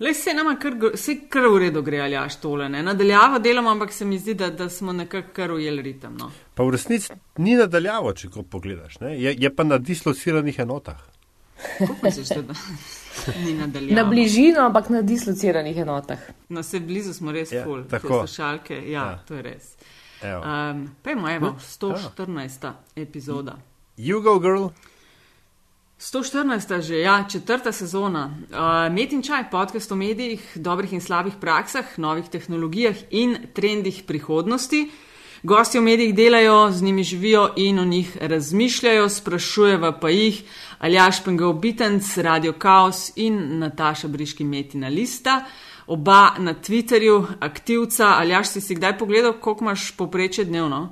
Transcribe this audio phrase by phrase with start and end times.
[0.00, 2.68] Le se nama kar, se kar v redu gre ali až tole.
[2.68, 2.82] Ne?
[2.82, 6.16] Nadaljavo delamo, ampak se mi zdi, da, da smo nekako kar ujeli ritem.
[6.16, 6.30] No.
[6.54, 9.00] Pa v resnici ni nadaljavo, če ko pogledaš.
[9.00, 11.00] Je, je pa na dislociranih enotah.
[13.90, 16.18] na bližino, ampak na dislociranih enotah.
[16.48, 18.08] No, se blizu smo res Ja, full, tako.
[18.08, 18.90] poslušalke.
[18.90, 19.18] Ja, Ja.
[19.28, 19.74] to je res.
[20.22, 20.42] Evo.
[20.42, 21.58] Um, Pejmo, evo, Hm?
[21.58, 22.72] 114.
[22.96, 23.56] epizoda.
[23.98, 24.66] You go, girl.
[25.98, 26.80] 114.
[26.80, 28.30] že, ja, četrta sezona.
[28.50, 28.58] Uh,
[28.94, 34.90] Met in čaj, podcast o medijih, dobrih in slabih praksah, novih tehnologijah in trendih prihodnosti.
[35.42, 40.42] Gosti v medijih delajo, z njimi živijo in o njih razmišljajo, sprašujeva pa jih
[40.78, 45.44] Aljaš Pengov Bitenc, Radio Chaos in Nataša Briški Metina Lista.
[45.86, 48.06] Oba na Twitterju, aktivca.
[48.08, 50.90] Aljaš si si kdaj pogledal, koliko imaš poprečje dnevno?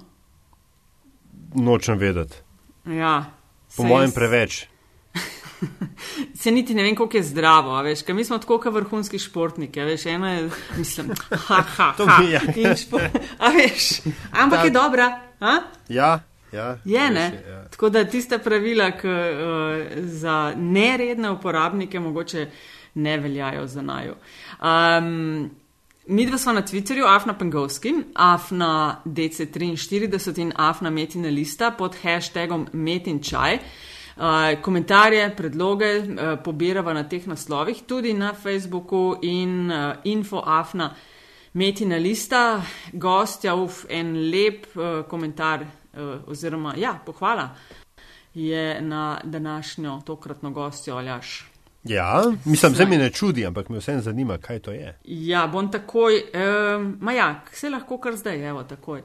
[1.55, 2.35] Nočem vedeti.
[2.87, 3.25] Ja,
[3.77, 4.67] Po mojem jaz- preveč.
[6.41, 9.81] Se niti ne vem, koliko je zdravo, veš, ker mi smo tako kot vrhunski športniki,
[9.81, 12.41] veš, eno je, mislim, ha, ha, To ha, je.
[12.57, 13.01] in špo,
[13.39, 13.91] a veš,
[14.33, 15.59] ampak Ta- je dobra, a?
[15.89, 16.21] Ja,
[16.53, 16.79] ja.
[16.85, 17.43] Je, ne?
[17.49, 17.65] Ja.
[17.69, 22.47] Tako da tiste pravila, ki uh, za neredne uporabnike mogoče
[22.95, 24.15] ne veljajo za naju.
[24.63, 25.51] Um,
[26.09, 32.69] Mi dva smo na Twitterju, Afna Pengovski, Afna DC43 in Afna Metina Lista pod hashtagom
[32.73, 33.55] Metin Čaj.
[33.55, 33.61] Uh,
[34.63, 40.95] komentarje, predloge uh, pobirava na teh naslovih, tudi na Facebooku in uh, infoafna
[41.53, 42.63] Metina Lista.
[42.93, 47.51] Gostja, uf, en lep uh, komentar uh, oziroma ja, pohvala
[48.37, 51.51] je na današnjo tokratno gostjo Aljaš.
[51.85, 54.99] ja, mislim, zdaj mi ne čudi, ampak me vsem zanima, kaj to je.
[55.05, 56.23] Ja, bom takoj,
[56.77, 59.03] um, ma ja, se lahko kar zdaj, evo, takoj.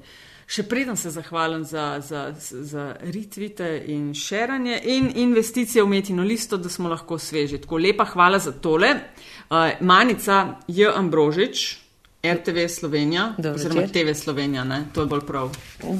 [0.52, 6.58] Še preden se zahvalim za, za, za retvite in šeranje in investicije v metino listo,
[6.60, 7.62] da smo lahko sveži.
[7.64, 8.90] Tako lepa hvala za tole.
[9.48, 10.92] Uh, Manica J.
[10.92, 11.82] Ambrožič,
[12.24, 14.06] RTV Slovenija, Dober oziroma večer.
[14.06, 14.84] TV Slovenija, ne?
[14.94, 15.50] to je bolj prav.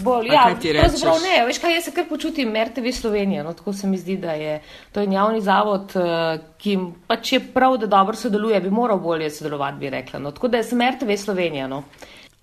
[0.04, 3.74] Bolj, A ja, pravzaprav ne, veš kaj, jaz se kar počutim RTV Slovenija, no, tako
[3.74, 4.62] se mi zdi, da je
[4.92, 9.30] to en javni zavod, eh, ki pač je prav, da dobro sodeluje, bi moral bolje
[9.30, 10.20] sodelovati, bi rekla.
[10.20, 11.68] No, tako da sem RTV Slovenija.
[11.68, 11.84] No.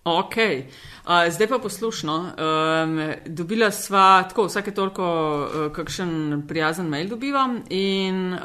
[0.08, 2.14] Ok, uh, zdaj pa poslušno.
[2.16, 8.40] Um, dobila sva tako, vsake toliko uh, kakšen prijazen mail dobivam in uh,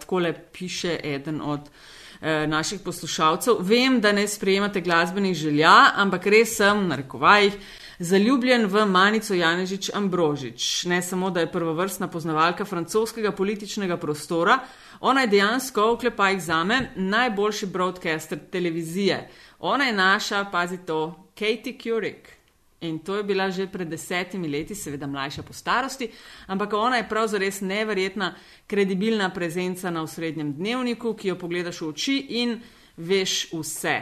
[0.00, 3.56] takole piše eden od uh, naših poslušalcev.
[3.60, 7.56] Vem, da ne sprejemate glasbenih želja, ampak res sem, v narekovajih,
[7.98, 10.84] zaljubljen v Manico Janežič Ambrožič.
[10.84, 14.58] Ne samo, da je prvovrstna poznavalka francoskega političnega prostora,
[15.00, 19.28] ona je dejansko, v klepajih zame, najboljši broadcaster televizije.
[19.58, 22.36] Ona je naša, pazi to, Katie Couric.
[22.80, 26.10] In to je bila že pred desetimi leti, seveda mlajša po starosti,
[26.46, 28.34] ampak ona je pravzaprav neverjetna,
[28.66, 32.60] kredibilna prezenca na osrednjem dnevniku, ki jo pogledaš v oči in
[32.96, 33.96] veš vse.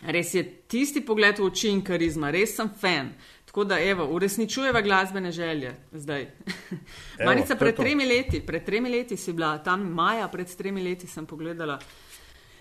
[0.00, 3.12] Res je tisti pogled v oči in karizma, res sem fan.
[3.50, 6.22] Tako da, evo, uresničujeva glasbene želje zdaj.
[7.18, 10.82] Evo, Manica, je pred tremi leti, pred tremi leti si bila tam, maja, pred tremi
[10.82, 11.78] leti sem pogledala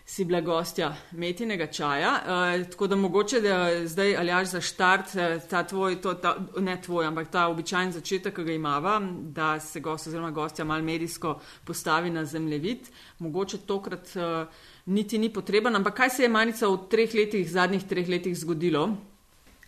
[0.10, 2.12] si bila gostja metinega čaja.
[2.26, 6.82] Uh, tako da mogoče, da zdaj aljaš za štart, eh, ta tvoj, to, ta, ne
[6.82, 11.36] tvoj, ampak ta običajen začetek, ki ga imava, da se gost oziroma gostja mal medijsko
[11.66, 14.48] postavi na zemljevid, mogoče tokrat uh,
[14.86, 15.76] niti ni potreben.
[15.76, 18.88] Ampak kaj se je Manica v treh letih, zadnjih treh letih zgodilo?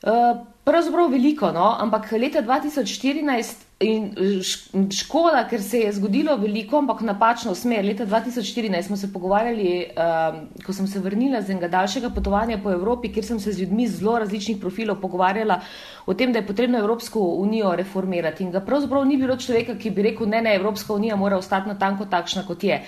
[0.01, 1.75] Uh, pravzaprav veliko, no?
[1.79, 7.85] ampak leta 2014 in š- škoda, ker se je zgodilo veliko, ampak napačno smer.
[7.85, 12.71] Leta 2014 smo se pogovarjali, um, ko sem se vrnila z enega daljšega potovanja po
[12.71, 15.59] Evropi, kjer sem se z ljudmi zelo različnih profilov pogovarjala
[16.05, 18.43] o tem, da je potrebno Evropsko unijo reformirati.
[18.43, 21.67] In ga pravzaprav ni bilo človeka, ki bi rekel, ne, ne, Evropska unija mora ostati
[21.69, 22.81] na tanko takšna, kot je.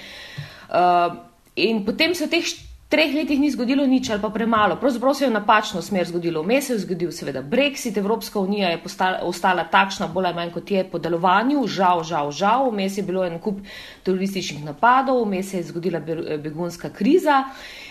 [0.70, 1.16] Uh,
[1.56, 4.76] in potem v teh treh letih ni zgodilo nič ali pa premalo.
[4.78, 6.44] Pravzaprav se je napačno smer zgodilo.
[6.44, 10.52] Vmes se je zgodil seveda Brexit, Evropska unija je postala, ostala takšna, bolj ali manj
[10.54, 12.70] kot je po delovanju, žal, žal, žal.
[12.70, 13.64] Vmes je bilo en kup
[14.04, 17.44] terorističnih napadov, vmes se je zgodila be- begunska kriza.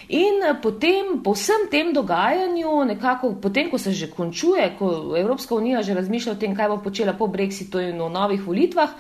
[0.09, 5.83] In potem, po vsem tem dogajanju, nekako potem, ko se že končuje, ko Evropska unija
[5.83, 8.91] že razmišlja o tem, kaj bo počela po Brexitu in o novih volitvah,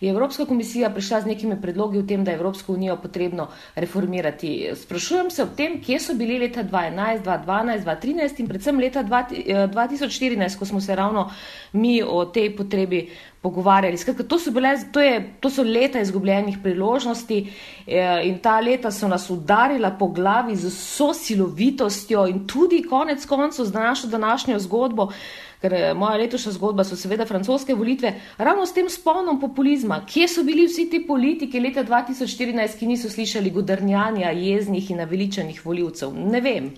[0.00, 4.70] je Evropska komisija prišla z nekimi predlogi o tem, da je Evropsko unijo potrebno reformirati.
[4.74, 10.58] Sprašujem se ob tem, kje so bili leta 2011, 2012, 2013 in predvsem leta 2014,
[10.58, 11.30] ko smo se ravno
[11.72, 13.08] mi o tej potrebi
[13.42, 13.96] pogovarjali.
[13.96, 17.38] Skratka, to, so bile, to, je, to so leta izgubljenih priložnosti
[17.86, 23.26] eh, in ta leta so nas udarila po glavi z vso silovitostjo in tudi konec
[23.26, 25.12] koncev z našo današnjo zgodbo,
[25.60, 30.02] ker eh, moja letošnja zgodba so seveda francoske volitve, ravno s tem spolnom populizma.
[30.06, 35.66] Kje so bili vsi ti politiki leta 2014, ki niso slišali godrnjanja jeznih in naveličanih
[35.66, 36.14] voljivcev?
[36.14, 36.72] Ne vem.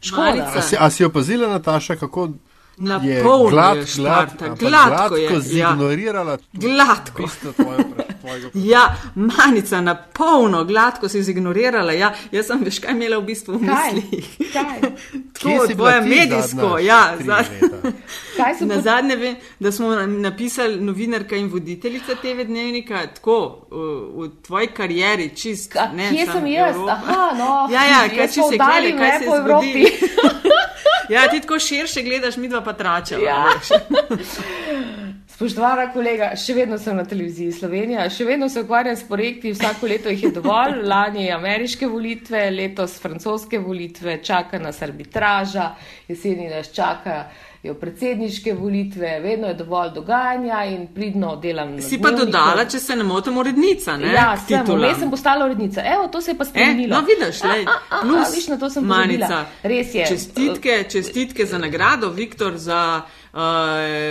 [0.00, 0.50] Škoda.
[0.56, 2.28] A si, a si opazila, Nataša, kako
[2.76, 5.40] Na je polno glad, je glad, Šparta, ampak gladko je, gladko ja.
[5.70, 7.22] zignorirala Gladko.
[7.22, 7.84] bistvo tvoje,
[8.20, 11.92] tvojega Ja, manica na polno, gladko si zignorirala.
[11.92, 14.28] Ja, jaz sem veš, kaj imela v bistvu v mislih.
[14.52, 14.80] Kaj?
[15.44, 17.14] Bila tvoje medijsko, ja.
[17.16, 17.92] tri Za, leta?
[18.36, 23.76] Kaj so na zadnje vem, da smo napisali novinarka in voditeljica TV dnevnika, tako v,
[24.16, 25.72] v tvoji karieri, čist.
[25.72, 26.74] Ka- ne, Kje sem jaz?
[26.74, 26.92] Evropa.
[26.92, 27.68] Aha, no.
[27.74, 29.88] Ja, ja, kaj če se gleda, kaj se je zgodilo.
[31.08, 33.22] Ja, ti tako širše gledaš, mi dva pa tračava.
[33.24, 33.44] Ja.
[35.34, 39.88] Spoštovana kolega, še vedno sem na televiziji Slovenija, še vedno se ukvarjam s projekti, vsako
[39.90, 40.76] leto jih je dovolj.
[40.92, 45.72] Lani ameriške volitve, letos francoske volitve, čaka nas arbitraža,
[46.08, 46.70] jeseni nas
[47.64, 51.80] čakajo predsedniške volitve, vedno je dovolj dogajanja in pridno delam.
[51.80, 52.26] Si pa dnevniku.
[52.26, 54.12] dodala, če se ne motim, urednica, ne?
[54.12, 55.80] Ja, sem, vmes sem postala urednica.
[55.82, 56.96] Evo, to se je pa E, spremenilo.
[56.96, 59.44] no, vidiš, a, plus a, viš, na to sem manica.
[59.62, 60.06] Res je.
[60.06, 63.00] Čestitke, čestitke za nagrado, Viktor, za
[63.32, 63.40] uh,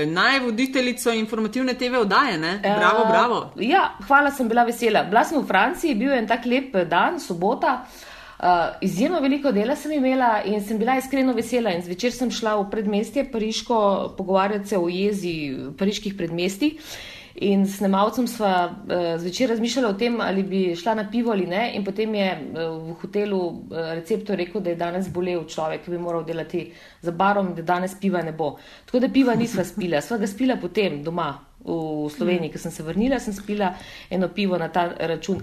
[0.08, 2.60] najvoditeljico informativne TV oddaje, ne?
[2.62, 3.52] Bravo, Eh, bravo.
[3.58, 5.04] Ja, hvala, sem bila vesela.
[5.04, 7.84] Bila sem v Franciji, bil je en tak lep dan, sobota.
[7.84, 8.13] Uh,
[8.82, 11.72] izjemno veliko dela sem imela in sem bila iskreno vesela.
[11.72, 13.80] In zvečer sem šla v predmestje Pariško
[14.18, 15.34] pogovarjati se o jezi
[15.78, 16.78] pariških predmestij.
[17.36, 21.48] In s snemalcem sva uh, zvečer razmišljala o tem, ali bi šla na pivo ali
[21.50, 21.72] ne.
[21.76, 22.60] In potem je uh,
[22.90, 26.68] v hotelu uh, receptor rekel, da je danes bolel človek, ki bi moral delati
[27.02, 28.58] za barom, da danes piva ne bo.
[28.86, 31.32] Tako da piva nisva spila, sva ga spila potem doma
[31.66, 33.74] v Sloveniji, ko sem se vrnila, sem spila
[34.10, 35.40] eno pivo na ta račun.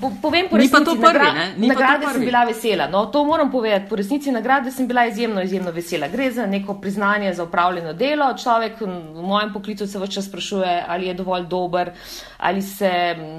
[0.00, 1.66] Po, povem po resnici, prvi, nagra- ne?
[1.66, 2.86] Nagrade sem bila vesela.
[2.88, 3.88] No, to moram povedati.
[3.88, 6.08] Po resnici nagrade sem bila izjemno, izjemno vesela.
[6.08, 8.30] Gre za neko priznanje za upravljeno delo.
[8.38, 11.90] Človek v mojem poklicu se vse čas sprašuje, ali je dovolj dober,
[12.38, 12.90] ali se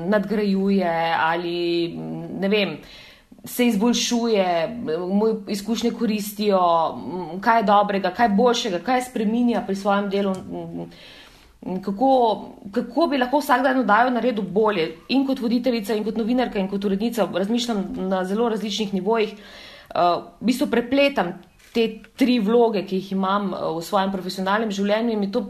[0.06, 1.88] nadgrajuje, ali
[2.40, 2.78] ne vem.
[3.46, 4.68] Se izboljšuje,
[5.10, 6.60] mu izkušnje koristijo,
[7.42, 10.36] kaj je dobrega, kaj je boljšega, kaj spreminja pri svojem delu.
[11.86, 12.10] Kako,
[12.72, 14.92] kako bi lahko vsak dan oddajo naredil bolje.
[15.10, 19.36] In kot voditeljica, in kot novinarka, in kot urednica, razmišljam na zelo različnih nivojih.
[19.96, 21.34] Uh, v bistvu prepletam
[21.74, 25.46] te tri vloge, ki jih imam uh, v svojem profesionalnem življenju in mi to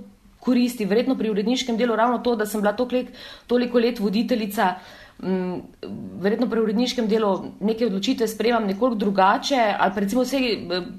[0.46, 0.86] koristi.
[0.86, 3.12] Verjetno pri uredniškem delu ravno to, da sem bila let,
[3.48, 4.76] toliko let voditeljica.
[5.24, 5.62] Mm,
[6.22, 7.30] Verjetno pri uredniškem delu
[7.60, 10.40] neke odločitve sprejemam nekoliko drugače, ali pa recimo vse,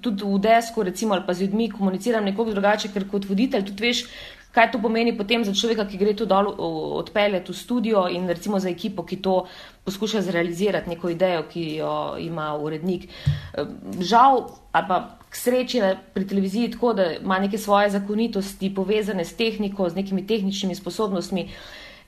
[0.00, 3.88] tudi v desku, recimo, ali pa z ljudmi komuniciram nekoliko drugače, ker kot voditelj tudi
[3.88, 4.06] veš,
[4.56, 8.24] kaj to pomeni potem za človeka, ki gre tu dol o- odpeljati v studio in
[8.26, 9.44] recimo za ekipo, ki to
[9.84, 13.04] poskuša zrealizirati, neko idejo, ki jo ima urednik.
[13.04, 13.66] Eh,
[14.00, 14.40] Žal,
[14.72, 14.98] ali pa
[15.28, 15.82] k sreči
[16.14, 21.48] pri televiziji tako, da ima neke svoje zakonitosti povezane s tehniko, z nekimi tehničnimi sposobnostmi.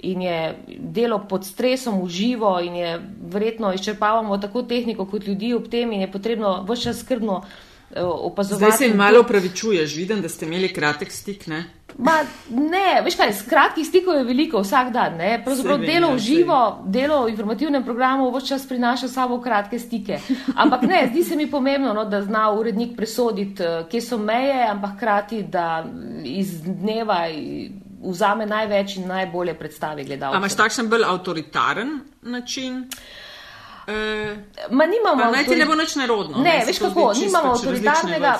[0.01, 2.91] In je delo pod stresom, v živo, in je
[3.29, 7.68] verjetno izčrpavamo tako tehniko kot ljudi ob tem, in je potrebno vse čas skrbno eh,
[7.97, 8.65] opazovati.
[8.65, 11.65] Zdaj se jim malo upravičuješ, vidim, da ste imeli kratek stik, ne?
[11.99, 12.13] Ma,
[12.51, 15.17] ne, veš kaj, kratkih stikov je veliko vsak dan.
[15.17, 15.41] Ne?
[15.45, 19.15] Pravzaprav Saj vem, delo ja, v živo, delo v informativnem programu vse čas prinaša s
[19.15, 20.21] sabo kratke stike.
[20.55, 24.69] Ampak ne, zdi se mi pomembno, no, da zna urednik presoditi, eh, kje so meje,
[24.69, 25.87] ampak hkrati, da
[26.25, 27.25] iz dneva
[28.03, 30.39] vzame največ in najbolje predstavi A gledalcem.
[30.39, 32.85] imaš takšen bolj avtoritaren način?
[33.89, 34.37] E,
[34.71, 36.43] Ma nimamo naj ti ne bo nič nerodno.
[36.45, 38.33] Ne, se veš kako, nimamo avtoritarnega,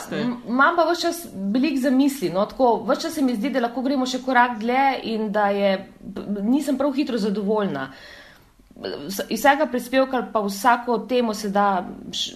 [0.49, 2.29] imam pa vse čas velik za misli.
[2.31, 5.49] No, tako, vse čas se mi zdi, da lahko gremo še korak dlje in da
[5.49, 5.71] je,
[6.45, 7.87] nisem prav hitro zadovoljna.
[9.09, 11.81] Iz vsega prispevka pa vsako temo se da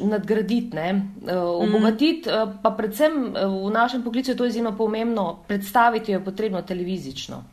[0.00, 0.88] nadgraditi, ne,
[1.28, 6.24] eh, obogatiti, eh, pa predvsem v našem poklicu je to izjemno pomembno, predstaviti jo je
[6.24, 7.44] potrebno televizično,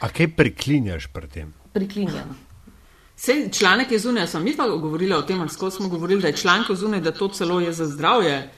[0.00, 1.52] A kaj priklinjaš pri tem?
[1.72, 2.38] priklinjam.
[3.16, 6.28] Sej članek je zunaj, sem mi pa govorila o tem, ali skozi smo govorili, da
[6.28, 8.50] je članek zunaj, da to celo je za zdravje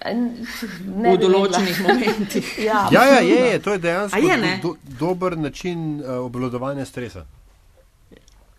[0.86, 2.54] Ne v določenih momentih.
[2.64, 4.60] Ja, Ja, ja, je, je, to je dejansko A je, ne?
[4.62, 7.26] do, dober način uh, obvladovanja stresa.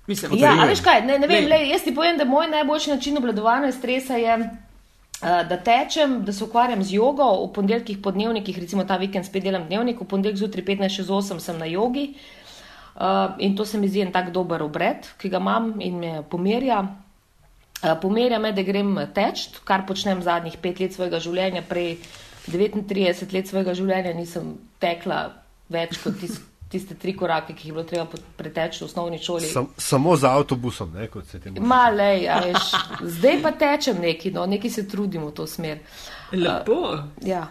[0.08, 0.60] Mislim, Ja, Potrjujem.
[0.60, 1.50] a veš kaj, ne, ne vem, Glej.
[1.60, 6.34] lej, jaz ti povem, da moj najboljši način obvladovanja stresa je, eh, da tečem, da
[6.34, 10.06] se ukvarjam z jogo, v ponedeljkih po dnevnikih, recimo ta vikend spet delam dnevnik, v
[10.06, 12.14] ponedeljek zjutraj 15.08 sem na jogi
[13.00, 16.24] eh, in to se mi zdi en tak dober obred, ki ga imam in me
[16.30, 16.86] pomerja.
[17.84, 21.98] Eh, Pomerja me, da grem teč, kar počnem zadnjih pet let svojega življenja, prej
[22.50, 25.28] 39 let svojega življenja nisem tekla
[25.70, 26.40] več kot tis,
[26.72, 29.50] tiste tri korake, ki jih je bilo treba preteči v osnovni šoli.
[29.52, 31.68] Sam, samo z avtobusom, ne, kot se temu reče.
[31.68, 32.74] Malej, a veš,
[33.20, 35.84] zdaj pa tečem neki, no, neki se trudim v to smer.
[36.34, 36.98] Lepo.
[37.28, 37.46] Ja.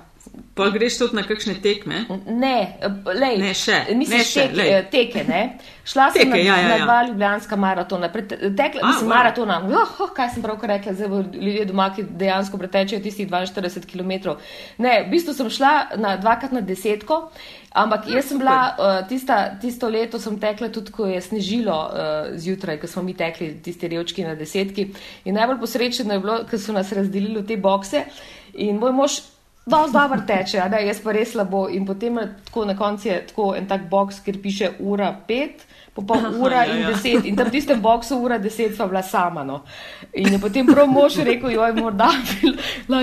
[0.56, 2.04] Pa greš tudi na kakšne tekme?
[2.26, 2.78] Ne,
[3.14, 4.70] lej, Ne, še, Mislim, ne, še, tek, lej.
[4.72, 5.40] eh, teke, ne.
[5.86, 6.84] Šla sem Teke, na, ja, ja, na ja.
[6.84, 8.08] dva ljubljanska maratona.
[8.12, 9.12] Pret, tekla, A, mislim, wow.
[9.12, 9.58] maratona.
[9.68, 13.84] Oh, oh, kaj sem pravkar rekla, zdaj bo ljudje doma, ki dejansko pretečejo tistih 42
[13.92, 14.34] km.
[14.82, 17.20] Ne, v bistvu sem šla na dvakrat na desetko,
[17.76, 22.32] ampak jaz sem bila uh, tista, tisto leto sem tekla tudi, ko je snežilo uh,
[22.34, 24.88] zjutraj, ko smo mi tekli tisti revčki na desetki.
[25.28, 28.06] In najbolj posrečeno je bilo, ker so nas razdelili v te bokse
[28.56, 29.20] in moj mož
[29.66, 31.64] Dosti dobro teče, a ne, jaz pa res slabo.
[31.74, 35.64] In potem je tako na koncu je tako en tak box, kjer piše ura pet,
[35.94, 36.92] pa pol ura ja, in ja.
[36.92, 37.24] deset.
[37.26, 39.42] In tam v tistem boxu ura deset sva bila sama.
[39.42, 39.56] No.
[40.14, 42.52] In je potem prav mož rekel, joj, morda bi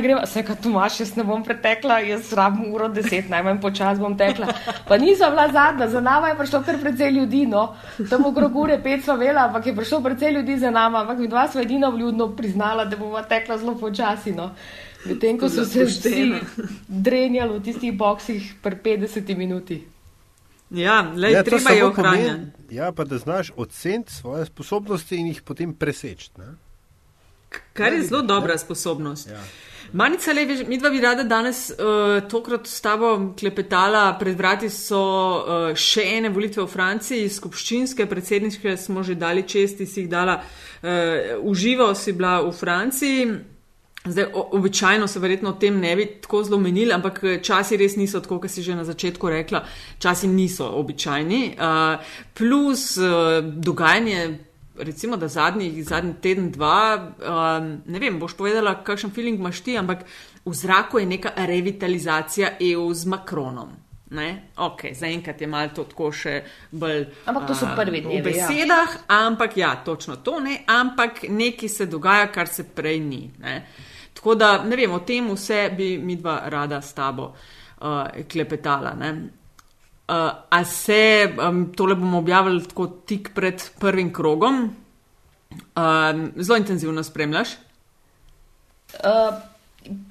[0.05, 0.21] greva.
[0.23, 4.15] Vse, kar tu imaš, jaz ne bom pretekla, jaz rabim uro deset, najmanj počas bom
[4.15, 4.47] tekla.
[4.87, 7.65] Pa nisem bila zadnja, za nama je prišlo kar precej ljudi, no.
[8.09, 11.27] Tam okrog ure pet sva vela, ampak je prišlo precej ljudi za nama, ampak mi
[11.27, 14.53] dva sva edina vljudno priznala, da bomo tekla zelo počasi, no.
[15.05, 16.39] Medtem ko so se vsi Pošteno.
[16.87, 19.83] drenjali v tistih boksih pri 50 minuti.
[20.71, 22.29] Ja, lej, Ja, treba je ohranjati.
[22.29, 26.29] pomeni- Ja, pa da znaš oceniti svoje sposobnosti in jih potem preseči.
[26.37, 26.45] ne.
[27.73, 29.27] Kar je zelo dobra sposobnost.
[29.29, 29.41] Ja.
[29.93, 31.75] Manica, le, veš, mi dva bi rada danes uh,
[32.23, 34.17] tokrat s tabo klepetala.
[34.19, 34.97] Pred vrati so
[35.37, 40.35] uh, še ene volitve v Franciji, skupščinske, predsedniške smo že dali česti, si jih dala
[40.35, 40.89] uh,
[41.43, 43.27] uživo, si bila v Franciji.
[44.05, 47.95] Zdaj, običajno se verjetno o tem ne bi tako zelo menili, ampak eh, časi res
[47.95, 49.63] niso tako, kot si že na začetku rekla,
[49.99, 51.55] časi niso običajni.
[51.55, 54.39] Uh, plus uh, dogajanje,
[54.77, 59.77] recimo, da zadnji, zadnji teden, dva, um, ne vem, boš povedala, kakšen feeling imaš ti,
[59.77, 60.03] ampak
[60.45, 63.71] v zraku je neka revitalizacija EU z Macronom.
[64.13, 64.49] Ne?
[64.57, 66.35] Ok, zaenkrat je malo to tako še
[66.71, 67.07] bolj.
[67.25, 68.51] Ampak to so prvi V dnevi, ja.
[68.51, 73.23] besedah, ampak ja, točno to ne, ampak nekaj se dogaja, kar se prej ni.
[73.39, 73.55] Ne?
[74.23, 78.93] Tako da, ne vem, o tem vse bi mi dva rada s tabo uh, klepetala.
[78.95, 79.09] Ne?
[80.07, 84.63] Uh, a se, um, tole bomo objavili tako tik pred prvim krogom,
[85.75, 87.57] um, zelo intenzivno spremljaš,
[89.01, 89.33] Uh,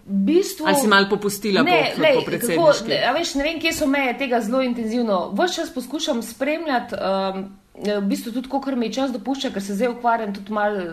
[0.07, 2.97] v bistvu, ali si malo popustila ne, po, lej, po kako, predsedniški?
[3.09, 5.31] a veš, ne vem, kje so meje tega zelo intenzivno.
[5.39, 7.47] Vse čas poskušam spremljati, um,
[7.79, 10.91] v bistvu tudi, kar mi čas dopušča, ker se zdaj ukvarjam tudi malo uh,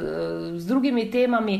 [0.55, 1.57] z drugimi temami.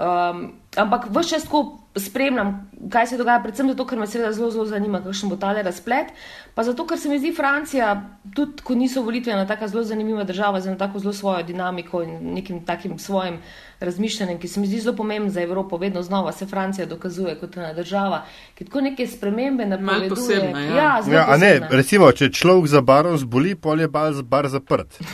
[0.00, 1.58] Um, ampak vse čas tako
[1.92, 2.52] spremljam,
[2.88, 6.12] kaj se dogaja, predvsem zato, ker me seveda zelo, zelo zanima, kakšen bo tale razplet.
[6.54, 7.88] Pa zato, ker se mi zdi Francija,
[8.32, 12.02] tudi ko niso volitve, ena tako zelo zanimiva država, z eno tako zelo svojo dinamiko
[12.02, 13.40] in nekim takim svojim
[13.80, 15.76] razmišljanjem, ki se mi zdi zelo pomemben za Evropo.
[15.76, 18.22] Vedno znova se Francija dokazuje kot ena država,
[18.54, 20.08] ki tako neke spremembe napoveduje.
[20.08, 20.76] posebna, ja.
[20.76, 21.68] ja, zelo Ja, a ne, posebna.
[21.72, 24.96] recimo, če človek za barom zboli, pol je bar, bar zaprt.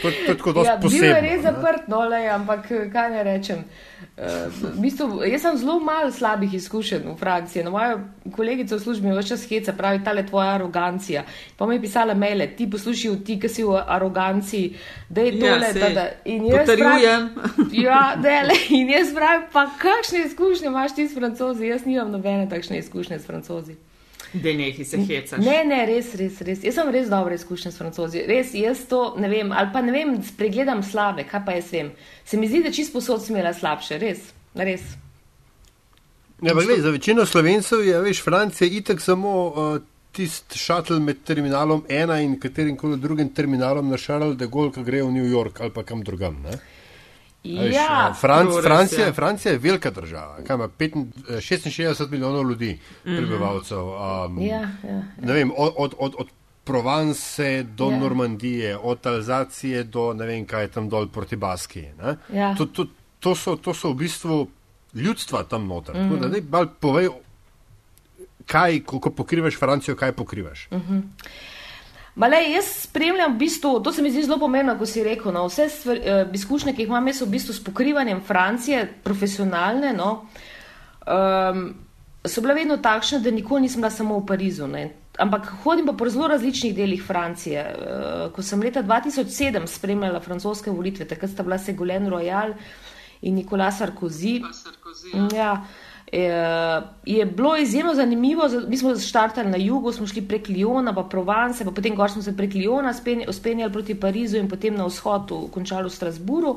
[0.00, 1.06] To, to je tako dosti Ja, bil posebno.
[1.06, 3.29] je res zaprt, no, le, ampak kaj ne rečem.
[4.16, 4.24] Uh,
[4.72, 7.64] v bistvu, jaz sem zelo malo slabih izkušenj v Franciji.
[7.64, 7.98] No, moja
[8.32, 11.22] kolegica v službi vse čas heca, pravi, ta je tvoja arogancija.
[11.56, 14.76] Pa mi je pisala maile, ti poslušaj, ti, ki si v aroganciji,
[15.08, 15.72] da je Ja, tole.
[15.72, 16.06] sej, da, da.
[16.26, 17.28] In jaz potrjujem.
[17.28, 21.66] pravim- Ja, dele, in jaz pravim, pa kakšne izkušnje imaš ti s francozi?
[21.66, 23.76] Jaz nimam nobene takšne izkušnje s francozi.
[24.32, 25.40] Da nekaj se hecaš.
[25.42, 26.62] Ne, ne, res, res, res.
[26.62, 28.22] Jaz sem res dobre izkušnje s francozi.
[28.28, 31.90] Res, jaz to ne vem, ali pa ne vem, spregledam slabe, kaj pa jaz vem.
[32.24, 34.86] Se mi zdi, da čist posod sem imela slabše, res, res.
[36.40, 39.72] Ja, pa gled, za večino slovencev je, veš, Francija itak samo uh,
[40.16, 44.86] tisti šatl med terminalom ena in katerim koli drugim terminalom na Charles de Gaulle, ki
[44.86, 46.38] gre v New York ali pa kam drugam.
[46.46, 46.58] Ne?
[47.44, 49.12] Ja, Franc, Francija, ja.
[49.12, 53.78] Francija je velika država, kaj ima peten- eh, 66 milijonov ljudi, prebivalcev.
[53.78, 55.02] Um, ja, ja.
[55.22, 56.28] ne vem, od, od, od, od
[56.64, 57.98] Provence do Ja.
[57.98, 61.82] Normandije, od Alzacije do ne vem kaj tam dol proti Baski.
[62.02, 62.16] ne.
[62.32, 62.54] Ja.
[62.54, 62.86] To, to,
[63.20, 64.48] to, so, to so v bistvu
[64.94, 65.94] ljudstva tam noter.
[65.94, 66.30] Mm -hmm.
[66.30, 67.08] Daj, mal povej,
[68.46, 70.68] kaj, ko, ko pokrivaš Francijo, kaj pokrivaš.
[70.70, 71.00] Mm.
[72.14, 75.44] Male, jaz spremljam v bistvu, to se mi zdi zelo pomembno, ko si rekel, no,
[75.46, 79.92] vse stvar, eh, izkušnje, ki jih imam, jaz so v bistvu s pokrivanjem Francije, profesionalne,
[79.92, 80.26] no,
[81.06, 81.62] um,
[82.26, 84.66] so bile vedno takšne, da nikoli nisem bila samo v Parizu.
[84.66, 84.90] Ne.
[85.18, 87.62] Ampak hodim pa po zelo različnih delih Francije.
[87.62, 92.54] Uh, ko sem leta 2007 spremljala francoske volitve, takrat sta bila Segolène Royal
[93.22, 94.40] in Nicolas Sarkozy.
[95.34, 95.79] Ja, eh,
[97.04, 98.48] je bilo izjemno zanimivo.
[98.48, 102.10] za- Mi smo začrtali na jugu, smo šli prek Liona, pa Provence, pa potem gor
[102.10, 102.92] smo se prek Liona
[103.30, 106.56] spenjali proti Parizu in potem na vzhod, v- končali v Strasburu.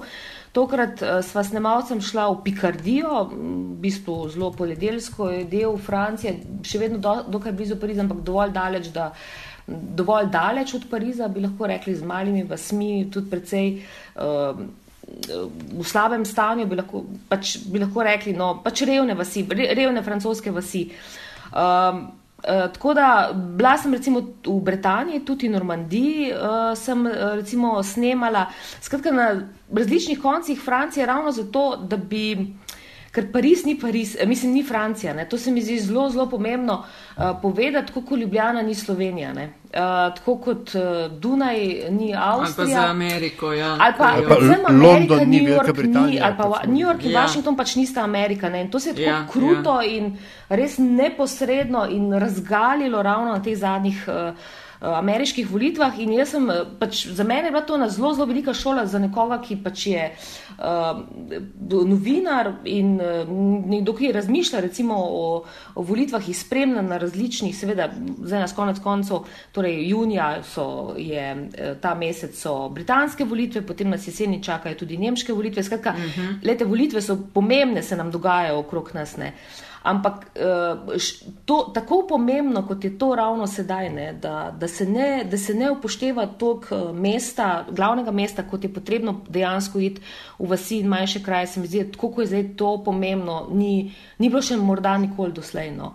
[0.52, 3.38] Tokrat uh, sva snemalcem šla v Pikardijo, v
[3.78, 6.34] bistvu zelo poljedelsko je del Francije,
[6.64, 9.12] še vedno do, dokaj blizu Pariza, ampak dovolj daleč, da.
[9.66, 13.82] Dovolj daleč od Pariza, bi lahko rekli, z malimi vasmi, tudi precej
[14.16, 14.60] uh,
[15.13, 20.03] v slabem stanju, bi lahko, pač, bi lahko rekli, no, pač revne vasi, re, revne
[20.03, 20.89] francoske vasi.
[21.53, 22.12] Um,
[22.43, 27.77] Uh, tako da bila sem recimo v Britaniji, tudi v Normandiji, uh, sem uh, recimo
[27.79, 28.50] snemala,
[28.84, 29.27] skratka na
[29.72, 32.74] različnih koncih Francije, ravno zato, da bi uh,
[33.13, 35.13] ker Pariz ni Pariz, eh, mislim, ni Francija.
[35.13, 35.27] Ne?
[35.29, 39.32] To se mi zdi zelo, zelo pomembno uh, povedati, kot Ljubljana ni Slovenija.
[39.32, 39.46] Uh,
[40.15, 42.46] tako kot uh, Dunaj ni Avstrija.
[42.46, 43.77] Ali pa za Ameriko, ja.
[43.79, 46.25] Ali pa, ali pa Amerika, London New ni Velika Britanija.
[46.25, 47.22] Ali pa pač New York in ja.
[47.22, 48.50] Washington pač nista Amerika.
[48.50, 48.62] Ne?
[48.62, 49.88] In to se je tako ja, kruto ja.
[49.91, 50.17] in
[50.50, 54.03] res neposredno in razgalilo ravno na teh zadnjih.
[54.08, 56.50] Uh, ameriških volitvah in jaz sem,
[56.80, 59.86] pač za mene je bila to ena zelo, zelo velika šola za nekoga, ki pač
[59.88, 61.00] je uh,
[61.88, 63.32] novinar in uh,
[63.70, 65.44] nekdo, ki razmišlja recimo o,
[65.75, 67.90] o volitvah in spremlja na različnih, seveda,
[68.24, 71.24] zdaj nas konec koncev, torej junija so, je
[71.82, 75.63] ta mesec so britanske volitve, potem nas jeseni čakajo tudi nemške volitve.
[75.63, 76.22] Skratka, uh mhm.
[76.22, 76.48] -huh.
[76.48, 79.18] lete volitve so pomembne, se nam dogajajo okrog nas.
[79.18, 79.34] Ne.
[79.84, 81.00] Ampak eh,
[81.46, 85.54] to, tako pomembno, kot je to ravno sedaj, ne, da, da, se ne, da se
[85.54, 90.02] ne upošteva toliko eh, mesta, glavnega mesta, kot je potrebno dejansko iti
[90.40, 94.30] v vasi in manjše kraje, se mi zdi, kako je zdaj to pomembno, ni, ni
[94.30, 95.94] bilo še morda nikoli doslejno.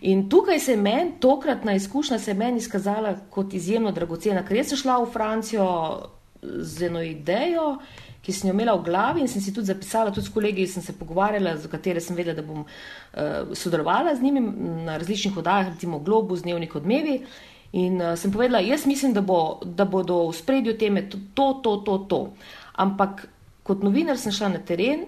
[0.00, 4.60] In tukaj se je meni, tokratna izkušnja se je meni izkazala kot izjemno dragocena, ker
[4.64, 5.70] sem šla v Francijo
[6.42, 7.78] z eno idejo
[8.30, 10.82] ki sem jo imela v glavi in sem si tudi zapisala, tudi s kolegi sem
[10.82, 14.42] se pogovarjala, za katere sem vedela, da bom uh, sodelovala z njimi
[14.86, 17.20] na različnih oddajah, recimo Globus, Dnevnik odmevi.
[17.72, 21.76] In uh, sem povedala, jaz mislim, da, bo, da bodo v spredju teme to, to,
[21.86, 22.22] to, to.
[22.78, 23.26] Ampak
[23.66, 25.04] kot novinar sem šla na teren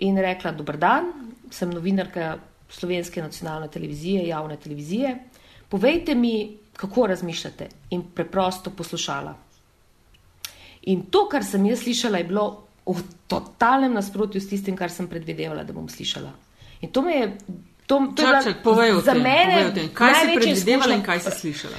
[0.00, 1.12] in rekla: Dobr dan,
[1.52, 2.38] sem novinarka
[2.72, 5.16] slovenske nacionalne televizije, javne televizije.
[5.68, 9.43] Povejte mi, kako razmišljate, in preprosto poslušala.
[10.86, 12.46] In to, kar sem jaz slišala, je bilo
[12.86, 16.32] v totalnem nasprotju s tistim, kar sem predvidevala, da bom slišala.
[16.84, 17.28] In to me je.
[17.86, 21.76] To, to čak, povej za tem, mene, povej kaj si predvidevala in kaj si slišala.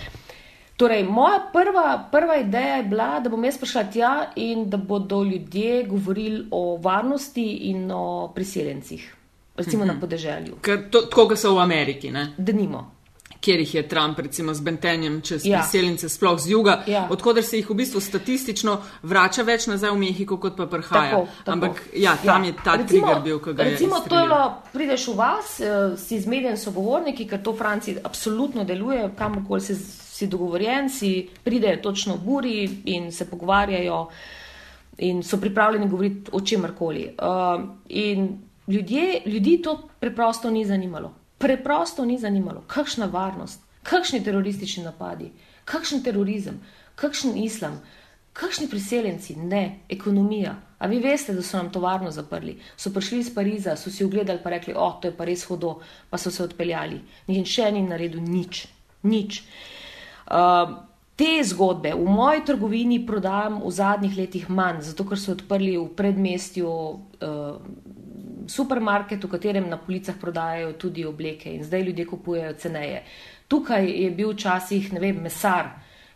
[0.77, 5.23] Torej, moja prva, prva ideja je bila, da bom jaz prišla tja in da bodo
[5.23, 9.15] ljudje govorili o varnosti in o priseljencih,
[9.55, 9.87] recimo uh -huh.
[9.87, 10.01] na mhm.
[10.01, 10.57] podeželju.
[10.91, 12.11] Tako, kot so v Ameriki.
[12.11, 12.33] Ne?
[12.37, 12.91] Da nimo
[13.45, 15.59] kjer jih je Trump, recimo, z bentenjem čez ja.
[15.61, 17.05] priseljence, sploh z juga, ja.
[17.11, 21.11] odkuder se jih v bistvu statistično vrača več nazaj v Mehiko, kot pa prihaja.
[21.11, 21.51] Tako, tako.
[21.53, 22.49] Ampak ja, tam ja.
[22.49, 23.75] je ta recimo, trigger bil, ki ga je.
[23.75, 24.39] Recimo, to je bilo,
[24.73, 29.77] prideš v vas, uh, si zmeden sogovorniki, ker to v Franciji absolutno deluje, kamorkoli si,
[30.15, 31.11] si dogovorjen, si
[31.43, 32.55] pridejo točno v buri
[32.95, 33.99] in se pogovarjajo
[35.05, 37.05] in so pripravljeni govoriti o čemrkoli.
[37.19, 38.31] Uh, in
[38.67, 45.31] ljudje, ljudi to preprosto ni zanimalo preprosto ni zanimalo, kakšna varnost, kakšni teroristični napadi,
[45.65, 46.61] kakšen terorizem,
[46.95, 47.81] kakšen islam,
[48.33, 50.55] kakšni priseljenci, ne, ekonomija.
[50.79, 54.39] A vi veste, da so nam tovarno zaprli, so prišli iz Pariza, so si ogledali
[54.43, 56.99] pa rekli, o, to je pa res hodo, pa so se odpeljali.
[57.27, 58.65] Nihče ni naredil nič,
[59.03, 59.41] nič.
[60.25, 60.75] Uh,
[61.15, 65.87] te zgodbe v moji trgovini prodajam v zadnjih letih manj, zato ker so odprli v
[65.95, 66.69] predmestju.
[67.21, 68.03] Uh,
[68.47, 73.03] supermarket, v katerem na policah prodajajo tudi obleke in zdaj ljudje kupujejo ceneje.
[73.47, 75.69] Tukaj je bil včasih, ne vem, mesar,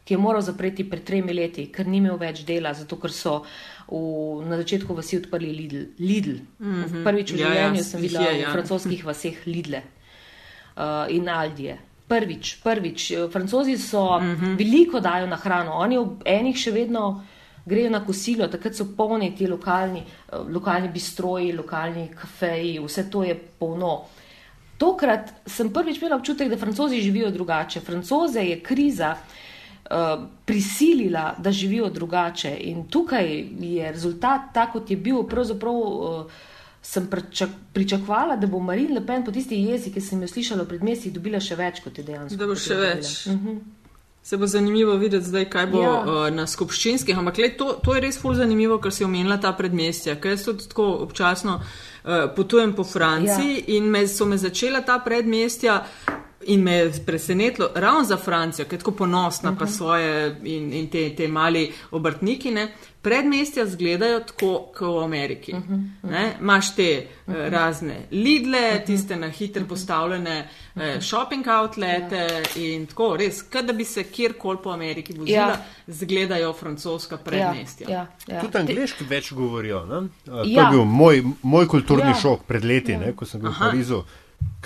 [0.04, 3.44] ki je moral zapreti pred tremi leti, ker ni imel več dela, zato ker so
[3.90, 4.00] v,
[4.50, 5.84] na začetku vasi odprli Lidl.
[6.00, 6.40] Lidl.
[6.60, 7.04] Mm -hmm.
[7.04, 8.50] Prvič v ja, ja življenju ja, sem videla je, ja.
[8.50, 9.84] v francoskih vaseh Lidle
[10.78, 11.78] uh, in Aldije.
[12.08, 13.14] Prvič, prvič.
[13.32, 14.58] Francozi so mm -hmm.
[14.58, 17.24] veliko dajo na hrano, oni v enih še vedno
[17.70, 23.24] grejo na kosilo, takrat so polni ti lokalni, eh, lokalni bistroji, lokalni kafeji, vse to
[23.24, 24.06] je polno.
[24.80, 27.82] Tokrat sem prvič imela občutek, da francozi živijo drugače.
[27.84, 33.28] Francoze je kriza uh, prisilila, da živijo drugače in tukaj
[33.60, 35.24] je rezultat tak, kot je bil.
[35.28, 36.32] Pravzaprav uh,
[36.82, 40.66] sem pričak, pričakovala, da bo Marine Le Pen po tisti jezik, ki sem jo slišala
[40.66, 42.40] pred meseci, dobila še več, kot je dejansko.
[42.40, 43.28] Da bo še več.
[43.28, 43.48] Uh mhm.
[43.48, 43.79] -huh.
[44.30, 45.94] Se bo zanimivo videti, zdaj, kaj bo ja.
[46.06, 47.18] uh, na skupščinskih.
[47.18, 50.20] Ampak le, to, to je res ful zanimivo, ker si omenila ta predmestja.
[50.22, 53.64] Ker jaz tudi tako občasno uh, potujem po Franciji ja.
[53.80, 55.80] in me, so me začela ta predmestja
[56.46, 59.60] In me je presenetilo, ravno za Francijo, ki je tako ponosna, uh -huh.
[59.60, 59.74] pa mhm.
[59.74, 65.54] svoje in, in te, te mali obrtniki, ne, predmestja izgledajo tako, kot v Ameriki.
[65.54, 65.90] Uh -huh.
[66.04, 67.50] ne, maš te uh -huh.
[67.50, 68.86] razne lidle, uh -huh.
[68.86, 71.02] tiste na hitro postavljene uh -huh.
[71.02, 72.64] shopping outlete ja.
[72.64, 75.66] in tako, res, kot da bi se kjerkoli po Ameriki vozila, ja.
[75.88, 77.90] zgledajo francoska predmestja.
[77.90, 78.42] Ja, ja, ja.
[78.42, 79.78] Tudi angliški več govorijo.
[79.78, 80.04] Ja.
[80.26, 82.16] To je bil moj, moj kulturni ja.
[82.22, 83.00] šok pred leti, ja.
[83.00, 83.66] ne, ko sem bil Aha.
[83.66, 84.04] v Parizu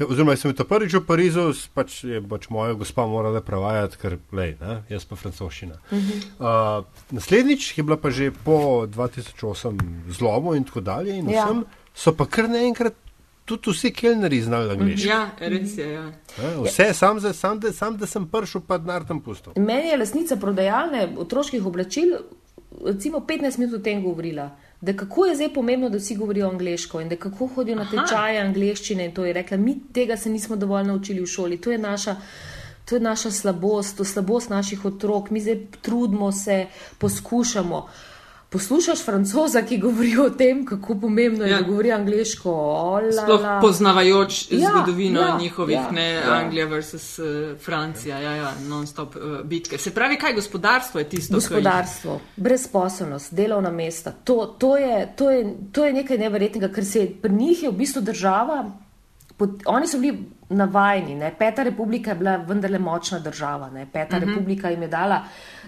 [0.10, 4.18] Oziroma, sem bil to prvič v Parizu, pač je pač moja gospa morala prevajati, ker
[4.34, 5.78] lej, ne, jaz pa francoščina.
[5.92, 6.80] Uh -huh.
[6.80, 9.78] uh, naslednjič je bila pa že po 2008
[10.10, 11.46] zlomu in tako dalje, in Ja.
[11.46, 12.94] vsem so pa kar naenkrat
[13.46, 15.10] tudi vsi kelneri znali angliško.
[15.10, 15.94] Ja, res je.
[15.94, 16.12] Ja.
[16.64, 19.54] Vse, sam, za, sam, da, sam da sem prišel, pa denar tam pustil.
[19.58, 22.16] Meni je lasnica prodajalne otroških oblačil,
[22.86, 24.50] recimo 15 minut o tem govorila.
[24.84, 27.92] Da kako je zdaj pomembno, da vsi govorijo angliško in da kako hodijo na Aha.
[27.92, 29.06] tečaje angliščine.
[29.06, 31.58] In to je rekla, mi tega se nismo dovolj naučili v šoli.
[31.58, 32.16] To je naša,
[32.86, 35.30] to je naša slabost, to je slabost naših otrok.
[35.30, 36.66] Mi zdaj trudimo se,
[36.98, 37.88] poskušamo.
[38.54, 41.58] Poslušaš francoza, ki govori o tem, kako pomembno je, Ja.
[41.62, 42.52] da govori angliško.
[42.52, 43.24] Olala.
[43.24, 46.34] Sploh poznavajoč Ja, zgodovino ja, njihovih, ja, ne ja.
[46.34, 47.26] Anglija versus uh,
[47.66, 49.78] Francija, ja, ja, non-stop uh, bitke.
[49.78, 55.56] Se pravi, kaj gospodarstvo je tisto, Gospodarstvo, brezposobnost, delovna mesta, to, to, je, to, je,
[55.72, 58.72] to je nekaj neverjetnega, ker se je pri njih je v bistvu država.
[59.38, 61.32] Pot, oni so bili navajeni, ne?
[61.40, 63.70] Peta republika je bila vendarle močna država.
[63.70, 63.86] Ne?
[63.86, 64.28] Peta uh -huh.
[64.28, 65.22] republika jim je dala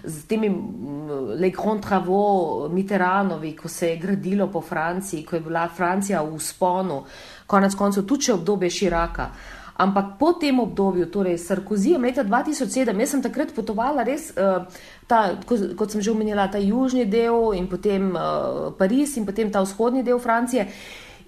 [0.04, 1.08] z temi mm,
[1.40, 6.38] Le Grand Travaux Mitterrandovi, ko se je gradilo po Franciji, ko je bila Francija v
[6.38, 7.04] sponu,
[7.46, 9.30] konec koncev tudi obdobje Širaka.
[9.76, 14.64] Ampak po tem obdobju, torej s Sarkozijem leta 2007, jaz sem takrat potovala res, uh,
[15.06, 19.52] ta, ko, kot sem že omenila, ta južni del in potem uh, Pariz in potem
[19.52, 20.66] ta vzhodni del Francije.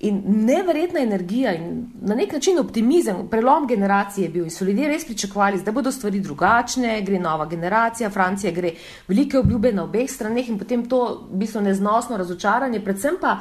[0.01, 4.89] In neverjetna energija in na nek način optimizem, prelom generacije je bil in so ljudje
[4.89, 8.71] res pričakovali, da bodo stvari drugačne, gre nova generacija, Francija gre
[9.09, 13.41] velike obljube na obeh straneh in potem to v bistvu neznosno razočaranje, predvsem pa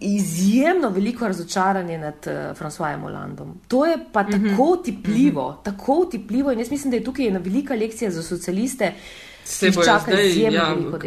[0.00, 3.54] izjemno veliko razočaranje nad uh, Francoisem Hollandom.
[3.68, 4.60] To je pa tako Mhm.
[4.60, 5.64] utipljivo, mm -hmm.
[5.64, 8.92] tako utipljivo in jaz mislim, da je tukaj ena velika lekcija za socialiste.
[9.44, 10.98] Se bojo zdaj ja, izjemno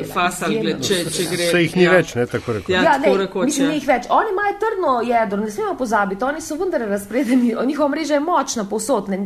[0.61, 1.47] gled, če, če gre.
[1.51, 1.91] Se jih ni ja.
[1.95, 2.71] več, ne, tako rekoč.
[2.73, 3.69] Ja, Ja, tako ne, rekoč, mislim, ja.
[3.71, 4.09] ni jih več.
[4.09, 8.65] Oni imajo trdno jedro, ne smemo pozabiti, oni so vendar razpredeni, njihova mreža je močna
[8.69, 9.19] povsod, ne,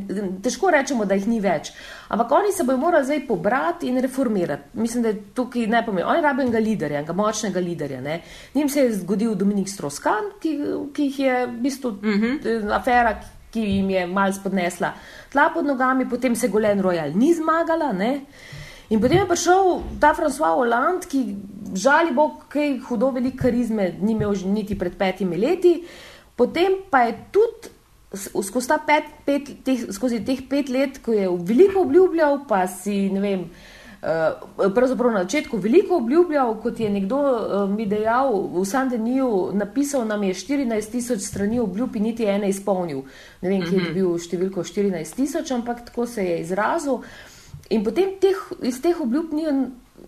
[0.45, 1.72] težko rečemo, da jih ni več.
[2.10, 4.78] Ampak oni se bojo morali zdaj pobrati in reformirati.
[4.82, 6.12] Mislim, da je tukaj najpomembnejše.
[6.13, 8.02] Oni rabijo enega liderja, enega močnega liderja.
[8.02, 8.22] Ne.
[8.56, 10.56] Njim se je zgodil Dominik Stroskan, ki,
[10.93, 12.74] ki jih je v bistvu uh -huh.
[12.76, 13.19] afera,
[13.54, 14.93] ki jim je mal spodnesla
[15.30, 17.91] tla pod nogami, potem se Golen Royal ni zmagala.
[17.93, 18.22] Ne.
[18.89, 21.38] In potem je prišel ta François Hollande, ki
[21.78, 25.84] žali bo kaj hudo veliko karizme, ni imel niti pred petimi leti,
[26.36, 27.78] potem pa je tudi
[28.41, 33.21] skozi, pet, pet, teh, skozi teh pet let, ko je veliko obljubljal, pa si ne
[33.21, 33.49] vem.
[33.99, 40.06] Uh, pravzaprav na začetku veliko obljubljal, kot je nekdo uh, mi dejal v Sandeniju, napisal
[40.08, 43.02] nam je 14 tisoč strani obljub in niti ene izpolnil.
[43.41, 47.04] Ne vem, kje je dobil številko 14 tisoč, ampak tako se je izrazil.
[47.70, 49.46] In potem teh, iz teh obljub ni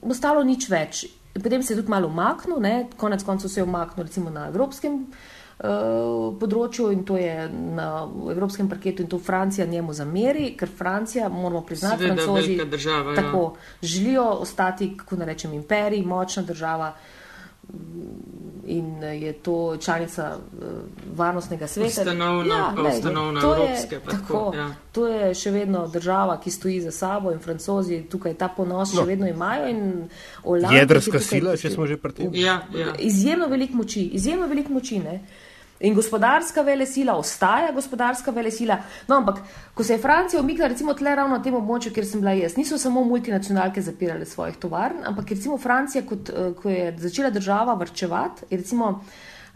[0.01, 1.03] ostalo nič več.
[1.35, 2.87] In potem se je tudi malo umaknil, ne?
[2.97, 8.67] konec koncev se je umaknil recimo na evropskem uh, področju in to je na evropskem
[8.71, 13.21] parketu in to Francija njemu zameri, ker Francija, moramo priznati, Seveda, francozi država, ja.
[13.21, 13.43] tako
[13.81, 16.93] želijo ostati, kako ne rečem, imperij, močna država.
[18.65, 20.67] In je to članica uh,
[21.17, 22.01] varnostnega sveta.
[22.01, 24.75] Ustanovna, pa glej, ustanovna to je- evropske, pa tako, tako, ja.
[24.91, 29.01] To je še vedno država, ki stoji za sabo in francozi tukaj ta ponos no.
[29.01, 29.67] še vedno imajo.
[29.67, 30.09] in
[30.43, 32.29] Hollande, Jedrska tukaj sila, če smo že pri tem.
[32.33, 32.93] Ja, ja.
[32.99, 34.99] Izjemno veliko moči, izjemno veliko moči.
[34.99, 35.19] Ne?
[35.81, 38.77] In gospodarska vele sila ostaja gospodarska vele sila.
[39.07, 39.39] No, ampak,
[39.73, 42.55] ko se je Francija umikla, recimo tle ravno na tem območju, kjer sem bila jaz,
[42.57, 47.73] niso samo multinacionalke zapirale svojih tovarn, ampak recimo Francija, kot, eh, ko je začela država
[47.81, 48.93] vrčevati, je recimo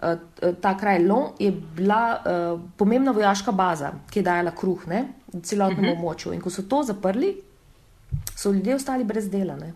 [0.01, 0.17] eh,
[0.61, 5.05] ta kraj Lon, je bila uh, pomembna vojaška baza, ki je dajala kruh ne,
[5.43, 5.99] celotnemu uh -huh.
[5.99, 6.33] območju.
[6.33, 7.35] In ko so to zaprli,
[8.35, 9.55] so ljudje ostali brez dela.
[9.55, 9.73] Ne.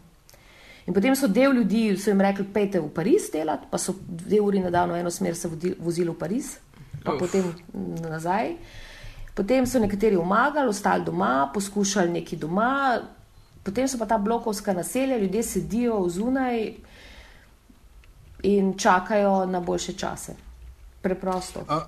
[0.90, 4.40] In potem so del ljudi, so jim rekli, pejte v Pariz delati, pa so dve
[4.42, 6.56] uri na dan v eno smer se vozili v Pariz,
[7.04, 7.20] pa Uf.
[7.22, 7.52] potem
[8.02, 8.56] nazaj.
[9.38, 12.72] Potem so nekateri umagali, ostali doma, poskušali nekaj doma,
[13.64, 16.74] potem so pa ta blokovska naselja, ljudje sedijo zunaj
[18.50, 20.34] in čakajo na boljše čase.
[21.02, 21.66] Preprosto.
[21.70, 21.86] A,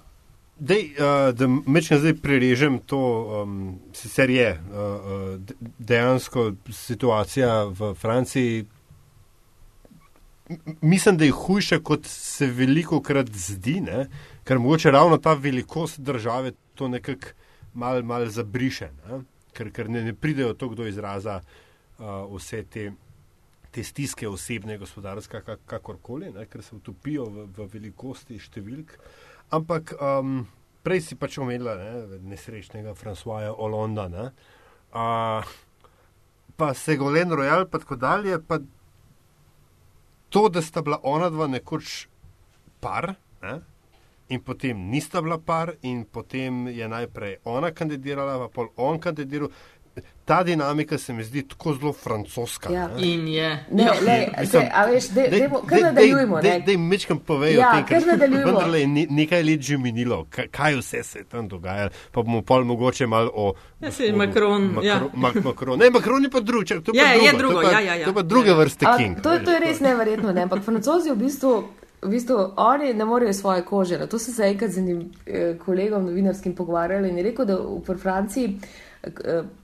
[0.62, 3.00] Dej, uh, da mečem zdaj prerežem to,
[3.42, 8.68] um, sicer je uh, de- dejansko situacija v Franciji.
[10.82, 14.08] Mislim, da je hujša, kot se veliko krat zdi, ne?
[14.44, 17.28] ker mogoče ravno ta velikost države to nekako
[17.74, 19.22] mal, mal zabriše, ne?
[19.54, 22.92] ker, ker ne, ne pridejo to, kdo izraza uh, vse te,
[23.72, 26.46] te stiske osebne, gospodarske, kak, kakorkoli, ne?
[26.46, 28.98] ker se utopijo v, v velikosti številk.
[29.52, 30.46] Ampak um,
[30.84, 34.30] prej si pač omenila ne, nesrečnega Francoisa Hollanda, ne,
[34.96, 35.56] uh,
[36.62, 38.38] pa Segolen Royal, pa tako dalje.
[38.48, 38.60] Pa
[40.32, 42.08] to, da sta bila ona dva nekoč
[42.80, 43.14] par
[43.44, 43.60] ne,
[44.32, 49.52] in potem nista bila par, in potem je najprej ona kandidirala, pa pol on kandidiral.
[50.32, 52.72] Ta dinamika se mi zdi tako zelo francoska.
[52.72, 52.88] Ja.
[52.88, 53.04] ne.
[53.04, 53.50] In je.
[53.70, 53.94] Ne, Ja.
[54.02, 56.36] le, Mislim, zdaj, a veš, dej, Dej- dejmo, kar nadaljujemo.
[56.38, 58.46] dej- dej- Dej mečkam povejo Ja, tem, kar nadaljujemo.
[58.48, 61.90] vendarle je ne- nekaj let že minilo, kaj, kaj vse se je tam dogajalo.
[62.12, 63.54] Pa bomo pol mogoče malo o.
[63.80, 65.02] Ja, saj gospodu Macron, ja.
[65.16, 65.80] Mak, Macron.
[65.80, 67.68] Ne, Macron je pa drugi, čak, to je Je, pa je drugo, drugo, to je
[67.68, 68.04] pa, ja, ja, ja.
[68.04, 68.56] To je pa druge Ja.
[68.56, 69.16] vrste A, king.
[69.18, 70.42] to, to je res neverjetno, ne?
[70.42, 71.64] ampak francozi v bistvu,
[72.02, 73.98] v bistvu oni ne morejo svoje kože.
[73.98, 77.56] No, To sem se enkrat z enim eh, kolegom novinarskim pogovarjal in je rekel, da
[77.56, 78.91] v v Franciji, eh,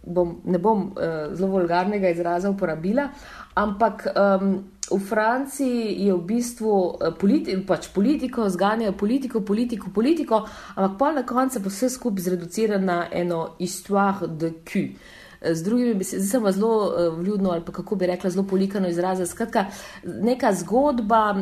[0.04, 3.10] bom, ne bom eh, zelo vulgarnega izraza uporabila,
[3.54, 4.08] ampak
[4.42, 10.42] um, v Franciji je v bistvu eh, politi, pač politiko, zganjajo politiko, politiko, politiko,
[10.76, 14.90] ampak pol na koncu pa vse skupaj zreducira na eno histoire de cul.
[15.38, 19.26] Z drugimi besedami, pa zelo vljudno ali pa kako bi rekla, zelo polikano izraza.
[19.26, 19.68] Skratka,
[20.04, 21.36] neka zgodba,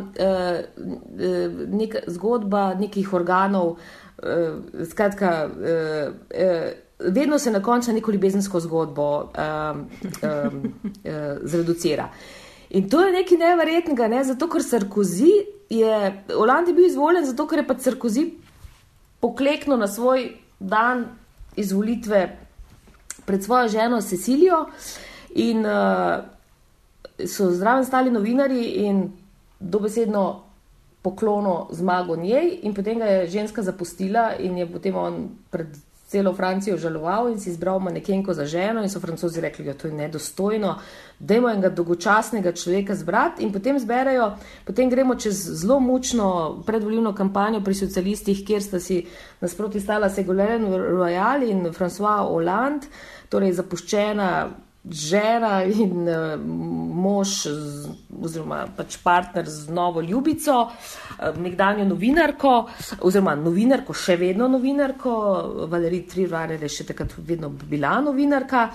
[1.71, 3.77] neka zgodba nekih organov,
[4.83, 5.47] skratka,
[6.99, 9.29] vedno se na koncu neko ljubezensko zgodbo um,
[9.79, 11.11] um, uh,
[11.43, 12.09] zreducira.
[12.69, 14.23] In to je nekaj neverjetnega, ne?
[14.23, 15.31] zato ker Sarkozy
[15.69, 18.29] je, Holand je bil izvoljen, zato ker je pa Sarkozy
[19.19, 21.05] pokleknil na svoj dan
[21.55, 22.37] izvolitve
[23.25, 24.65] pred svojo ženo Cecilijo
[25.35, 26.23] in uh,
[27.25, 29.11] so zraven stali novinari in
[29.59, 30.43] dobesedno
[31.01, 35.67] poklono zmago njej, in potem ga je ženska zapustila in je potem on pred
[36.07, 39.87] celo Francijo žaloval in si izbral manekenko za ženo, in so francozi rekli, da to
[39.87, 40.75] je nedostojno,
[41.19, 44.31] dajmo enega dolgočasnega človeka zbrati in potem zberajo,
[44.65, 49.05] potem gremo čez zelo mučno predvoljivno kampanjo pri socialistih, kjer sta si
[49.41, 52.87] nasproti stala Segolene Royal in François Hollande,
[53.29, 54.29] torej zapuščena
[54.89, 56.35] žena in uh,
[56.95, 62.53] mož, z, oziroma pač partner z novo ljubico, uh, nekdanjo novinarko,
[63.01, 65.15] oziroma novinarko, še vedno novinarko,
[65.71, 68.69] Valerij Trivarer je še takrat vedno bila novinarka.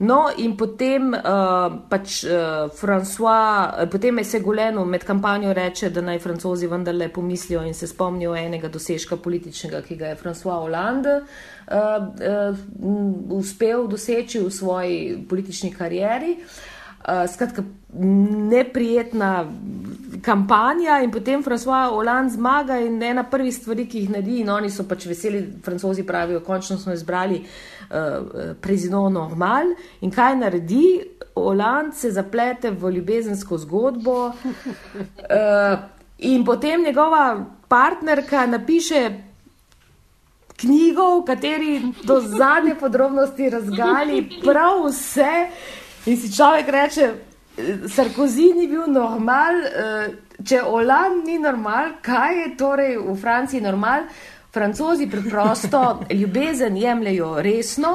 [0.00, 6.22] No, in potem uh, pač uh, François, potem je Segolenu med kampanjo reče, da naj
[6.24, 11.76] francozi vendarle pomislijo in se spomnijo enega dosežka političnega, ki ga je François Hollande uh,
[11.76, 14.96] uh, uspel doseči v svoji
[15.28, 16.38] politični karieri.
[16.40, 19.44] Uh, skratka, neprijetna
[20.22, 24.70] kampanja in potem François Hollande zmaga in ena prvih stvari, ki jih naredi in oni
[24.70, 30.84] so pač veseli, francozi pravijo, končno smo izbrali uh, prezident normal in kaj naredi?
[31.34, 35.78] Hollande se zaplete v ljubezensko zgodbo uh,
[36.18, 39.10] in potem njegova partnerka napiše
[40.60, 45.32] knjigo, v kateri do zadnje podrobnosti razgali prav vse
[46.06, 47.12] in si človek reče,
[47.88, 50.10] Sarkozy ni bil normal, eh,
[50.44, 54.06] če Hollande ni normal, kaj je torej v Franciji normal?
[54.50, 57.92] Francozi preprosto ljubezen jemljajo resno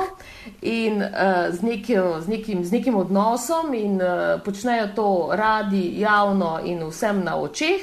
[0.61, 1.09] in uh,
[1.51, 7.19] z, nekjo, z, nekim, z nekim odnosom in uh, počnejo to radi, javno in vsem
[7.23, 7.81] na očeh.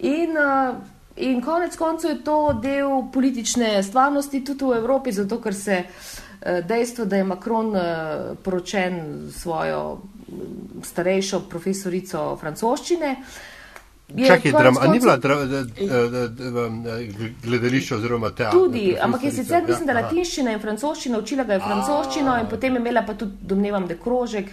[0.00, 0.74] In, uh,
[1.16, 6.19] in konec koncev je to del politične stvarnosti tudi v Evropi, zato ker se uh,
[6.64, 7.82] dejstvo, da je Macron uh,
[8.42, 9.98] poročen svojo
[10.28, 13.16] mm, starejšo profesorico francoščine.
[14.16, 16.98] je Čakaj, konec dram, a ni bila dra, da, da, da, da, da,
[17.44, 18.58] gledališče oziroma teater?
[18.58, 22.48] Tudi, ampak je sicer, mislim, da Ja, latinščina in francoščina, učila ga je francoščino in
[22.50, 24.50] potem je imela pa tudi, domnevam, da krožek.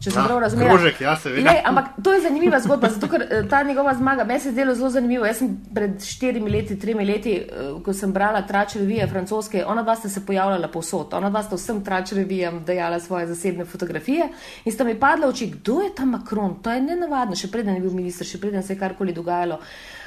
[0.00, 0.70] Če sem Ah, prav razumela.
[0.70, 1.50] krožek, ja, seveda.
[1.50, 4.52] Lej, ampak to je zanimiva zgodba, zato ker eh, ta njegova zmaga, meni se je
[4.52, 5.24] zdelo zelo zanimivo.
[5.24, 7.46] Jaz sem pred štirimi leti, tremi leti, eh,
[7.84, 11.56] ko sem brala trač revije francoske, ona dva sta se pojavljala povsod, ona dva sta
[11.56, 14.28] vsem trač revijam dajala svoje zasebne fotografije
[14.64, 17.80] in sta mi padla oči, kdo je ta Macron, to je nenavadno, še preden je
[17.80, 19.54] bil minister, še preden se je karkoli dogajalo.
[19.54, 20.03] Uh,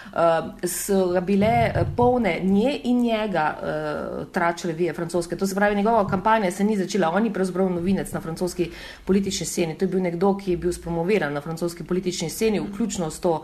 [0.63, 5.38] so ga bile eh, polne nje in njega uh, trač revije francoske.
[5.38, 8.72] To se pravi, njegova kampanja se ni začela, on je pravzaprav novinec na francoski
[9.06, 9.78] politični sceni.
[9.78, 13.43] To je bil nekdo, ki je bil spromoviran na francoski politični sceni, vključno s to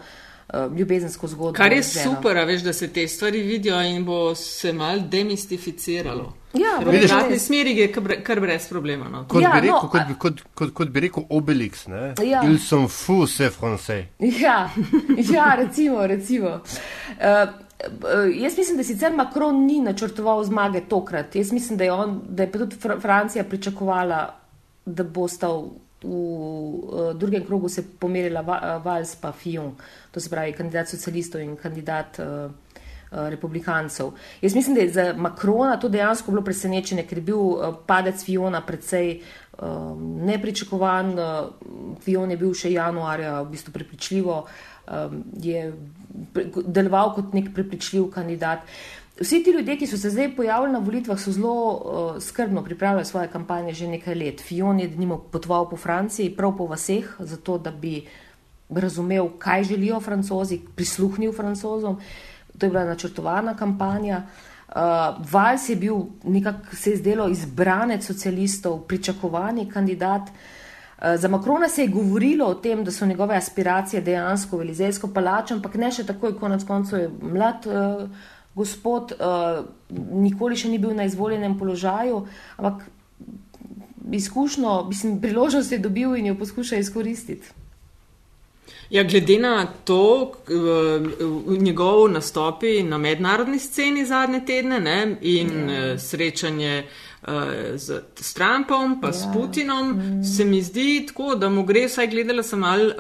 [0.78, 1.58] ljubezensko zgodbo.
[1.58, 6.34] Kar je super, a veš, da se te stvari vidijo in bo se mal demistificiralo.
[6.54, 6.92] Ja, Ker v
[7.32, 7.46] res.
[7.48, 9.08] smeri je kar bre- kar brez problema.
[9.10, 9.24] No.
[9.28, 12.14] Kot, Ja, bi rekel, no, kot, bi, kot, kot, kot bi rekel Obelix, ne?
[12.22, 12.44] Ja.
[12.44, 14.06] Ils sont fous, c'est français.
[14.20, 14.70] Ja,
[15.34, 16.06] ja recimo.
[16.06, 16.60] recimo.
[17.18, 17.50] Uh,
[18.36, 21.36] jaz mislim, da sicer Macron ni načrtoval zmage tokrat.
[21.36, 24.22] Jaz mislim, da je, on, da je tudi Fr Francija pričakovala,
[24.86, 25.66] da bo stal
[26.04, 29.74] v uh, drugem krogu se pomerila Va Valls pa Fillon,
[30.12, 32.20] to se pravi kandidat socialistov in kandidat.
[32.20, 32.52] Uh,
[33.14, 34.12] Republikancev.
[34.42, 38.24] Jaz mislim, da je za Makrona to dejansko bilo presenečenje, ker je bil uh, padec
[38.26, 39.22] Fiona precej
[39.62, 41.14] um, nepričakovan.
[42.02, 45.70] Fion je bil še januarja v bistvu prepričljivo, um, je
[46.66, 48.66] deloval kot nek prepričljiv kandidat.
[49.20, 53.06] Vsi ti ljudje, ki so se zdaj pojavili na volitvah, so zelo uh, skrbno pripravljali
[53.06, 54.42] svoje kampanje že nekaj let.
[54.42, 58.08] Fion je denimo potoval po Franciji, prav po vseh, zato da bi
[58.70, 62.00] razumel, kaj želijo francozi, prisluhnil francozom.
[62.58, 64.24] To je bila načrtovana kampanja.
[64.68, 64.82] Uh,
[65.32, 70.22] Vals je bil nekako se je zdelo izbranec socialistov, pričakovani kandidat.
[70.22, 75.08] Uh, za Makrona se je govorilo o tem, da so njegove aspiracije dejansko v Elizejsko
[75.14, 78.10] palačo, ampak ne še takoj, konec koncev je mlad uh,
[78.56, 79.66] gospod, uh,
[80.14, 82.26] nikoli še ni bil na izvoljenem položaju,
[82.58, 82.86] ampak
[84.12, 87.63] izkušnjo, mislim, priložnost je dobil in jo poskuša izkoristiti.
[88.90, 90.32] Ja, glede na to,
[91.48, 96.00] njegov nastopi na mednarodni sceni zadnje tedne ne, in ja.
[96.00, 96.84] srečanje
[97.76, 99.14] z, s Trumpom, pa ja.
[99.14, 100.24] s Putinom, mm.
[100.24, 102.96] se mi zdi tako, da mu gre, saj gledala sem malo uh,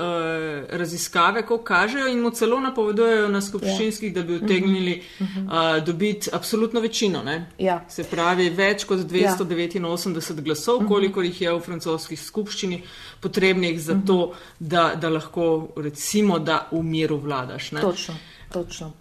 [0.69, 4.21] raziskave, ko kažejo in mu celo napovedujejo na skupščinskih, ja.
[4.21, 7.23] da bi utegnili uh, dobiti absolutno večino.
[7.57, 7.81] Ja.
[7.89, 10.43] Se pravi, več kot 289 ja.
[10.43, 10.88] glasov, mhm.
[10.88, 12.79] koliko jih je v francoskih skupščini
[13.21, 14.69] potrebnih za to, mhm.
[14.71, 17.71] da, da lahko recimo, da v miru vladaš.
[17.71, 17.81] Ne?
[17.81, 18.15] Točno.
[18.53, 18.91] Točno.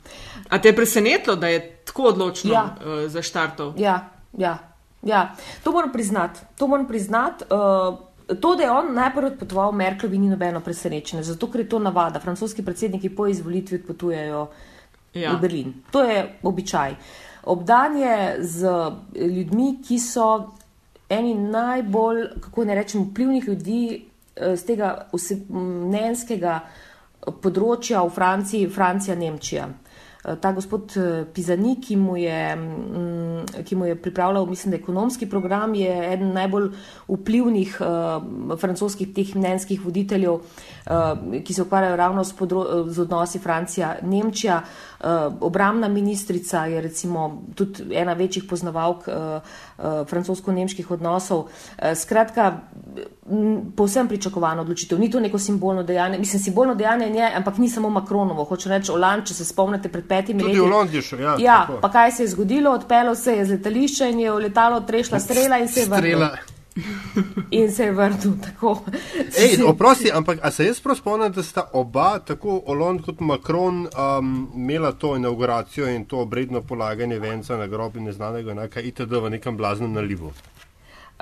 [0.48, 2.66] A te je presenetilo, da je tako odločno ja.
[2.80, 3.74] uh, zaštartov?
[3.78, 4.71] Ja, ja.
[5.02, 5.34] Ja,
[5.64, 6.40] to moram priznati.
[6.58, 7.42] To, moram priznat.
[7.42, 7.98] uh,
[8.40, 12.20] to, da je on najprej odpotoval Merklovi, ni nobeno presenečenje, zato ker je to navada.
[12.20, 14.46] Francoski predsedniki po izvolitvi odpotujejo
[15.14, 15.32] ja.
[15.32, 15.74] v Berlin.
[15.90, 16.94] To je običaj.
[17.42, 18.70] Obdanje z
[19.14, 20.52] ljudmi, ki so
[21.08, 24.04] eni najbolj, kako ne rečem, vplivnih ljudi
[24.36, 25.08] z eh, tega
[25.50, 26.60] mnenjskega
[27.42, 29.68] področja v Franciji, Francija, Nemčija.
[30.22, 34.76] Eh, ta gospod eh, Pizani, ki mu, je, mm, ki mu je pripravljal, mislim, da
[34.76, 36.68] ekonomski program, je eden najbolj
[37.08, 40.38] vplivnih uh, francoskih teh mnenjskih voditeljev,
[41.44, 42.34] ki se ukvarjajo ravno z,
[42.86, 44.62] z odnosi Francija-Nemčija.
[45.02, 45.08] Uh,
[45.40, 49.14] obramna ministrica je recimo tudi ena večjih poznavalk uh,
[50.06, 51.48] francosko-nemških odnosov.
[51.94, 52.60] Skratka,
[53.76, 54.98] povsem pričakovano odločitev.
[54.98, 58.44] Ni to neko simbolno dejanje, mislim, simbolno dejanje je, ampak ni samo Makronovo.
[58.44, 60.58] Hoče reči, Olan, če se spomnite pred petimi leti.
[60.58, 61.36] Tudi v Londonu, ja.
[61.38, 64.80] Ja, pa kaj se je zgodilo, odpelo se je z letališča in je v letalo
[64.80, 66.36] trešla strela in se je vrnila.
[67.50, 68.84] In se je vrnil tako.
[69.38, 73.86] Ej, oprosti, ampak a se jaz prav spomnim, da sta oba, tako Hollande kot Macron,
[73.86, 79.12] um, imela to inauguracijo in to obredno polaganje venca na grob neznanega, nekaj itd.
[79.22, 80.32] v nekem blaznem nalivu.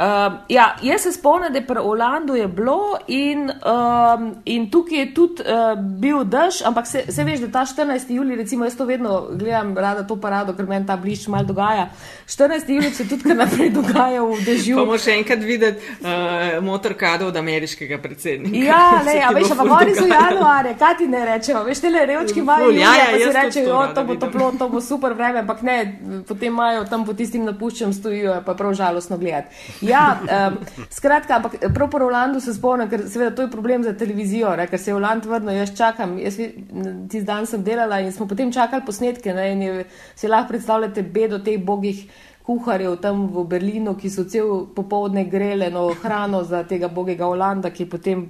[0.00, 4.98] Uh, ja, jaz se spomnim, da je pri Olandu je bilo in, um, in tukaj
[4.98, 8.12] je tudi uh, bil dež, ampak se, se veš, da ta 14.
[8.12, 11.90] juli, recimo jaz to vedno gledam, rada to parado, ker meni ta bliž malo dogaja.
[12.26, 12.70] 14.
[12.70, 14.78] juli se tudi kar naprej dogaja v dežju.
[14.80, 18.56] Bomo še enkrat videti uh, motorkado od ameriškega predsednika.
[18.56, 22.06] Ja, ne, a veš, pa oni so januarje, kaj ti ne rečejo, veš, te le
[22.08, 25.44] revčki imajo, ja, ja, pa si rečejo, to, to bo toplo, to bo super vreme,
[25.44, 25.78] ampak ne,
[26.24, 29.68] potem imajo tam po tistim napuščam stojijo, pa prav žalostno gledati.
[29.90, 30.58] Ja, um,
[30.90, 34.66] skratka, ampak prav po Rolandu se spomnim, ker seveda to je problem za televizijo, ne,
[34.70, 36.38] ker se je Roland vrnil, jaz čakam, jaz
[37.10, 41.02] ti dan sem delala in smo potem čakali posnetke ne, in je, si lahko predstavljate
[41.02, 42.06] bedo teh bogih
[42.46, 47.70] kuharjev tam v Berlinu, ki so cel popovdne grele no hrano za tega bogega Rolanda,
[47.70, 48.24] ki je potem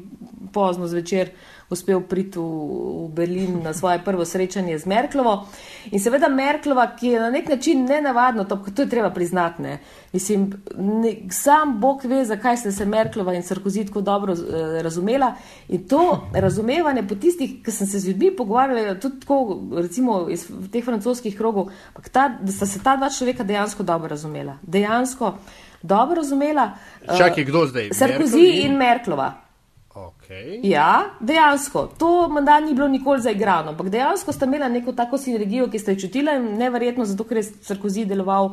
[0.53, 1.31] pozno zvečer
[1.71, 5.47] uspel priti v, v Berlin na svoje prvo srečanje z Merklovo.
[5.91, 9.63] In seveda Merklova, ki je na nek način nenavadno, to, to je treba priznati.
[9.63, 9.79] Ne.
[10.13, 14.41] Mislim, ne, sam Bog ve, zakaj ste se Merklova in Sarkozy tako dobro uh,
[14.83, 15.35] razumela.
[15.69, 20.49] In to razumevanje po tistih, ki sem se z ljudmi pogovarjala, tudi tako, recimo iz
[20.73, 21.71] teh francoskih krogov,
[22.13, 24.59] ta, da sta se ta dva človeka dejansko dobro razumela.
[24.63, 25.37] Dejansko
[25.83, 26.71] dobro razumela.
[27.19, 27.89] Čakaj, kdo zdaj?
[27.95, 29.50] Sarkozy in Merklova.
[29.95, 30.61] Okay.
[30.63, 31.89] Ja, dejansko.
[31.99, 35.97] To morda ni bilo nikoli zaigrano, ampak dejansko sta imela neko tako sinergijo, ki ste
[35.97, 38.53] jo čutila in neverjetno zato, ker je Sarkozy deloval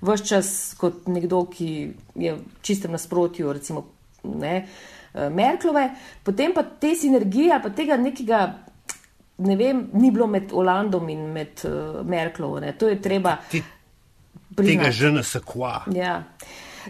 [0.00, 1.68] vse čas kot nekdo, ki
[2.14, 3.84] je v čistem nasprotju, recimo
[4.24, 4.54] ne,
[5.14, 5.90] eh, Merklove.
[6.24, 8.40] Potem pa te sinergije, pa tega nekega,
[9.44, 12.60] ne vem, ni bilo med Olandom in med uh, Merklovo.
[12.60, 12.72] Ne.
[12.78, 13.36] To je treba.
[13.50, 13.60] Ti,
[14.56, 15.82] tega že ne se kva.
[15.94, 16.22] Ja.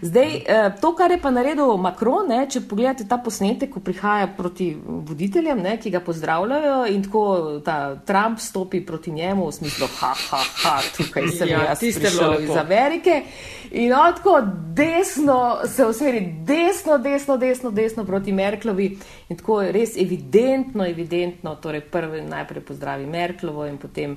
[0.02, 4.28] Zdaj, eh, to, kar je pa naredil Macron, ne, če pogledate ta posnetek, ko prihaja
[4.36, 7.24] proti voditeljem, ne, ki ga pozdravljajo in tako
[7.64, 12.42] ta Trump stopi proti njemu v smislu, ha, ha, ha, tukaj sem ja, jaz prišel
[12.46, 13.22] iz Amerike.
[13.70, 14.40] In on tako
[14.74, 18.90] desno se usmeri, desno, desno, desno, desno proti Merklovi
[19.28, 24.16] in tako res evidentno, evidentno, torej prvi najprej pozdravi Merklovo in potem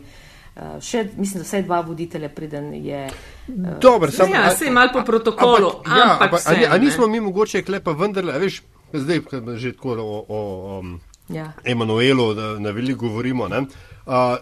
[0.81, 3.05] še, mislim, da vse dva voditelja priden je.
[3.47, 5.69] Uh, Dobro, samo ja, se je malo po protokolu.
[5.77, 8.61] Ampak, ja, ampak, ampak, vse, a, a nismo mi mogoče klepa vendarle, veš,
[8.93, 10.99] zdaj, ko že tako o, o, o um,
[11.29, 11.53] ja.
[11.63, 13.47] Emanuelu na, na veliko govorimo.
[13.47, 14.37] Uh,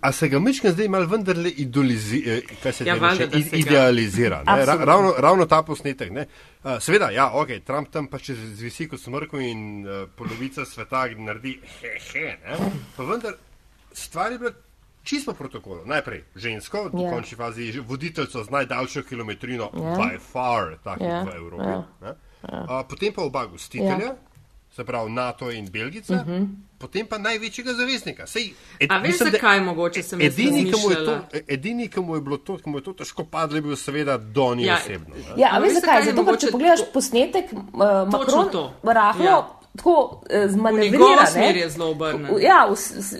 [0.00, 4.38] A se ga mička zdaj malo vendarle idolizira, kaj se ja, valde, še, idealizira?
[4.46, 6.12] Ra, ravno, ravno ta posnetek.
[6.16, 11.04] Uh, Sveda, ja, ok, Trump tam pa če zvisi kot smrko in uh, polovica sveta
[11.20, 12.38] naredi hehe.
[12.96, 13.36] Pa vendar
[13.92, 14.54] stvar je bila
[15.06, 15.86] čisto protokolo.
[15.86, 17.06] Najprej žensko, v yeah.
[17.06, 17.14] Ja.
[17.14, 19.86] končni fazi voditeljco z najdaljšo kilometrino, yeah.
[19.86, 19.96] Ja.
[19.96, 21.22] by far, tako yeah.
[21.22, 21.64] v Evropi.
[21.64, 21.84] Yeah.
[22.02, 22.16] Yeah.
[22.46, 24.12] Uh, potem pa oba gostitelja.
[24.12, 24.26] Yeah
[24.76, 26.32] se pravi NATO in Belgica, uh mhm.
[26.32, 26.48] -huh.
[26.78, 28.26] potem pa največjega zaveznika.
[28.26, 31.18] Sej, ed, A veš, zakaj mogoče sem edini, ki je to?
[31.48, 34.18] Edini, ki mu je bilo to, ki mu je to težko padlo, je bil seveda
[34.18, 35.14] Doni ja, osebno.
[35.14, 35.42] Ne?
[35.42, 36.04] Ja, a, a veš, zakaj?
[36.04, 37.60] Zato, ker če pogledaš posnetek, uh,
[38.12, 38.48] Macron,
[38.82, 39.48] rahlo, ja.
[39.76, 41.22] Tako eh, zmanevrira.
[41.24, 42.28] V smeri je zelo obrnjen.
[42.40, 42.74] Ja, v,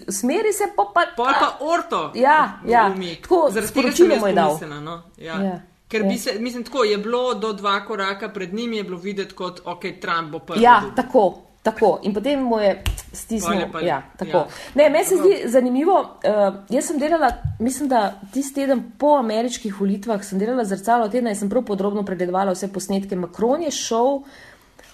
[0.07, 1.07] v smeri se pa pa.
[1.17, 2.11] Pa pa orto.
[2.15, 2.91] Ja, ja.
[3.23, 4.61] Tako, zaradi tega sem jaz dal.
[4.81, 5.03] No?
[5.17, 5.41] Ja.
[5.43, 5.57] Ja.
[5.89, 9.35] Ker bi se, mislim, tako je bilo do dva koraka pred njim, je bilo videti
[9.35, 10.63] kot, ok, Trump bo prvi.
[10.63, 11.43] Ja, tako.
[11.67, 12.83] Tako, in potem mu je
[13.13, 13.61] stisnil.
[13.83, 14.47] Ja, ja.
[14.75, 15.99] Ne, meni se zdi zanimivo.
[15.99, 21.35] Uh, jaz sem delala, mislim, da tisti teden po ameriških volitvah sem delala zrcalo tedna
[21.35, 23.19] in sem prav podrobno pregledovala vse posnetke.
[23.19, 24.21] Macron je šel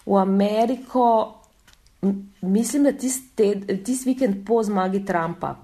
[0.06, 1.04] v Ameriko,
[2.40, 5.56] mislim, da tisti tist vikend po zmagi Trumpa.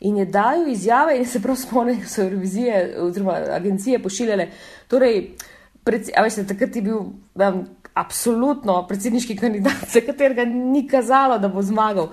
[0.00, 4.48] In je dal izjave, in se prav spomnim, so revizije oziroma agencije pošiljale.
[4.88, 5.36] Torej,
[5.84, 6.98] predvsej, a veste, takrat je bil.
[7.34, 12.08] Um, absolutno predsedniški kandidat, za katerega ni kazalo, da bo zmagal.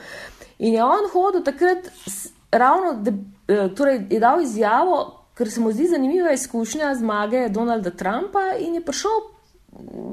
[0.59, 1.87] In je on hodil takrat,
[2.51, 3.11] ravno, da
[3.47, 4.99] eh, torej, je dal izjavo,
[5.37, 9.21] ker se mu zdi zanimiva izkušnja zmage Donalda Trumpa in je prišel.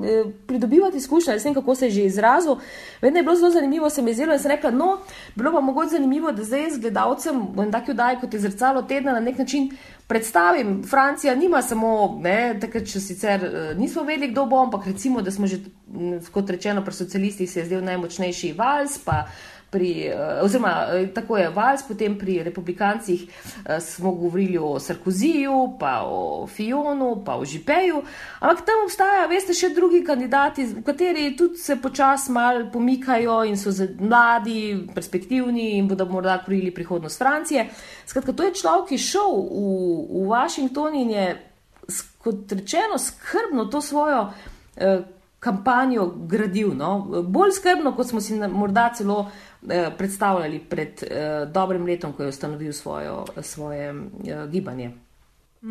[0.05, 2.57] Eh, pridobivati izkušnje, ne vem, kako se je že izrazil.
[3.03, 4.99] Vedno je bilo zelo zanimivo, se mi je zdelo, da sem rekla, no,
[5.35, 8.83] bilo pa mogoče zanimivo, da zdaj z gledalcem v en taki oddaji, kot je zrcalo
[8.83, 9.71] tedna, na nek način
[10.07, 10.83] predstavim.
[10.91, 15.31] Francija nima samo, ne, takrat, če sicer eh, nismo vedeli, kdo bo, ampak recimo, da
[15.31, 15.59] smo že,
[16.33, 19.25] kot rečeno, pri socialistih se je zdel najmočnejši vals, pa
[19.77, 25.77] pri, eh, oziroma eh, tako je Vals, potem pri republikancih eh, smo govorili o Sarkoziju,
[25.81, 28.01] pa o Fionu, pa o Žipeju,
[28.41, 33.61] ampak tam obstaja, veste, še drugi kandidati, v kateri tudi se počas mal pomikajo in
[33.61, 37.69] so mladi, perspektivni in bodo morda krojili prihodnost Francije.
[38.07, 39.77] Skratka, to je človek, ki je šel v,
[40.09, 41.29] v Washington in je,
[42.25, 44.31] kot rečeno, skrbno to svojo
[45.47, 47.23] kampanjo gradil, no?
[47.23, 52.35] bolj skrbno, kot smo si morda celo eh, predstavljali pred eh, dobrim letom, ko je
[52.35, 54.93] ustanovil svojo, svoje eh, gibanje.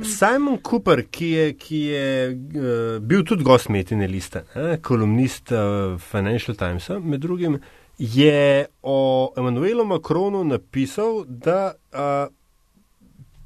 [0.03, 5.99] Simon Cooper, ki je, ki je uh, bil tudi gost Metine liste, eh, kolumnist uh,
[6.01, 7.59] Financial Timesa, med drugim,
[7.97, 12.33] je o Emanuelu Macronu napisal, da uh,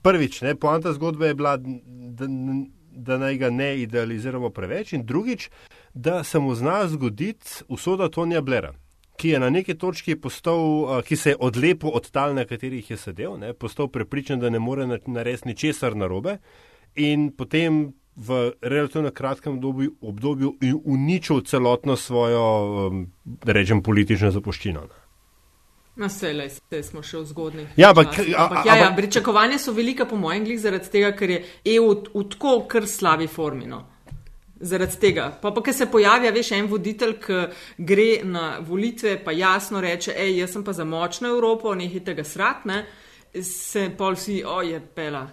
[0.02, 2.26] prvič, ne, poanta zgodbe je bila, da,
[2.96, 5.50] da naj ga ne idealiziramo preveč, in drugič,
[5.94, 8.74] da se mu zna zgoditi usoda Tonija Blera,
[9.18, 12.98] ki je na neki točki postal, ki se je odlepil od tal, na katerih je
[12.98, 16.38] sedel, ne, postal prepričan, da ne more narediti ničesar narobe
[16.96, 22.92] in potem v relativno kratkem obdobju, obdobju uničil celotno svojo,
[23.46, 24.82] rečem, politično zapuščino.
[24.82, 25.00] Ne.
[26.00, 27.72] Na vse, vse smo še v zgodnih.
[27.76, 31.40] Ja, ampak, ampak, ja, ja, pričakovanja so velika, po mojem, glih zaradi tega, ker je
[31.76, 33.68] EU v tako kar slabi formi.
[33.68, 33.82] No.
[34.60, 35.30] Zaradi tega.
[35.42, 37.40] Pa, pa, ker se pojavi, veš, en voditelj, ki
[37.88, 42.26] gre na volitve, pa jasno reče, hej, jaz sem pa za močno Evropo, nehite ga
[42.28, 42.84] srat, ne,
[43.46, 45.30] se pol si, o, je pela.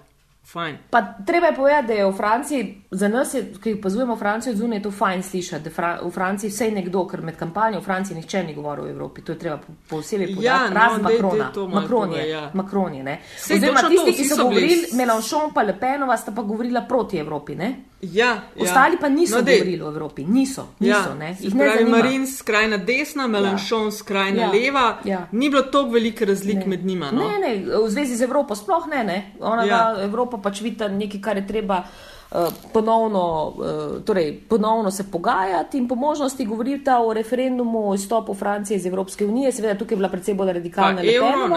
[0.90, 2.66] Pa, treba je povedati, da je v Franciji,
[2.96, 6.50] za nas, je, ki opazujemo Francijo od zunaj, to fajn slišati, da fra, v Franciji
[6.50, 9.22] vse nekdo, ker med kampanjo v Franciji nihče ni govoril o Evropi.
[9.22, 10.46] To je treba posebej povedati.
[10.46, 11.50] Ja, no, razen Makrona.
[11.74, 12.28] Makron je.
[12.30, 12.50] Ja.
[12.54, 13.18] Makron je
[13.56, 17.54] Oziroma tisti, ki so govorili, Melanchon pa Le Penova, sta pa govorila proti Evropi.
[17.54, 17.74] Ne?
[18.00, 18.62] Ja, ja.
[18.62, 20.66] Ostali pa niso no, govorili o Evropi, niso.
[20.78, 21.34] niso ja.
[21.40, 23.90] Jih ne pravi Marin skrajna desna, Melanchon ja.
[23.90, 24.50] skrajna ja.
[24.52, 24.98] leva.
[25.04, 25.28] Ja.
[25.32, 26.66] Ni bilo toliko velike razlik ne.
[26.66, 27.10] med njima.
[27.10, 27.28] No?
[27.28, 29.04] Ne, ne, v zvezi z Evropo sploh ne.
[29.04, 29.22] ne.
[29.40, 29.96] Ona ja.
[30.04, 31.84] Evropa pač vidi nekaj, kar je treba.
[32.30, 38.34] Uh, ponovno, uh, torej, ponovno se pogajati in po možnosti govoriti o referendumu o izstopu
[38.34, 39.52] Francije iz Evropske unije.
[39.52, 41.52] Seveda, tukaj je bila predvsej bolj radikalna referendum.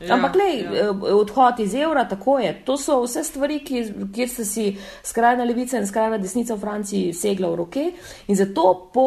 [0.00, 0.90] Ja, Ampak, le, ja.
[0.90, 2.62] uh, odhod iz evra, tako je.
[2.64, 7.12] To so vse stvari, ki, kjer se si skrajna levica in skrajna desnica v Franciji
[7.12, 7.92] segla v roke.
[8.26, 9.06] In zato po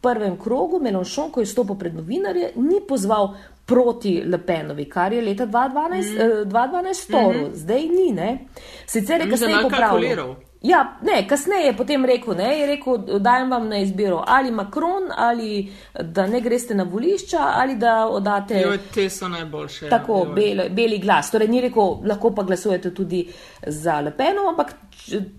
[0.00, 3.34] prvem krogu Melonšon, ko je stopil pred novinarje, ni pozval
[3.66, 6.42] proti Lepenovi, kar je leta 2012, mm.
[6.42, 7.54] uh, 2012 storil, mm -hmm.
[7.54, 8.12] zdaj ni.
[8.12, 8.38] Ne?
[8.86, 10.36] Sicer je kasneje popravil.
[10.62, 15.10] Ja, ne, kasneje je potem rekel, ne, je rekel, dajem vam na izbiro ali Macron,
[15.16, 18.60] ali da ne greste na volišča, ali da odate.
[18.60, 19.88] Jo, te so najboljše.
[19.88, 21.30] Tako, ja, beli, glas.
[21.30, 23.26] Torej, ni rekel, lahko pa glasujete tudi
[23.66, 24.74] za Lepeno, ampak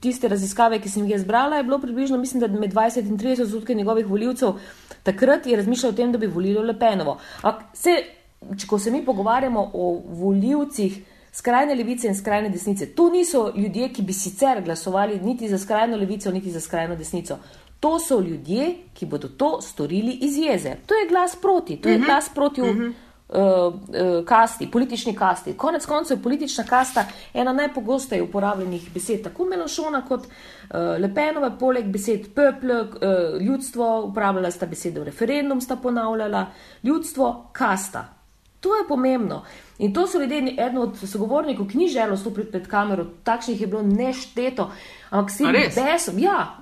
[0.01, 3.43] tiste raziskave, ki sem jih zbrala, je bilo približno, mislim, da med 20 in 30
[3.43, 4.53] odstotki njegovih voljivcev
[5.07, 7.17] takrat je razmišljal o tem, da bi volili Lepenovo.
[7.41, 7.95] Ampak se,
[8.59, 9.91] če ko se mi pogovarjamo o
[10.21, 10.97] voljivcih,
[11.37, 12.85] skrajne levice in skrajne desnice.
[12.95, 17.37] To niso ljudje, ki bi sicer glasovali niti za skrajno levico, niti za skrajno desnico.
[17.79, 20.75] To so ljudje, ki bodo to storili iz jeze.
[20.85, 22.03] To je glas proti, to je uh mhm.
[22.03, 22.13] -huh.
[22.13, 22.61] glas proti.
[22.61, 22.93] Uh -huh.
[23.29, 25.53] Uh, uh, kasti, politični kasti.
[25.53, 30.29] Konec koncev je politična kasta ena najpogosteje uporabljenih besed, tako Melošona kot uh,
[30.99, 36.45] Lepenova, poleg besed pepl, uh, ljudstvo, uporabljala sta besedo referendum, sta ponavljala,
[36.83, 38.05] ljudstvo, kasta.
[38.59, 39.43] To je pomembno.
[39.77, 43.67] In to so ljudje, eno od sogovornikov, ki ni želel stopiti pred kamero, takšnih je
[43.67, 44.71] bilo nešteto.
[45.09, 46.19] Ampak si jih besom.
[46.19, 46.57] Ja.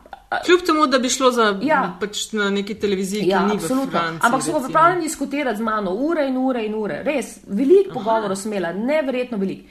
[0.45, 1.97] Kljub temu, da bi šlo za ja.
[1.99, 3.91] pač na neki televiziji, ja, ki ni absolutno.
[3.91, 7.03] Franciji, Ampak so pripravljeni diskutirati z mano ure in ure in ure.
[7.03, 9.69] Res, veliko pogovorov smela, neverjetno veliko.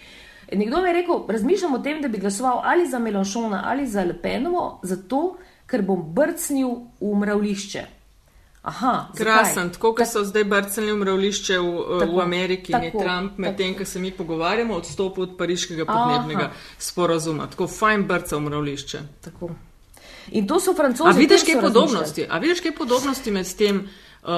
[0.53, 4.05] Nekdo mi je rekel, razmišljam o tem, da bi glasoval ali za Melanšona ali za
[4.05, 5.37] Lepenovo, zato
[5.67, 6.69] ker bom brcnil
[7.01, 7.85] v mravlišče.
[8.65, 12.93] Aha, Krasen, tako kot so zdaj brcali v mravlišče v, tako, v Ameriki, tako, ni
[13.05, 16.63] Trump, medtem ko se mi pogovarjamo, odstopil od pariškega podnebnega Aha.
[16.79, 17.47] sporazuma.
[17.53, 19.01] Tako fajn brca v mravlišče.
[19.25, 19.51] Tako.
[20.33, 21.11] In to so francozi.
[21.11, 22.27] A vidiš kaj podobnosti?
[22.31, 24.33] A vidiš kaj podobnosti med tem uh,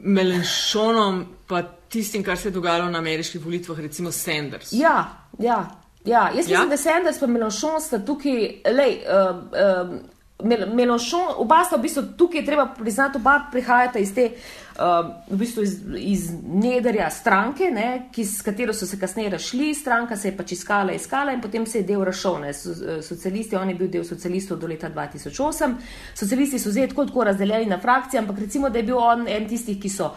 [0.00, 4.72] Melenšonom pa tistim, kar se je dogajalo na ameriških volitvah, recimo Sanders?
[4.72, 5.66] Ja, ja.
[6.04, 6.66] Ja, jaz mislim, ja?
[6.66, 8.40] da Sanders in Melanchon sta tukaj,
[8.72, 9.94] lej, uh, uh,
[10.42, 15.62] Melošon, oba sta v bistvu tukaj, treba priznati, oba prihajata iz te, uh, v bistvu
[15.62, 20.36] iz, iz nederja stranke, ne, ki, s katero so se kasneje rašli, stranka se je
[20.36, 24.04] pač iskala, iskala in potem se je del rašel, ne, socialisti, on je bil del
[24.04, 25.78] socialistov do leta 2008,
[26.18, 29.48] socialisti so zdaj tako, tako razdeljeni na frakcije, ampak recimo, da je bil on en
[29.48, 30.10] tistih, ki so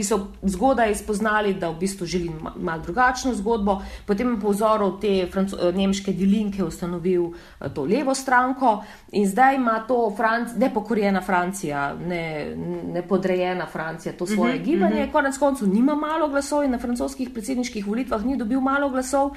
[0.00, 3.82] ki so zgodaj spoznali, da v bistvu želi malo drugačno zgodbo.
[4.06, 7.26] Potem je po vzoru te eh, nemške dilinke ustanovil
[7.60, 8.80] eh, to levo stranko
[9.12, 12.56] in zdaj ima to Franc nepokorjena Francija, ne,
[12.94, 15.02] nepodrejena Francija, to svoje uh mhm, -huh, gibanje.
[15.02, 15.12] Uh -huh.
[15.12, 19.26] Konec koncev nima malo glasov in na francoskih predsedniških volitvah ni dobil malo glasov.
[19.26, 19.36] Uh,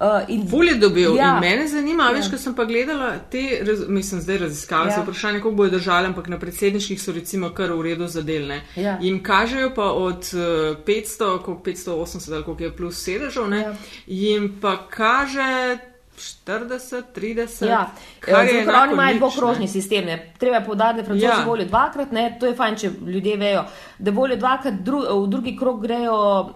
[0.00, 1.16] Uh, Ful je dobil.
[1.16, 1.34] Ja.
[1.34, 2.14] In mene zanima, ja.
[2.14, 5.02] veš, ko sem pa gledala te, raz, mislim, zdaj raziskave, ja.
[5.02, 8.60] vprašanje, kako bojo držali, ampak na predsedniških so recimo kar v redu zadelne.
[8.76, 8.98] Ja.
[9.02, 13.74] In kažejo pa od uh, 500, koliko 580 ali koliko je plus sedežev, ja.
[14.06, 15.78] jim pa kaže
[16.18, 17.66] 40, 30.
[17.66, 17.90] Ja,
[18.26, 20.04] zelo oni imajo dvokrožni sistem.
[20.04, 20.32] Ne.
[20.38, 21.44] Treba je povdariti, da francozi ja.
[21.46, 22.12] volijo dvakrat.
[22.12, 22.36] Ne.
[22.40, 23.64] To je fajn, če ljudje vejo,
[23.98, 26.48] da volijo dvakrat, dru, v drugi krog grejo uh,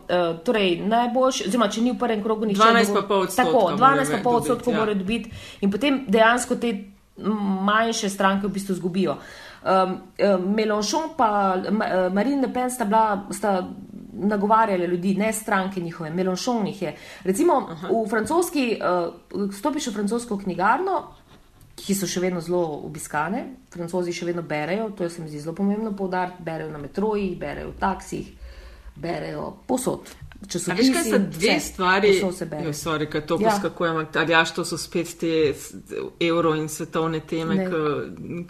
[0.45, 2.59] torej najboljši, oziroma če ni v prvem krogu nič.
[2.59, 3.71] 12 pa pol odstotkov.
[3.71, 4.81] Tako, 12 pa pol odstotkov ja.
[4.81, 6.75] morajo dobiti in potem dejansko te
[7.63, 9.17] manjše stranke v bistvu zgubijo.
[9.63, 13.27] Um, um, Melanchon pa uh, Marine Le Pen sta bila.
[13.31, 13.63] Sta,
[14.13, 16.95] nagovarjali ljudi, ne stranke njihove, Melonšovnih je.
[17.25, 17.89] Recimo Aha.
[17.89, 21.03] v francoski, uh, stopiš v francosko knjigarno,
[21.77, 25.55] ki so še vedno zelo obiskane, francozi še vedno berejo, to se mi zdi zelo
[25.57, 28.29] pomembno poudariti, berejo na metroji, berejo v taksih,
[28.97, 30.13] berejo posod.
[30.49, 32.11] Časopisi, veš, kaj so dve vse, stvari,
[32.65, 33.51] jo, sorry, kaj to ja.
[33.51, 35.55] poskakujem, ali jaš to so spet te
[36.21, 37.69] evro in svetovne teme,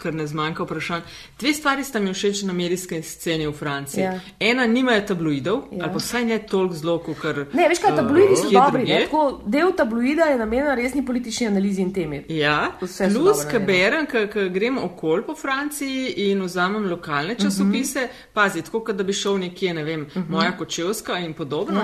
[0.01, 1.01] ker ne zmanjka vprašanj.
[1.39, 4.03] Dve stvari sta mi všeč na medijske sceni v Franciji.
[4.03, 4.19] Ja.
[4.39, 5.83] Ena, nimajo tabloidov, ja.
[5.83, 7.23] ali pa vsaj ne toliko zelo, kot.
[7.53, 11.47] Ne, veš kaj, tabloidi uh, so dobri, ne, tako, del tabloida je namenjen resni politični
[11.47, 12.23] analizi in temi.
[12.29, 18.13] Ja, plus, ker berem, ker grem okol po Franciji in vzamem lokalne časopise, uh mhm.
[18.13, 18.33] -huh.
[18.33, 20.19] pazi, tako, da bi šel nekje, ne vem, uh mhm.
[20.19, 20.29] -huh.
[20.29, 21.82] moja kočevska in podobno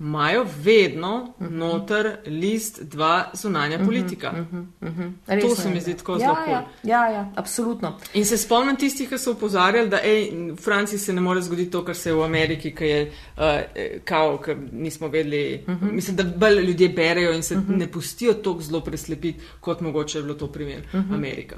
[0.00, 1.50] imajo vedno uh -huh.
[1.50, 4.30] noter list dva zunanja uh -huh, politika.
[4.30, 5.40] Uh -huh, uh -huh.
[5.40, 7.98] To se mi zdi tako zelo ja, ja, ja, ja, absolutno.
[8.14, 11.70] In se spomnim tistih, ki so upozarjali, da ej, v Franciji se ne more zgoditi
[11.70, 13.42] to, kar se je v Ameriki, ki je uh,
[14.04, 15.64] kao, ker nismo vedeli.
[15.66, 15.92] Uh -huh.
[15.92, 17.76] Mislim, da bolj ljudje berejo in se uh -huh.
[17.76, 21.14] ne pustijo tako zelo preslepiti, kot mogoče je bilo to primer uh -huh.
[21.14, 21.56] Amerika.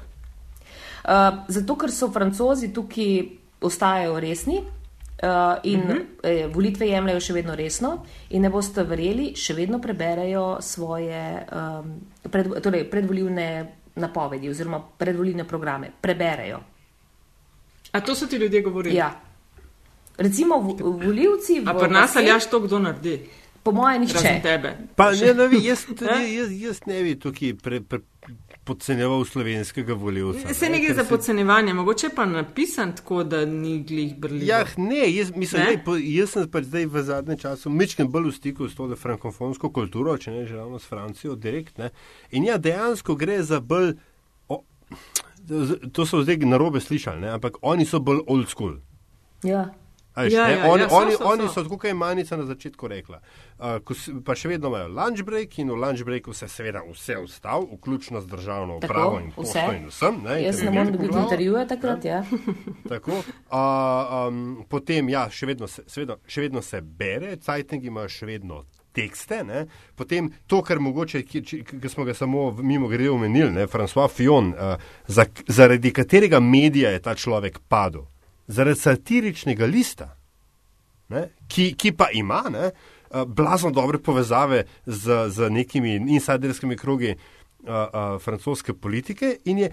[1.03, 1.11] Uh,
[1.47, 3.23] zato, ker so francozi tukaj
[3.61, 4.63] ostajajo resni,
[5.23, 5.29] Uh,
[5.63, 6.05] in uh -huh.
[6.23, 12.01] eh, volitve jemljajo še vedno resno, in ne boste verjeli, še vedno preberejo svoje um,
[12.31, 15.91] pred, torej predvoljivne napovedi oziroma predvoljivne programe.
[16.01, 16.59] Preberejo.
[17.91, 18.95] A to so ti ljudje govorili?
[18.95, 19.21] Ja.
[20.17, 21.63] Recimo, voljivci.
[21.65, 23.29] A pri nas ali jaš to kdo naredi?
[23.63, 24.07] Po mojem,
[24.43, 24.77] tebe.
[24.95, 27.99] Pa ne, ne, vi, jaz, tudi, jaz, jaz ne bi tukaj pre, pre,
[28.67, 30.53] podcenjeval slovenskega voljivca.
[30.53, 34.47] Se ne gre za podcenjevanje, mogoče pa napisan tako, da ni glih brljiv.
[34.47, 35.71] Ja, ne, jaz, mislim, Ne?
[35.71, 35.83] ne?
[35.85, 39.71] Po, jaz sem pač zdaj v zadnjem času mečken bolj v stiku s to frankofonsko
[39.71, 41.77] kulturo, če ne že ravno s Francijo, direkt.
[41.77, 41.89] Ne?
[42.31, 43.95] In ja, dejansko gre za bolj,
[44.47, 44.63] o,
[45.93, 47.33] to so zdaj narobe slišali, ne?
[47.39, 48.77] ampak oni so bolj old school.
[49.43, 49.69] Ja.
[50.17, 51.51] A veš, Ja, ne, ja, oni, ja, so, oni, so, oni so.
[51.51, 54.87] so, tako kot je Manica na začetku rekla, uh, ko, s- pa še vedno imajo
[54.89, 59.19] lunch break in v lunch breaku se seveda vse ustav, vključno z državno Tako, upravo
[59.19, 59.65] in vse.
[59.75, 60.17] in vsem.
[60.23, 61.23] Ne, Jaz ne morem dobiti glavo.
[61.23, 62.23] intervjuje takrat, ja.
[62.89, 63.57] Tako, uh,
[64.23, 68.63] um, potem, ja, še vedno, se, seveda, še vedno se bere, cajtingi imajo še vedno
[68.91, 69.43] tekste.
[69.43, 69.67] Ne?
[69.93, 73.67] Potem to, kar mogoče, ki, či- ki smo ga samo mimo grede omenili, ne?
[73.67, 74.75] François Fion, uh,
[75.07, 78.07] za, zaradi katerega medija je ta človek padel?
[78.47, 80.15] Zaradi satiričnega lista,
[81.09, 81.29] ne?
[81.47, 82.71] ki, ki pa ima ne?
[82.71, 89.71] uh, blazno dobre povezave z, z nekimi insiderskimi krogi uh, uh, francoske politike in je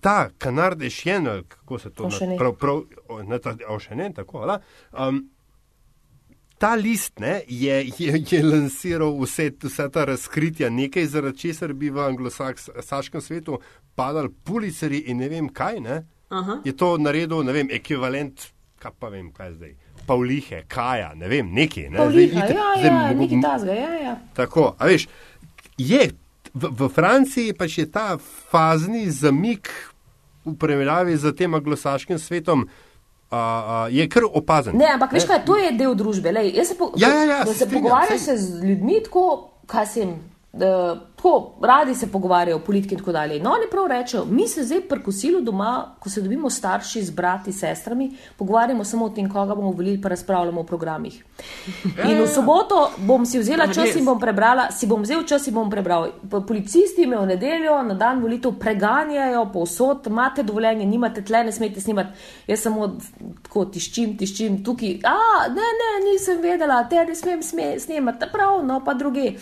[0.00, 2.38] ta kanar de šjen, ali kako se to Enchaîné.
[2.38, 2.82] prav, prav,
[3.24, 4.60] ne, ta, ošene, tako, ala,
[4.92, 5.24] um,
[6.58, 11.90] Ta list ne, je, je, je lansiral vse, vse ta razkritja, nekaj zaradi česar bi
[11.90, 13.58] v anglosaškem svetu
[13.94, 15.80] padali puliceri in ne vem kaj.
[15.80, 15.98] Ne.
[16.28, 16.60] Aha.
[16.64, 18.48] Je to naredil, ne vem, ekvivalent,
[18.78, 19.74] kaj pa vem, kaj zdaj.
[20.06, 21.88] Pavlihe, Kaja, ne vem, neki.
[21.88, 21.98] Ne.
[21.98, 24.14] Pavliha, itak- ja, zdaj ja, nekaj tasga, ja, ja.
[24.34, 25.08] Tako, a veš,
[25.78, 26.10] je
[26.54, 28.18] v, v Franciji pač je ta
[28.50, 29.70] fazni zamik
[30.44, 32.68] v primerjavi z tem anglosaškim svetom,
[33.26, 34.76] a, a, je kar opazen.
[34.78, 36.30] Ne, ampak veš kaj, to je del družbe.
[36.30, 39.26] Lej, jaz se po, Ja, ja, ja, da se saj- se z ljudmi tako,
[39.66, 40.14] kaj se jim.
[40.56, 43.40] Uh, tako radi se pogovarjajo o politiki in tako dalje.
[43.40, 47.10] No, oni prav rečejo, mi se zdaj pri kosilu doma, ko se dobimo starši z
[47.10, 51.24] brati, sestrami, pogovarjamo samo o tem, koga bomo volili, pa razpravljamo o programih.
[52.04, 55.46] In v soboto bom si vzela Ja, čas in bom prebrala, si bom vzel čas
[55.46, 56.10] in bom prebral.
[56.30, 61.52] Po- Policisti me v nedeljo na dan volitev preganjajo povsod, imate dovoljenje, nimate tle, ne
[61.52, 62.12] smete snimati.
[62.46, 62.90] Jaz samo
[63.42, 64.98] tako tiščim, tiščim tukaj.
[65.04, 65.16] A,
[65.48, 69.32] ne, ne, nisem vedela, te ne smem sme, snemati, prav, no pa druge.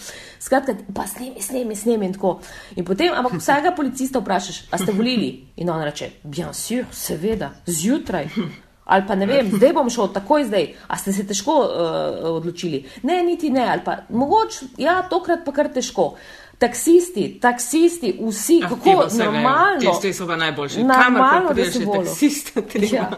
[0.41, 2.35] Skratka, pa snemi, snemi, snemi in tako.
[2.77, 5.33] In potem, ampak vsakega policista vprašaš, a ste volili?
[5.57, 8.29] In on reče, bien sûr, seveda, zjutraj.
[8.85, 10.67] Ali pa ne vem, zdaj bom šel, takoj zdaj.
[10.93, 12.85] A ste se težko uh, odločili?
[13.03, 16.15] Ne, niti ne, ali pa mogoče, ja, tokrat pa kar težko.
[16.61, 19.81] Taksisti, taksisti, vsi, Ah, kako normalno.
[19.81, 20.85] Tisti so pa najboljši.
[20.85, 22.97] Normalno, Kamorkoli da se taksista treba.
[22.97, 23.11] Ja.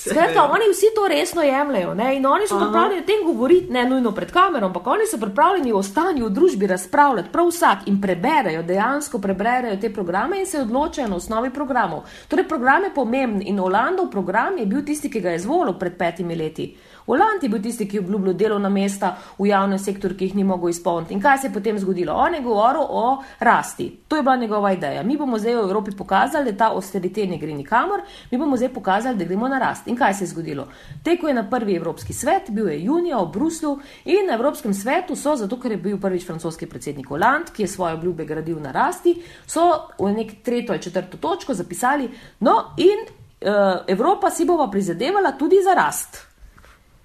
[0.00, 2.16] Skratka, oni vsi to resno jemljajo ne?
[2.16, 2.64] in oni so Aha.
[2.64, 6.30] pripravljeni o tem govoriti, ne nujno pred kamero, ampak oni so pripravljeni o stanju v
[6.30, 11.50] družbi razpravljati, prav vsak in preberejo, dejansko preberejo te programe in se odločajo na osnovi
[11.50, 12.04] programov.
[12.28, 15.98] Torej, program je pomemben in Olandov program je bil tisti, ki ga je izvolil pred
[15.98, 16.76] petimi leti.
[17.10, 20.44] Oland je bil tisti, ki je obljubljal delovna mesta v javnem sektorju, ki jih ni
[20.44, 21.14] mogel izpolniti.
[21.14, 22.14] In kaj se je potem zgodilo?
[22.14, 23.88] On je govoril o rasti.
[24.08, 25.02] To je bila njegova ideja.
[25.02, 28.72] Mi bomo zdaj v Evropi pokazali, da ta austerite ne gre nikamor, mi bomo zdaj
[28.74, 29.88] pokazali, da gremo na rast.
[29.88, 30.68] In kaj se je zgodilo?
[31.04, 35.16] Tekel je na prvi Evropski svet, bil je junija v Bruslu in na Evropskem svetu
[35.16, 38.72] so, zato ker je bil prvič francoski predsednik Oland, ki je svoje obljube gradil na
[38.72, 39.66] rasti, so
[39.98, 45.56] v nek tretjo ali četrto točko zapisali, no in uh, Evropa si bova prizadevala tudi
[45.64, 46.29] za rast.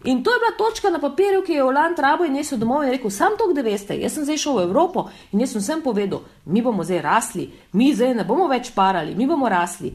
[0.03, 2.91] In to je bila točka na papirju, ki je Oland rabo in nesel domov in
[2.91, 5.81] rekel: Sam to, da veste, jaz sem zdaj šel v Evropo in jaz sem vsem
[5.81, 9.93] povedal, mi bomo zdaj rasli, mi zdaj ne bomo več parali, mi bomo rasli.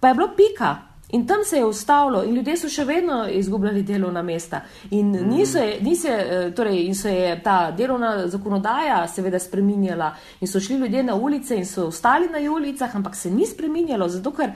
[0.00, 0.76] Pa je bilo pika.
[1.12, 4.60] In tam se je ustavilo, in ljudje so še vedno izgubljali delovna mesta.
[4.90, 10.14] In, niso, je- ni se, eh, torej, in se je ta delovna zakonodaja seveda spreminjala,
[10.40, 14.08] in so šli ljudje na ulice in so ostali na ulicah, ampak se ni spreminjalo,
[14.08, 14.52] zato ker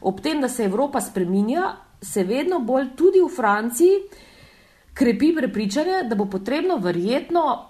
[0.00, 4.02] ob tem, da se Evropa spreminja, se vedno bolj tudi v Franciji
[4.94, 7.66] krepi prepričanje, da bo potrebno verjetno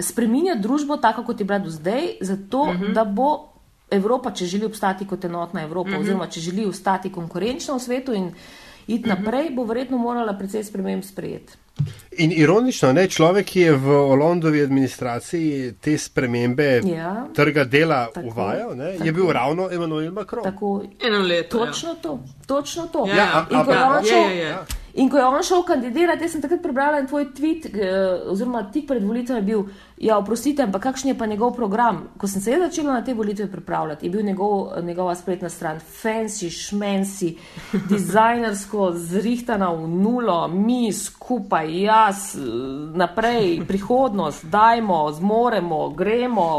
[0.00, 2.92] spreminjati družbo tako, kot je bila do zdaj, zato uh -huh.
[2.92, 3.48] da bo
[3.90, 6.00] Evropa, če želi obstati kot enotna Evropa, uh -huh.
[6.00, 8.32] oziroma če želi ostati konkurenčna v svetu in
[8.86, 9.18] iti uh -huh.
[9.18, 11.52] naprej, bo verjetno morala precej sprememb sprejeti.
[12.12, 17.26] In ironično, ne, človek, ki je v Londovi administraciji te spremembe Ja.
[17.30, 19.04] trga dela Tako, uvajal, ne, tako.
[19.04, 20.44] je bil ravno Emmanuel Macron.
[20.44, 20.70] Tako,
[21.00, 21.58] Eno leto.
[21.58, 21.66] ja.
[21.66, 22.14] točno to,
[22.46, 23.04] točno to.
[23.06, 24.54] Ja, Ja, ja, In ko je šel- je, je.
[24.96, 27.80] In ko je on šel kandidirati, jaz sem takrat prebrala en tvoj tweet, eh,
[28.32, 29.64] oziroma tik pred volitvami je bil,
[29.98, 32.08] ja, oprostite, ampak kakšen je pa njegov program?
[32.16, 35.80] Ko sem se jaz začela na te volitve pripravljati, je bil njegov, njegova spletna stran
[35.80, 37.36] fancy, šmensi,
[37.90, 42.40] dizajnersko zrihtana v nulo, mi skupaj, jaz, eh,
[42.94, 46.58] naprej, prihodnost, dajmo, zmoremo, gremo,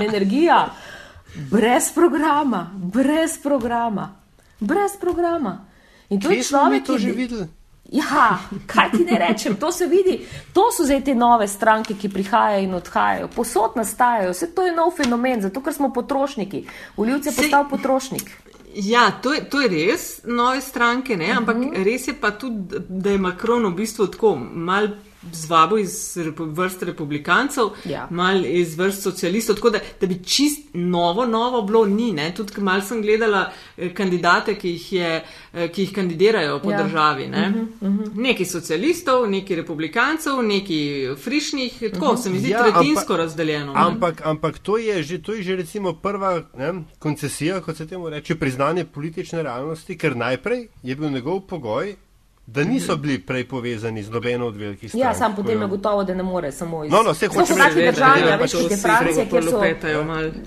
[0.00, 0.66] energija.
[1.50, 4.10] Brez programa, brez programa,
[4.60, 5.64] brez programa.
[6.10, 7.48] In to Kje je smo mi človek, to ki že je- videli?
[7.92, 10.20] Ja, kaj ti ne rečem, to se vidi.
[10.52, 13.28] To so zdaj te nove stranke, ki prihajajo in odhajajo.
[13.36, 16.66] Posod nastajajo, vse to je nov fenomen, zato ker smo potrošniki.
[16.96, 18.30] Voljivce je postal potrošnik.
[18.74, 21.32] Ja, to je, to je res, nove stranke, ne?
[21.32, 21.84] ampak uh -huh.
[21.84, 24.88] res je pa tudi, da je Macron v bistvu tako mal
[25.32, 28.08] zvabo iz vrst republikancev, ja.
[28.10, 32.12] mal iz vrst socialistov, tako da, da bi čist novo, novo bilo ni.
[32.12, 32.34] Ne?
[32.34, 36.82] Tudi mal sem gledala eh, kandidate, ki jih, je, eh, ki jih kandidirajo po ja.
[36.82, 37.26] državi.
[37.26, 37.48] Ne?
[37.48, 38.10] Uh -huh, uh -huh.
[38.14, 42.22] Neki socialistov, neki republikancev, neki frišnih, tako uh -huh.
[42.22, 43.72] se mi zdi ja, tretjinsko ampak, razdeljeno.
[43.76, 48.08] Ampak, ampak to, je že, to je že recimo prva ne, koncesija, kot se temu
[48.08, 51.96] reče, priznanje politične realnosti, ker najprej je bil njegov pogoj,
[52.52, 55.04] da niso bili prej povezani z nobeno od velikih strank.
[55.04, 57.90] Ja, sam potem je gotovo, da ne more samo iz no, no, vseh hočeš reči,
[57.90, 59.60] države, ja, več kot je Francija, kjer so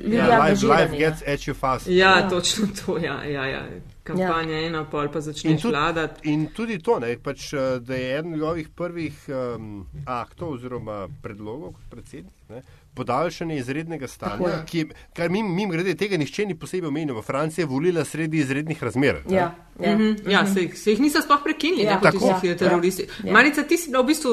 [0.03, 1.87] ljudje ja, life, life gets at you fast.
[1.87, 2.29] Ja, ja.
[2.29, 3.61] točno to, ja, ja, ja.
[4.03, 4.67] Kampanja ja.
[4.67, 6.29] ena, pol pa začne vladati.
[6.33, 11.75] In tudi to, ne, pač, eh, da je eden njegovih prvih um, aktov oziroma predlogov
[11.77, 12.33] kot predsednik.
[12.49, 17.21] Ne, podaljšanje izrednega stanja, ki, kar mi, mi grede tega nišče ni posebej omenil.
[17.21, 19.21] Francija je volila sredi izrednih razmer.
[19.29, 19.95] Ja, ja.
[19.95, 20.31] Mm -hmm.
[20.31, 21.99] ja se, se jih niso sploh prekinili, ja.
[21.99, 22.57] kot so ja.
[22.57, 23.07] teroristi.
[23.23, 23.33] Ja.
[23.33, 24.29] Marica, ti si bila v bistvu,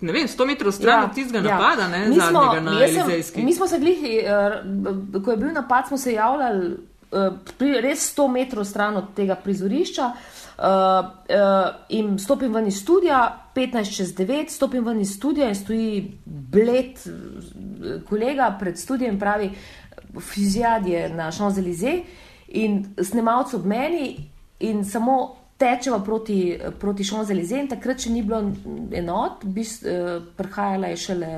[0.00, 1.04] ne vem, 100 metrov stran ja.
[1.04, 1.54] od tistega ja.
[1.54, 3.42] napada, ne, mi zadnjega smo, na Elizejski.
[3.42, 6.76] Mi smo se glih, uh, ko je bil napad, smo se javljali
[7.10, 10.02] uh, res 100 metrov stran od tega prizorišča.
[10.02, 15.54] Uh, uh, in stopim ven iz studia, 15 čez 9, stopim ven iz studia in
[15.54, 16.98] stoji bled
[18.08, 19.50] kolega pred studijem, pravi,
[20.20, 22.02] fizijad je na Champs-Élysées.
[22.48, 28.40] In snemalcu ob meni in samo tečeva proti, proti Champs-Élysées in takrat še ni bilo
[28.98, 31.30] enot, bis, eh, prihajala je šele,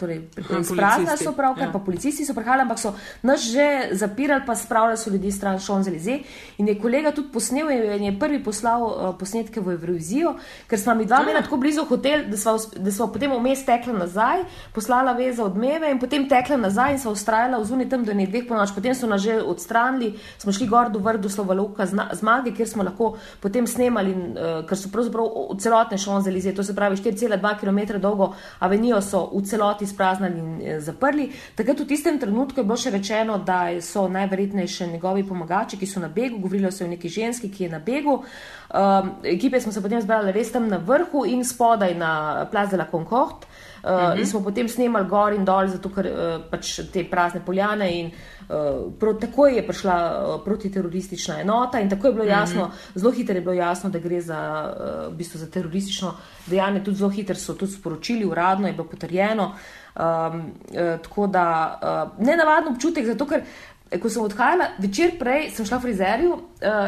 [0.00, 0.20] torej,
[0.68, 1.72] sprazna so pravkar, ja.
[1.72, 2.92] pa policisti so prihajali, ampak so
[3.22, 6.24] nas že zapirali, pa spravljali so ljudi stran Champs-Élysées
[6.58, 10.34] in je kolega tudi posnel in je prvi poslal uh, posnetke v Evrovizijo,
[10.68, 13.94] ker smo mi dva imela tako blizu hotel, da smo, da smo potem vmes tekla
[14.04, 14.44] nazaj,
[14.74, 18.26] poslala veze odmeve in potem tekla nazaj in so ustrajala v zuni tam do ne
[18.26, 22.68] dveh ponoč, potem so nas že odstranili, smo šli gor do vrdu Slovaluka zmage, kjer
[22.68, 27.52] smo lahko potem potem snemali, uh, ker so pravzaprav celotne šonzelize, to se pravi 4,2
[27.60, 31.28] km dolgo avenijo so v celoti spraznali in uh, zaprli.
[31.54, 36.02] Takrat v tistem trenutku je bilo še rečeno, da so najverjetnejše njegovi pomagači, ki so
[36.02, 38.24] na begu, govorilo se o neki ženski, ki je na begu.
[38.74, 42.90] Um, ekipe smo se potem zbrali res tam na vrhu in spodaj na Plaza la
[42.90, 43.46] Concorde.
[43.84, 44.18] Uh, uh -huh.
[44.18, 48.06] In smo potem snemali gor in dol, zato ker uh, pač te prazne poljane in
[48.06, 48.12] uh,
[48.48, 52.98] Uh, pro, takoj je prišla uh, protiteroristična enota in tako je bilo jasno, mm -hmm.
[52.98, 54.74] zelo hitro je bilo jasno, da gre za,
[55.08, 56.14] uh, v bistvu za teroristično
[56.46, 56.84] dejanje.
[56.84, 59.44] Tudi zelo hitro so to sporočili, uradno je bilo potrjeno.
[59.44, 61.78] Um, uh, tako da
[62.18, 63.42] uh, ne navaden občutek, zato ker
[64.02, 66.40] ko sem odhajala večer prej, sem šla v frizerju uh,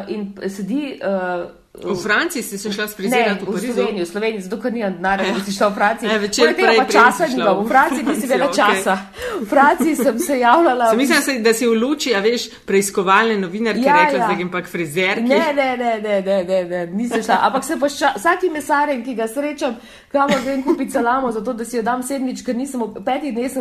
[0.09, 1.01] in sedi.
[1.03, 1.51] Uh,
[1.85, 3.53] V Franciji si se šla sprizirati v?
[3.53, 6.09] V Sloveniji, v Sloveniji, zato ker ni denarja, da si šla v Francijo.
[6.09, 8.95] Ne, večer prej pa časa ni bilo, v Franciji nisi imela časa.
[9.41, 10.89] V Franciji sem se javljala.
[10.89, 14.29] Sem mislim, da si v luči, a veš, preiskovalne novinarke ja, rekla, ja.
[14.29, 15.29] da grem pa k frizerki.
[15.29, 17.39] Ne, ne, ne, ne, ne, ne, ne nisem šla.
[17.51, 19.77] Ampak se pa vsaki mesaren, ki ga srečam,
[20.13, 23.53] kamor grem kupiti salamo, zato da si jo dam sedmič, ker nisem v petih dneh,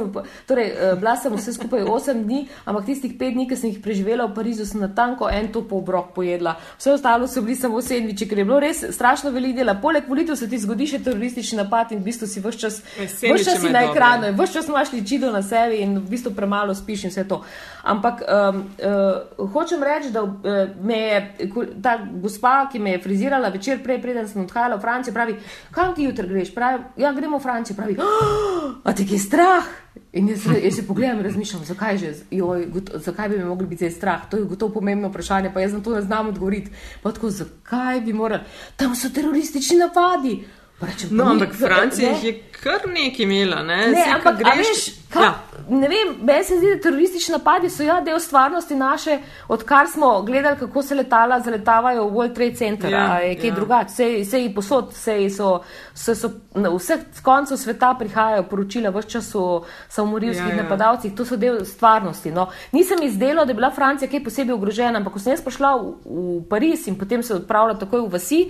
[0.47, 3.83] torej uh, bila sem vse skupaj osem dni, ampak tistih pet dni, ki sem jih
[3.83, 6.55] preživela v Parizu, sem na tanko en to po obrok pojedla.
[6.79, 9.75] Vse ostalo so bili samo sedmiči, ker je bilo res strašno veliko dela.
[9.81, 13.61] Poleg volitev se ti zgodi še teroristični napad in v bistvu si vse čas, čas
[13.61, 17.13] si na ekranu, vse čas imaš ličido na sebi in v bistvu premalo spiš in
[17.13, 17.41] vse to.
[17.83, 20.35] Ampak um, uh, hočem reči, da uh,
[20.81, 21.49] me je
[21.83, 25.39] ta gospa, ki me je frizirala večer prej, preden sem odhajala v Francijo, pravi,
[25.71, 26.53] kam ti jutri greš?
[26.55, 27.77] Pravi, ja, gremo v Francijo.
[27.77, 29.84] Pravi, oh, a te je strah?
[30.15, 33.67] In jaz, jaz se pogledam in razmišljam, zakaj, že, joj, goto, zakaj bi me mogli
[33.67, 34.29] biti zdaj strah.
[34.31, 36.71] To je gotovo pomembno vprašanje, pa jaz na to ne znam odgovoriti.
[37.03, 38.43] Pa tako, zakaj bi morali?
[38.75, 40.37] Tam so teroristični napadi.
[40.81, 43.61] Rečem, no, ampak Francija jih je kar nekaj imela.
[43.63, 44.81] Ne, ne Sej, ampak greš, veš,
[45.15, 45.29] ja.
[45.69, 49.17] ne vem, meni se zdi, da teroristični napadi so ja del stvarnosti naše,
[49.47, 52.91] odkar smo gledali, kako se letala zaletavajo v World Trade Center.
[52.91, 53.55] Ja, je kaj ja.
[53.55, 55.51] drugače, vse je posod, vse so,
[55.93, 60.63] so, so na vseh koncih sveta prihajajo poročila, vse čas o samomorilskih ja, ja.
[60.63, 62.35] napadalcih, to so del stvarnosti.
[62.35, 62.49] No.
[62.75, 65.93] Nisem izdelo, da je bila Francija kaj posebej ogrožena, ampak ko sem jaz prišla v,
[66.03, 68.41] v Pariz in potem se odpravila takoj v vasi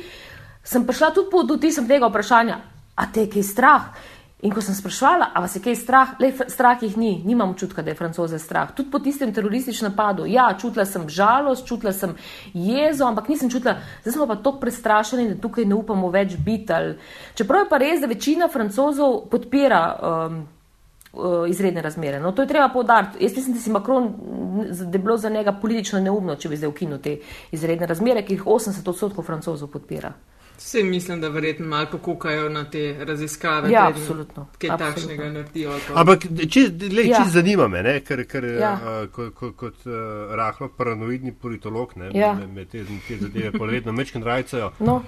[0.65, 2.59] sem prišla tudi pod vtisom tega vprašanja,
[2.95, 3.87] a te je kaj strah?
[4.43, 7.81] In ko sem sprašvala, a vas je kaj strah, le strah jih ni, nimam čutka,
[7.81, 8.73] da je francoze strah.
[8.75, 12.13] Tudi po tistem terorističnem napadu, ja, čutila sem žalost, čutila sem
[12.53, 16.77] jezo, ampak nisem čutila, zdaj smo pa tako prestrašeni, da tukaj ne upamo več biti.
[17.33, 19.81] Čeprav je pa res, da večina francozov podpira.
[19.95, 20.37] Um,
[21.15, 22.19] uh, Izredne razmere.
[22.19, 23.23] No, to je treba povdariti.
[23.23, 24.13] Jaz mislim, da si Macron,
[24.67, 27.17] da je bilo za njega politično neumno, če bi zdaj ukinil te
[27.55, 30.13] izredne razmere, ki jih 80 odstotkov francozov podpira.
[30.57, 33.71] Vsi mislim, da verjetno malo pokukajo na te raziskave.
[33.71, 34.47] Ja, preden absolutno.
[34.57, 34.93] Kaj absolutno.
[34.95, 35.71] takšnega naredijo.
[35.95, 36.59] Ampak, če
[36.91, 37.17] le, Ja.
[37.17, 37.25] ja.
[37.29, 38.73] zanima me, ne, ker, ker Ja.
[38.73, 39.93] uh, kot, kot, kot uh,
[40.31, 42.33] rahlo paranoidni politolog, ne, Ja.
[42.33, 44.71] me, me te, te zadeve poletno mečkin rajcajo.
[44.79, 45.03] No,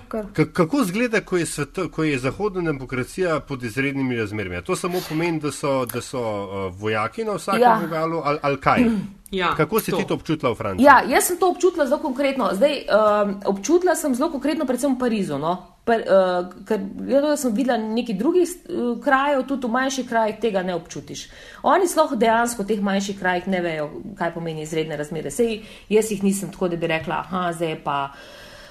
[0.54, 4.62] Kako zgleda, ko je, sveto, ko je zahodna demokracija pod izrednimi razmerami?
[4.62, 7.80] To samo pomeni, da so, da so uh, vojaki na vsakem Ja.
[7.82, 8.84] vogalu ali, ali kaj?
[9.32, 9.98] Ja, Kako si to.
[9.98, 10.86] ti to občutila v Franciji?
[10.86, 12.50] Ja, jaz sem to občutila zelo konkretno.
[12.56, 15.36] Zdaj, um, občutila sem zelo konkretno, predvsem v Parizu.
[15.38, 15.58] No?
[15.84, 20.08] Per, uh, ker na to, da sem videla nekaj drugih uh, krajev, tudi v manjših
[20.08, 21.28] krajih tega ne občutiš.
[21.68, 25.32] Oni sploh dejansko v teh manjših krajih ne vejo, kaj pomeni izredne razmere.
[25.32, 25.60] Sej
[25.92, 28.00] jaz jih nisem tako, da bi rekla, aha, zdaj pa.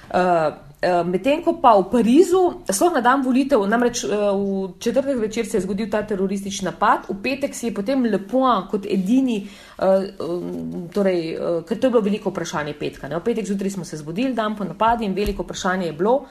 [0.07, 5.48] Uh, Medtem ko pa v Parizu, sploh na dan volitev, namreč uh, v četrtek večer
[5.48, 9.40] se je zgodil ta teroristični napad, v petek si je potem lepo kot edini,
[9.80, 11.32] uh, um, torej,
[11.64, 13.08] ker to je bilo veliko vprašanje petka.
[13.08, 13.16] Ne?
[13.16, 16.26] V petek zjutraj smo se zbudili, dan po napadu in veliko vprašanje je bilo,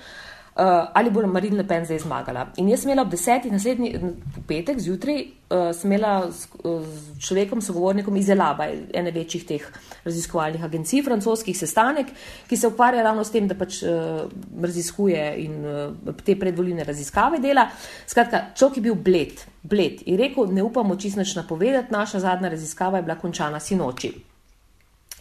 [0.56, 2.48] uh, ali bo Marine Le Pen zdaj zmagala.
[2.58, 6.84] In jaz sem imela ob desetih naslednji v petek zjutraj, uh, sem imela s, uh,
[6.84, 9.66] s človekom, sogovornikom iz Elaba, ene večjih teh
[10.06, 12.14] raziskovalnih agencij, francoskih sestanek,
[12.50, 14.26] ki se ukvarja ravno s tem, da pač uh,
[14.64, 17.68] raziskuje in uh, te predvoljne raziskave dela.
[18.08, 23.02] Skratka, človek je bil bled, bled in rekel, ne upamo čisto napovedati, naša zadnja raziskava
[23.02, 24.14] je bila končana sinoči.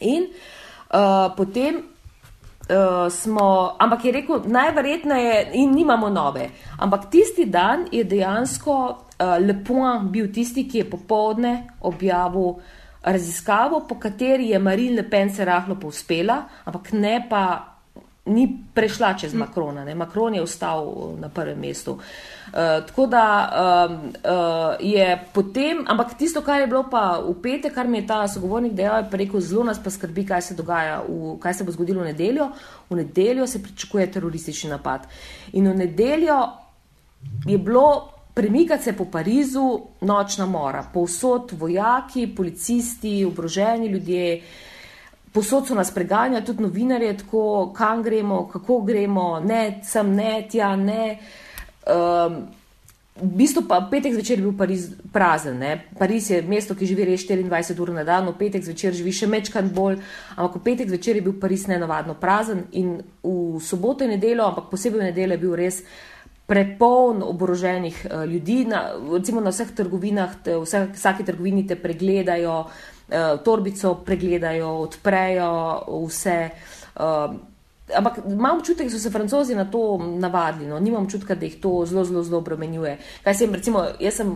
[0.00, 1.93] In uh, potem
[2.68, 6.48] uh, smo, ampak je rekel, najverjetneje, in nimamo nove.
[6.78, 12.54] Ampak tisti dan je dejansko uh, Lepo bil tisti, ki je popovdne objavil
[13.02, 17.70] raziskavo, po kateri je Marine Le Pen se rahlo povzpela, ampak ne pa.
[18.24, 19.92] Ni prešla čez Makrona, ne?
[19.94, 20.86] Makron je ostal
[21.20, 21.92] na prvem mestu.
[21.92, 22.02] Uh,
[22.86, 23.26] tako da
[23.88, 28.06] um, uh, je potem, ampak tisto, kar je bilo pa v petek, kar mi je
[28.06, 31.64] ta sogovornik dejal, je rekel, zelo nas pa skrbi, kaj se dogaja, v, kaj se
[31.64, 32.50] bo zgodilo v nedeljo.
[32.90, 35.08] V nedeljo se pričakuje teroristični napad.
[35.52, 36.38] In v nedeljo
[37.46, 44.42] je bilo premikati se po Parizu nočna mora, povsod vojaki, policisti, obroženi ljudje.
[45.32, 50.76] Posod so nas preganjali, tudi novinarje, tako kam gremo, kako gremo, ne, sem ne, tja
[50.76, 51.18] ne.
[51.84, 52.48] Um,
[53.14, 55.58] v bistvu pa petek zvečer je bil Pariz prazen.
[55.62, 55.86] Ne?
[55.94, 59.30] Pariz je mesto, ki živi res 24 ur na dan, v petek zvečer živi še
[59.30, 60.02] mečkan bolj,
[60.34, 64.66] ampak v petek zvečer je bil Pariz nenavadno prazen in v soboto in nedeljo, ampak
[64.66, 65.78] posebej v nedeljo je bil res
[66.44, 72.66] prepoln oboroženih uh, ljudi, na, recimo na vseh trgovinah, te, vse, vsaki trgovini te pregledajo,
[72.66, 75.54] uh, torbico pregledajo, odprejo
[76.02, 76.38] vse.
[76.98, 77.53] Uh,
[77.92, 80.78] ampak imam občutek, da so se francozi na to navadili, no?
[80.80, 82.96] nimam občutka, da jih to zelo, zelo, zelo obremenjuje.
[83.24, 84.32] Kaj sem, recimo, jaz sem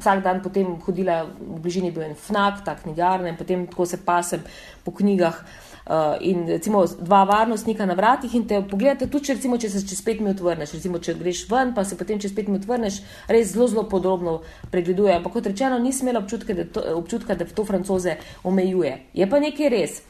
[0.00, 4.02] vsak dan potem hodila v bližini, bil en fnak, ta knjigarna in potem tako se
[4.04, 4.42] pasem
[4.84, 5.42] po knjigah.
[5.88, 9.80] Uh, in recimo dva varnostnika na vratih in te pogledate, tudi če, recimo, če se
[9.88, 12.98] čez pet minut vrneš, recimo če greš ven, pa se potem čez pet minut vrneš,
[13.24, 15.14] res zelo, zelo podrobno pregleduje.
[15.16, 18.92] Ampak kot rečeno, nisem imela občutka, da to, občutka, da to francoze omejuje.
[19.16, 20.02] Je pa nekaj res.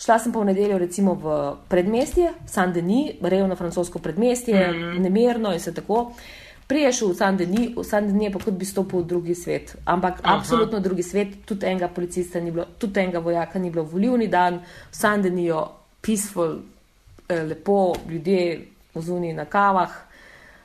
[0.00, 1.32] Šla sem pa v nedeljo recimo v
[1.68, 4.98] predmestje, Saint-Denis, revno francosko predmestje, mm -hmm.
[4.98, 6.12] nemirno in se tako.
[6.66, 10.36] Priješ v Saint-Denis, v Saint-Denis je pa kot bi stopil v drugi svet, ampak Aha.
[10.36, 14.54] absolutno drugi svet, tudi enega policista ni bilo, tudi enega vojaka ni bilo, volivni dan,
[14.90, 15.68] v Saint-Denisu,
[16.00, 16.58] peaceful,
[17.28, 19.90] eh, lepo, ljudje v zuni na kavah,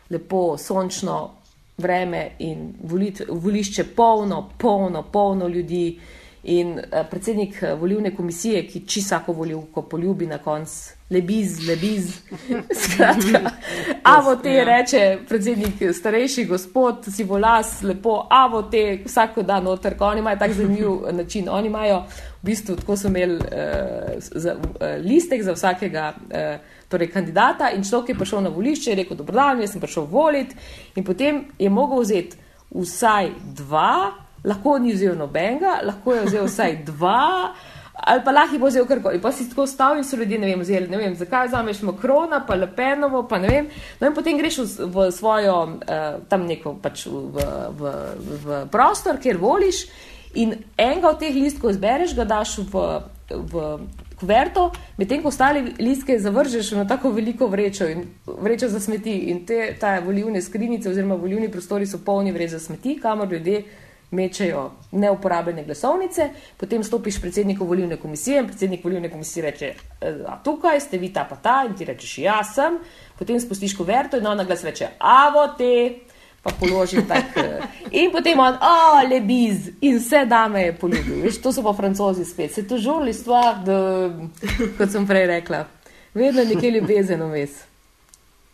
[0.09, 1.31] lepo, sončno
[1.77, 5.99] vreme in volit, volišče polno, polno, polno ljudi.
[6.45, 12.11] In uh, predsednik uh, volilne komisije, ki čisako volivko poljubi na koncu, lebiz, lebiz.
[12.81, 13.49] Skratka,
[14.15, 20.19] avo te reče predsednik, starejši gospod, si volas, lepo, avo te vsako dan noter, oni
[20.19, 21.49] imajo tak zanimiv način.
[21.49, 22.03] Oni imajo
[22.41, 26.13] v bistvu, tako so imeli uh, za, uh, listek za vsakega.
[26.29, 29.81] Uh, Torej, kandidata in človek je prišel na volišče in rekel: Dobro, dan, jaz sem
[29.81, 30.55] prišel voliti.
[30.95, 32.37] In potem je mogel vzeti
[32.69, 37.53] vsaj dva, lahko ni vzel nobenega, lahko je vzel vsaj dva,
[37.95, 39.21] ali pa lahko je vzel karkoli.
[39.21, 42.43] Pa si tako stavil in so ljudje ne vem, vzeli, ne vem, zakaj vzameš Makrona,
[42.47, 43.69] pa Lepenovo, pa ne vem.
[43.99, 47.45] No in potem greš v, v svojo, uh, tam neko pač v,
[47.79, 49.85] v, v, v prostor, kjer voliš
[50.35, 52.87] in enega od teh listkov izbereš, ga daš v.
[53.29, 53.69] v
[54.15, 59.41] Kuverto, medtem ko ostale listke zavržeš na tako veliko vrečo, in, vrečo za smeti, in
[59.45, 59.75] te
[60.05, 63.65] volivne skrinjice oziroma volivni prostori so polni vreč za smeti, kamor ljudje
[64.15, 69.73] mečejo neuporabljene glasovnice, potem stopiš predsedniku volilne komisije in predsednik volilne komisije reče:
[70.27, 72.79] A tukaj ste vi ta pa ta, in ti rečeš: Ja, sem,
[73.19, 75.73] potem spustiš kuverto in ona glas reče: Avo te.
[76.45, 77.33] Pa položil tak.
[77.91, 81.23] In potem on, oh, lebiz, in vse dame je poljubil.
[81.25, 82.53] Veš, to so pa francozi spet.
[82.53, 83.77] Se to žurli stvar, da,
[84.77, 85.63] kot sem prej rekla,
[86.13, 87.63] vedno nekje ljubezen vmes.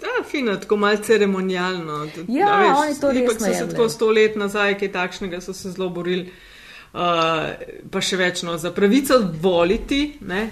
[0.01, 2.07] Ja, fino, tako malce ceremonijalno.
[2.15, 4.91] Tudi, Ja, a veš, oni to ipak resno so se tako sto let nazaj, kaj
[4.91, 6.31] takšnega so se zelo borili.
[6.91, 6.99] Uh,
[7.91, 10.49] pa še več no, za pravico voliti, ne?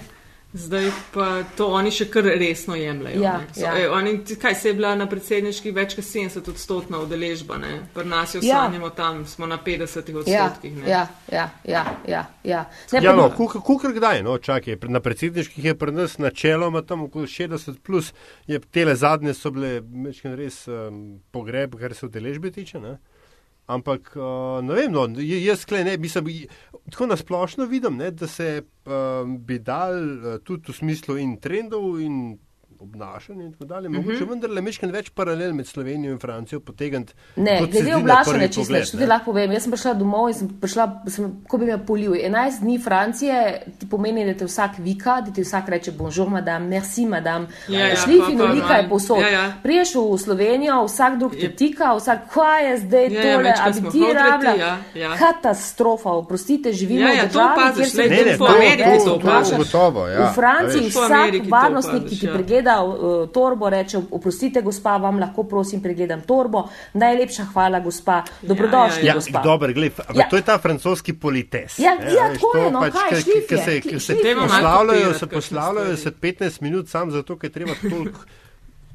[0.53, 1.25] Zdaj pa
[1.57, 3.21] to oni še kar resno jemljajo.
[3.21, 3.73] Ja, so, ja.
[3.77, 7.83] ej, oni, kaj se je bila na predsedniški več kot 70 odstotna udeležba, ne?
[7.93, 8.55] pri nas jo Ja.
[8.57, 10.77] sanjamo tam, smo na 50 Ja, odstotkih.
[10.77, 10.89] ne.
[10.89, 12.65] ja, ja, ja, ja, ja.
[12.91, 17.03] Ne, Ja, no, kukar, kukar kdaj, no, čakaj, na predsedniških je pri nas načeloma tam
[17.03, 18.13] okoli 60 plus,
[18.47, 22.97] je tele zadnje so bile mečken res um, pogreb, kar se udeležbe tiče, ne.
[23.69, 26.47] Ampak, uh, ne vem, no, jaz ne, mislim, j-
[26.89, 31.99] tako nasplošno vidim, ne, da se um, bi dal uh, tudi v smislu in trendov
[32.01, 32.15] in
[32.79, 37.13] obnašanja in tako dalje, mogoče vendarle mečken več paralel med Slovenijo in Francijo potegniti.
[37.37, 39.51] Ne, se glede čisto pogled, več, tudi lahko povem.
[39.51, 42.13] Jaz sem prišla domov in sem prišla, sem, ko bi me polil.
[42.13, 43.39] 11 dni Francije
[43.79, 47.47] ti pomeni, da te vsak vika, da ti vsak reče bonjour, madame, merci, madame.
[47.67, 48.89] Ja, ja, Šlif in olika je manj.
[48.89, 49.19] povsod.
[49.19, 49.43] Ja, ja.
[49.63, 53.67] Priješ v Slovenijo, vsak drug te tika, vsak, kaj je zdaj Ja, ja, tole, večkrat
[53.67, 54.53] a bi smo ti rabila.
[54.55, 55.11] ja, ja.
[55.17, 58.53] Katastrofa, oprostite, živimo Ja, ja, v to državi, kjer se glej, Ne, ne, po to-
[58.53, 59.57] Ameriki to- to to opaziš.
[59.59, 60.19] gotovo, ja.
[60.21, 62.33] v Franciji vsak varnostnik, ki ti ja.
[62.69, 66.63] Pregleda uh, torbo, reče: Oprostite, gospa, vam lahko prosim pregledam torbo.
[66.93, 68.21] Najlepša hvala, gospa.
[68.41, 69.41] Dobrodošli, Ja, gospa.
[69.41, 70.15] dobro, gled, Ja.
[70.15, 70.29] ja.
[70.29, 71.79] to je ta francoski polites.
[71.79, 73.99] Ja, ne, ja, veš, tako je, no, pač, kaj, ke- šlif ke je, se- ke
[73.99, 78.19] se poslavljajo, se poslavljajo se 15 minut sam zato, ker treba toliko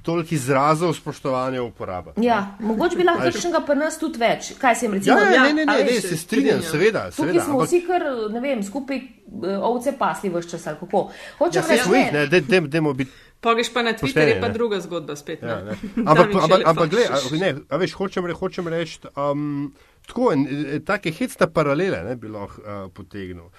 [0.04, 2.20] tolik izrazov spoštovanja uporabiti.
[2.20, 4.52] Ja, mogoče bi lahko kakšnega pri nas tudi več.
[4.54, 5.16] Kaj se jim Ja, recimo?
[5.16, 7.40] ja, Ja, ne, ne, a ne, veš, ne, se strinjam, seveda, Tukaj seveda.
[7.42, 11.00] smo ampak- vsi kar, ne vem, skupaj eh, ovce pasli vse čas ali kako.
[11.38, 14.40] Hočem Ja, reči, ne, ne, dej- dej- dajmo biti Pogeš pa na Twitter, Pošteni, je
[14.40, 14.54] pa ne.
[14.54, 15.42] druga zgodba spet.
[15.42, 15.64] Ja, ne.
[15.64, 15.76] ne.
[16.08, 17.40] Ampak, ampak, ne ampak gled, fašiš.
[17.40, 22.16] ne, a veš, hočem, re, hočem reči, um, tako en, eh, take hecne paralele ne,
[22.16, 23.50] bi lahko uh, potegnil.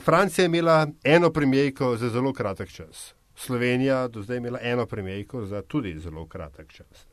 [0.00, 3.14] Francija je imela eno premijejko za zelo kratek čas.
[3.42, 7.06] Slovenija do zdaj imela eno premijejko za tudi zelo kratek čas.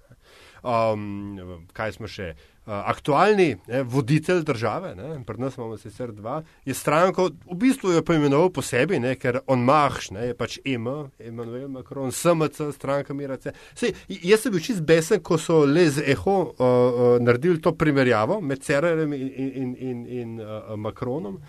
[0.64, 1.40] Um,
[1.74, 2.34] kaj smo še?
[2.70, 7.96] Uh, aktualni ne, voditelj države, ne, pri nas imamo sicer dva, je stranko, v bistvu
[7.96, 10.86] jo poimenoval po sebi, ne, ker on mahš, ne, je pač EM,
[11.18, 13.56] Emmanuel Macron, SMC, stranka Mirace.
[13.74, 17.74] Sej, jaz sem bil čist besen, ko so le z Eho uh, uh, naredili to
[17.74, 21.42] primerjavo med Cererem in, in, in, in, uh, Macronom.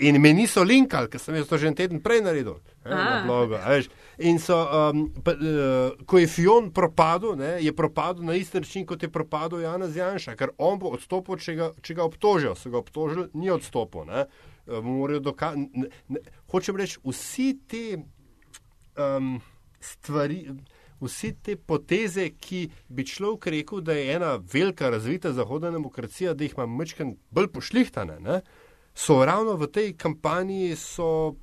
[0.00, 3.18] In me niso linkali, ker sem jaz to že en teden prej naredil ne, na
[3.20, 3.24] A.
[3.26, 3.54] blogu.
[3.54, 3.90] a veš.
[4.24, 8.86] In so, um, pa, uh, ko je Fion propadel, ne, je propadel na isti način,
[8.86, 12.54] kot je propadel Janez Janša, ker on bo odstopil, če ga, če ga obtožijo.
[12.56, 14.08] So ga obtožili, ni odstopil.
[14.08, 14.24] Ne.
[14.66, 17.84] Uh, morajo doka- ne, ne, hočem reči, vsi te
[18.96, 19.40] um,
[19.80, 20.46] stvari.
[21.00, 26.44] Vsi te poteze, ki bi človek rekel, da je ena velika razvita zahodna demokracija, da
[26.44, 28.42] jih ima mečken bolj pošlihtane, ne,
[28.94, 31.34] so ravno v tej kampanji so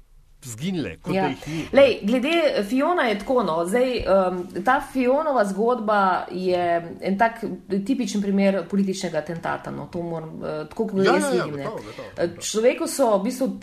[0.44, 1.22] zginile, kot Ja.
[1.22, 1.64] da jih ni.
[1.74, 2.32] Lej, glede
[2.64, 3.66] Fiona je tako, no.
[3.66, 5.98] Zdaj, um, ta Fionova zgodba
[6.32, 6.60] je
[7.02, 7.42] en tak
[7.86, 9.72] tipičen primer političnega atentata.
[9.72, 9.88] No.
[9.88, 11.58] To moram, uh, tako kot Ja, jaz ja, ja, vidim.
[11.58, 11.64] ne.
[11.64, 12.42] gotovo, gotovo, Eh, gotovo.
[12.42, 13.56] Človeku so v bistvu uh,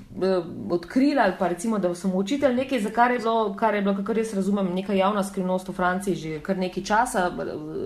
[0.70, 3.82] odkrili, ali pa recimo, da so mu učitelj nekaj, za kar je bilo, kar je
[3.82, 7.30] bilo, kakor jaz razumem, neka javna skrivnost v Franciji že kar nekaj časa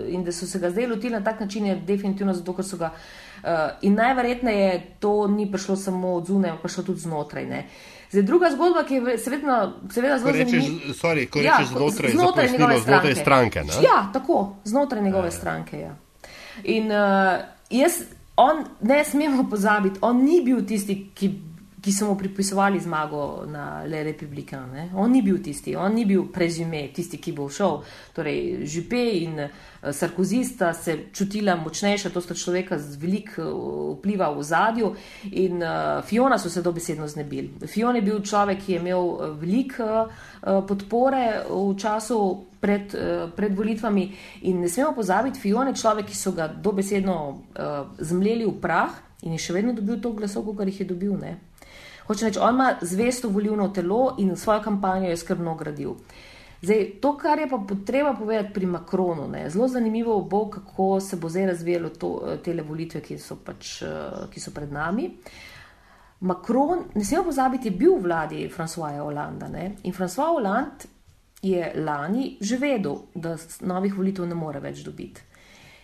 [0.07, 2.77] in da so se ga zdaj lotili na tak način, je definitivno zato, ker so
[2.77, 2.91] ga.
[3.41, 3.49] Uh,
[3.81, 4.69] in najverjetneje
[4.99, 7.45] to ni prišlo samo od zunaj, ampak prišlo tudi znotraj.
[7.45, 7.67] Ne.
[8.11, 9.57] Zdaj, druga zgodba, ki je ve- seveda,
[9.89, 10.93] seveda zelo zanimiva.
[10.93, 13.59] sorry, ko Ja, rečeš znotraj, znotraj njegove znotraj stranke.
[13.61, 13.73] ne?
[13.81, 15.79] Ja, tako, znotraj njegove stranke.
[15.79, 15.95] Ja.
[16.65, 16.97] In uh,
[17.71, 17.91] jaz,
[18.35, 21.29] on, ne smemo pozabiti, on ni bil tisti, ki,
[21.81, 24.65] ki so mu pripisovali zmago na Le Republika.
[24.65, 24.89] Ne?
[24.95, 27.79] On ni bil tisti, on ni bil prezume, tisti, ki bo šel.
[28.15, 33.97] Torej, Župe in uh, Sarkozy sta se čutila močnejša, to sta človeka z veliko uh,
[33.97, 34.91] vpliva v zadju
[35.31, 37.67] in uh, Fiona so se dobesedno znebili.
[37.67, 42.21] Fion je bil človek, ki je imel veliko uh, podpore v času
[42.59, 44.09] pred, uh, pred volitvami
[44.41, 49.05] in ne smemo pozabiti, Fion je človek, ki so ga dobesedno uh, zmleli v prah
[49.23, 51.15] in je še vedno dobil to glasov, kot jih je dobil.
[51.19, 51.48] Ne?
[52.09, 55.91] Hoče reči, on ima zvesto volivno telo in svojo kampanjo je skrbno gradil.
[56.61, 61.15] Zdaj, to, kar je pa potreba povedati pri Makronu, ne, zelo zanimivo bo, kako se
[61.15, 65.11] bo zdaj razvijalo to, te volitve, ki so, pač, eh, ki so pred nami.
[66.19, 70.89] Makron, ne smemo pozabiti, je bil v vladi Francoisa Hollanda ne, in François Hollande
[71.41, 75.21] je lani že vedel, da novih volitev ne more več dobiti.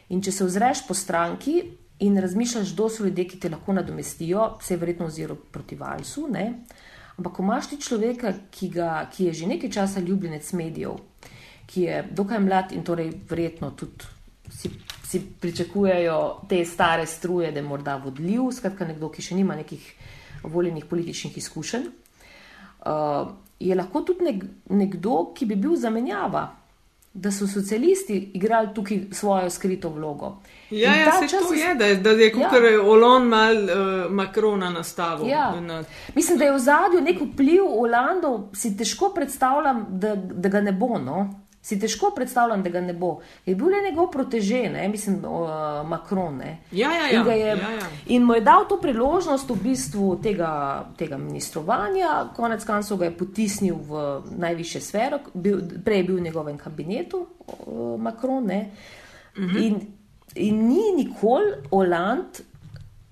[0.09, 1.61] In če se ozreš po stranki
[1.99, 6.27] in razmišljaš, kdo so ljudje, ki te lahko nadomestijo, se je verjetno oziral proti Valsu.
[6.31, 6.45] Ne?
[7.17, 10.99] Ampak, ko imaš ti človeka, ki, ga, ki je že nekaj časa ljubljenec medijev,
[11.65, 14.15] ki je dokaj mlad in torej verjetno tudi
[14.49, 14.69] si,
[15.03, 19.85] si pričakujejo te stare struje, da je morda vodljiv, skratka nekdo, ki še nima nekih
[20.43, 21.87] voljenih političnih izkušenj,
[22.85, 26.47] uh, je lahko tudi nek, nekdo, ki bi bil zamenjava
[27.15, 30.41] da so socialisti igrali tukaj svojo skrito vlogo.
[30.69, 32.81] Ja, ja se čas to je- da, da je kot ja.
[32.83, 33.69] Olon mal uh,
[34.11, 35.27] Makrona nastavil.
[35.27, 35.61] Ja.
[35.61, 35.83] Na,
[36.15, 40.71] Mislim, da je v zadju nek vpliv Olandov, si težko predstavljam, da, da ga ne
[40.71, 40.97] bo.
[40.97, 41.44] No?
[41.65, 43.15] Si težko predstavljam, da ga ne bo.
[43.45, 44.83] Je bil le njegov proteže, ne?
[44.87, 46.37] mislim, uh, Macron.
[46.37, 46.57] Ne?
[46.71, 47.23] Ja, ja, In ja.
[47.23, 47.87] ga je, ja, ja.
[48.05, 50.51] in mu je dal to priložnost v bistvu tega,
[50.97, 54.03] tega ministrovanja, konec koncev ga je potisnil v
[54.37, 58.45] najvišje sfero, bil, prej je bil v njegovem kabinetu, uh, Macron.
[58.45, 58.69] ne.
[59.37, 59.57] Mhm.
[59.57, 59.81] In,
[60.35, 62.43] in ni nikoli Oland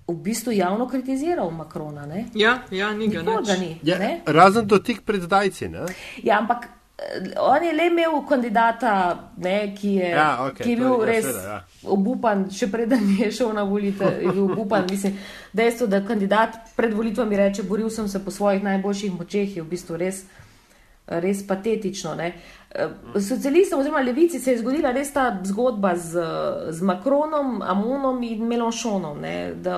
[0.06, 2.06] v bistvu javno kritiziral Macrona.
[2.06, 2.26] Ne?
[2.34, 3.78] Ja, ja, ni ga ga ni.
[3.82, 4.20] Ja, ne?
[4.26, 5.68] razen dotik pred zdajci.
[5.68, 5.86] Ne?
[6.22, 6.68] Ja, ampak
[7.38, 8.92] on je le imel kandidata,
[9.36, 11.64] ne, ki, je, Ja, okej, ki je bil je- ja, res seveda, ja.
[11.86, 14.06] obupan, še preden je šel na volitve.
[14.18, 14.86] Je bil obupan.
[14.90, 15.18] Mislim,
[15.52, 19.66] dejstvo, da kandidat pred volitvami reče: Boril sem se po svojih najboljših močeh, je v
[19.66, 20.24] bistvu res.
[21.06, 22.14] Res patetično.
[22.14, 22.30] Ne?
[22.70, 22.88] Eh,
[23.20, 26.16] Socialistom oziroma levici se je zgodila res ta zgodba z,
[26.70, 29.20] z Macronom, Amonom in Melanchonom.
[29.20, 29.76] ne, Da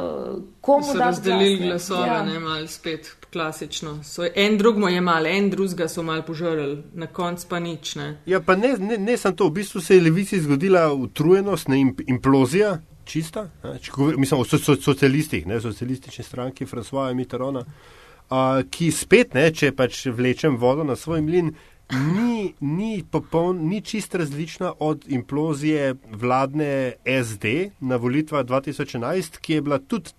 [0.60, 2.22] komu So da razdelili glasove, ja.
[2.22, 4.04] ne malo spet klasično.
[4.04, 7.94] So, en drug mu je mal, en drugega so mal požrli, na koncu pa nič.
[8.00, 8.08] Ne.
[8.26, 11.80] Ja, pa ne, ne, ne samo to, v bistvu se je levici zgodila utrujenost, ne
[11.80, 13.50] imp, implozija, čista.
[13.64, 18.88] Ne, če govor, mislim o so, so, socialistih, ne, socialistični stranki Françoisa Mitterranda, uh, ki
[18.90, 21.52] spet, ne, če pač vlečem vodo na svoj mlin,
[21.92, 29.66] ni, ni, popoln, ni čist različna od implozije vladne SD na volitvah 2011, ki je
[29.68, 30.16] bila tudi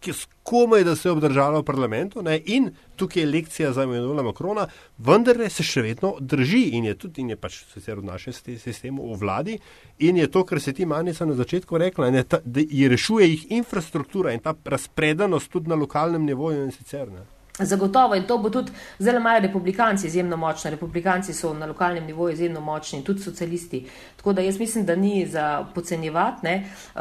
[0.00, 3.82] ki je skomaj, da se je obdržala v parlamentu ne, in tukaj je lekcija za
[3.82, 4.66] Emanuela Makrona,
[4.98, 9.12] vendar se še vedno drži in je tudi in je pač sicer v našem sistemu
[9.12, 9.58] v vladi
[9.98, 13.28] in je to, kar se ti manica na začetku rekla, ne, ta, da je rešuje
[13.28, 17.10] jih infrastruktura in ta razpredanost tudi na lokalnem nivoju in sicer.
[17.10, 17.37] Ne.
[17.58, 20.70] Zagotovo in to bo tudi zelo imajo republikanci izjemno močno.
[20.70, 23.86] Republikanci so na lokalnem nivoju izjemno močni, tudi socialisti.
[24.16, 27.00] Tako da jaz mislim, da ni za podcenjevati ne, uh,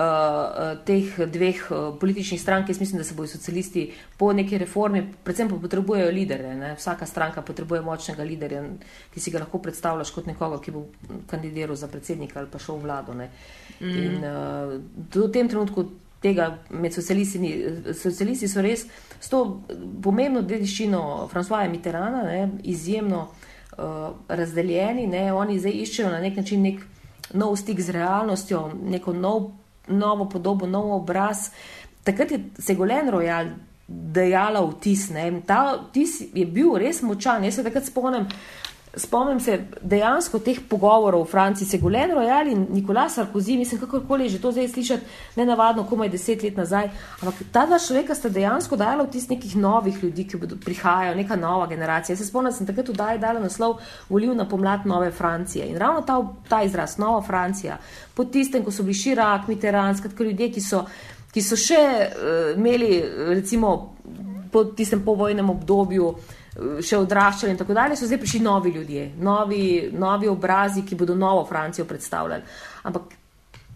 [0.86, 2.70] teh dveh uh, političnih strank.
[2.70, 6.56] Jaz mislim, da se bodo socialisti po neki reformi, predvsem pa potrebujejo lidere.
[6.56, 6.74] Ne.
[6.76, 8.64] Vsaka stranka potrebuje močnega liderja,
[9.14, 10.86] ki si ga lahko predstavljaš kot nekoga, ki bo
[11.28, 13.14] kandidiral za predsednika ali pa šel v vlado.
[13.14, 13.30] Ne.
[13.80, 14.82] In uh,
[15.14, 15.86] do tem trenutku
[16.22, 17.52] tega med socialisti.
[17.94, 18.86] Socialisti so res
[19.20, 19.44] s to
[20.04, 25.08] pomembno dediščino Francoisa Mitterranda ne, izjemno uh, razdeljeni.
[25.08, 25.28] Ne.
[25.34, 26.84] Oni zdaj iščejo na nek način nek
[27.34, 29.52] nov stik z realnostjo, neko nov,
[29.88, 31.50] novo podobo, nov obraz.
[32.08, 33.52] Takrat je Segolen Royal
[33.88, 35.10] dejala vtis.
[35.16, 35.30] Ne.
[35.48, 37.44] Ta vtis je bil res močan.
[37.44, 38.28] Jaz se takrat spomnim.
[38.96, 44.40] Spomnim se dejansko teh pogovorov v Franciji, Segolen Royal in Nikolas Sarkozy, mislim, kakorkoli že
[44.42, 46.90] to zdaj slišati, ne navadno, komaj deset let nazaj.
[47.22, 51.36] Ampak ta dva človeka sta dejansko dala vtis nekih novih ljudi, ki bodo prihajajo, neka
[51.36, 52.14] nova generacija.
[52.14, 53.78] Jaz se spomnim, da sem takrat vdaj dala naslov
[54.10, 55.68] Volivna pomlad nove Francije.
[55.68, 56.18] In ravno ta,
[56.50, 57.78] ta izraz, nova Francija,
[58.16, 60.86] po tistem, ko so bili Širak, Mitterrand, skratka ljudje, ki so,
[61.34, 63.04] ki so še uh, imeli,
[63.36, 63.94] recimo,
[64.52, 66.16] po tistem povojnem obdobju
[66.82, 69.62] še odraščali in tako dalje, so zdaj prišli novi ljudje, novi,
[69.94, 72.44] novi obrazi, ki bodo novo Francijo predstavljali.
[72.84, 73.14] Ampak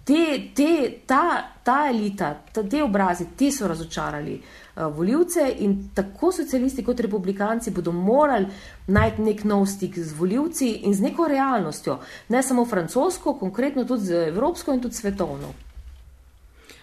[0.04, 1.24] te, te, ta,
[1.64, 7.72] ta elita, ta, te obrazi, ti so razočarali uh, voljivce in tako socialisti kot republikanci
[7.72, 8.48] bodo morali
[8.88, 14.10] najti nek nov stik z voljivci in z neko realnostjo, ne samo francosko, konkretno tudi
[14.10, 15.54] z evropsko in tudi svetovno.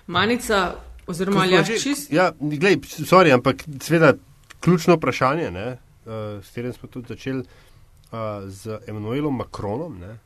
[0.07, 0.75] Manica,
[1.07, 2.13] oziroma ali že- čist.
[2.13, 4.15] Ja, glej, sorry, ampak seveda
[4.61, 5.77] ključno vprašanje, ne,
[6.09, 10.17] uh, s katerim smo tudi začeli uh, z Emanuelom Macronom, ne,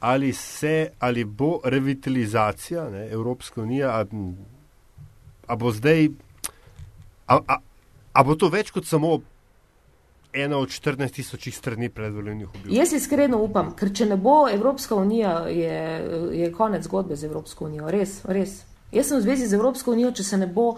[0.00, 4.04] ali se, ali bo revitalizacija ne, Evropske unije, a,
[5.46, 6.08] a bo zdaj,
[7.26, 7.58] a, a,
[8.12, 9.20] a bo to več kot samo
[10.32, 12.74] ena od 14 tisočih strani predvoljenih objavitev?
[12.74, 15.78] Jaz iskreno upam, ker če ne bo Evropska unija, je,
[16.32, 17.90] je konec zgodbe z Evropsko unijo.
[17.90, 18.62] Res, res.
[18.92, 20.74] Jaz sem v zvezi z Evropsko unijo, če se ne bo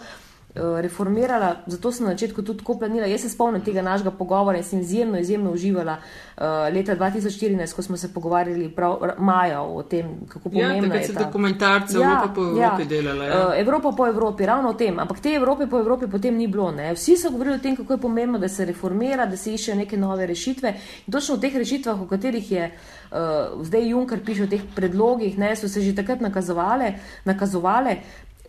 [0.55, 3.07] reformirala, zato sem na začetku tudi tako planila.
[3.07, 6.43] Jaz se spomnim tega našega pogovora in sem izjemno, izjemno uživala uh,
[6.75, 11.07] leta 2014, ko smo se pogovarjali prav maja o tem, kako Ja, pomembna takrat je
[11.07, 11.25] se ta.
[11.25, 13.55] dokumentarce Evropa po Evropi delala, ja.
[13.55, 14.99] Eh, Evropa po Evropi, ravno o tem.
[14.99, 16.71] Ampak te Evrope po Evropi potem ni bilo.
[16.71, 16.95] Ne?
[16.95, 19.97] Vsi so govorili o tem, kako je pomembno, da se reformira, da se iščejo neke
[19.97, 20.75] nove rešitve.
[21.07, 23.19] In točno v teh rešitvah, o katerih je uh,
[23.63, 26.95] zdaj Juncker piše, v teh predlogih, ne, so se že takrat nakazovale.
[27.25, 27.97] nakazovale.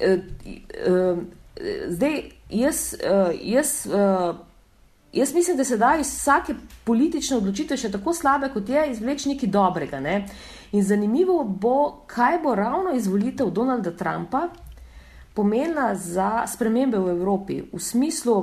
[0.02, 0.20] Uh,
[0.92, 1.18] uh,
[1.88, 4.36] zdaj, jaz, uh, jaz uh,
[5.16, 6.54] Jaz mislim, da se da iz vsake
[6.84, 10.00] politične odločitve, še tako slabe kot je, izvleči nekaj dobrega.
[10.04, 10.26] Ne?
[10.76, 14.50] In zanimivo bo, kaj bo ravno izvolitev Donalda Trumpa
[15.34, 17.62] pomenila za spremembe v Evropi.
[17.72, 18.36] V smislu,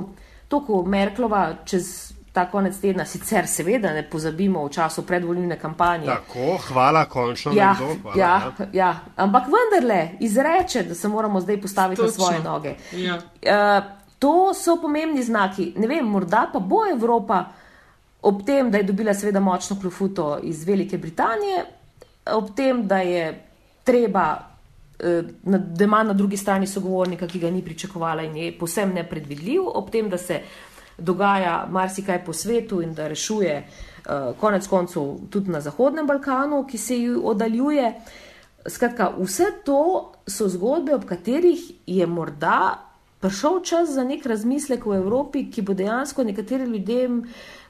[0.49, 6.05] to, ko Merklova čez ta konec tedna, sicer seveda ne pozabimo v času predvoljne kampanje.
[6.07, 7.51] Tako, hvala, končno.
[7.53, 12.25] Ja, nekdo, hvala, ja, ja, ampak vendarle izreče, da se moramo zdaj postaviti na Točno.
[12.25, 12.75] svoje noge.
[12.91, 13.15] Ja.
[13.15, 13.83] Uh,
[14.19, 15.73] to so pomembni znaki.
[15.77, 17.43] Ne vem, morda pa bo Evropa
[18.21, 21.65] ob tem, da je dobila seveda močno klofuto iz Velike Britanije,
[22.25, 23.43] ob tem, da je
[23.83, 24.37] treba,
[24.99, 28.95] eh, na- da ima na drugi strani sogovornika, ki ga ni pričakovala in je posebno
[28.95, 30.39] nepredvidljiv, ob tem, da se
[30.97, 36.77] dogaja marsikaj po svetu in da rešuje eh, konec koncev tudi na Zahodnem Balkanu, ki
[36.77, 37.93] se ji oddaljuje.
[38.67, 42.79] Skratka, vse to so zgodbe, ob katerih je morda
[43.19, 47.21] prišel čas za nek razmislek v Evropi, ki bo dejansko nekaterim ljudem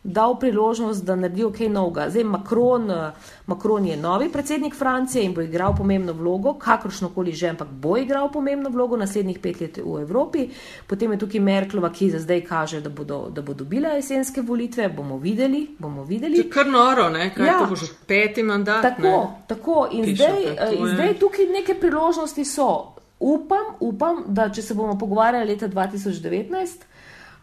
[0.04, 2.10] dal priložnost, da naredijo kaj novega.
[2.10, 3.12] Zdaj, Macron, eh,
[3.46, 7.98] Macron je novi predsednik Francije in bo igral pomembno vlogo, kakršno koli že, ampak bo
[7.98, 10.50] igral pomembno vlogo naslednjih pet let v Evropi.
[10.88, 14.90] Potem je tukaj Merklova, ki za zdaj kaže, da, bodo, da bo dobila jesenske volitve.
[14.90, 16.38] Bomo videli, bomo videli.
[16.38, 17.32] Če kar noro, ne?
[17.36, 17.54] kaj Ja.
[17.54, 17.60] ja.
[17.60, 18.82] to bo že peti mandat.
[18.82, 19.28] Tako, ne?
[19.48, 19.88] tako.
[19.92, 22.90] In, Pišete, zdaj, to eh, in je- zdaj tukaj neke priložnosti so.
[23.22, 26.84] Upam, upam, da če se bomo pogovarjali leta 2019,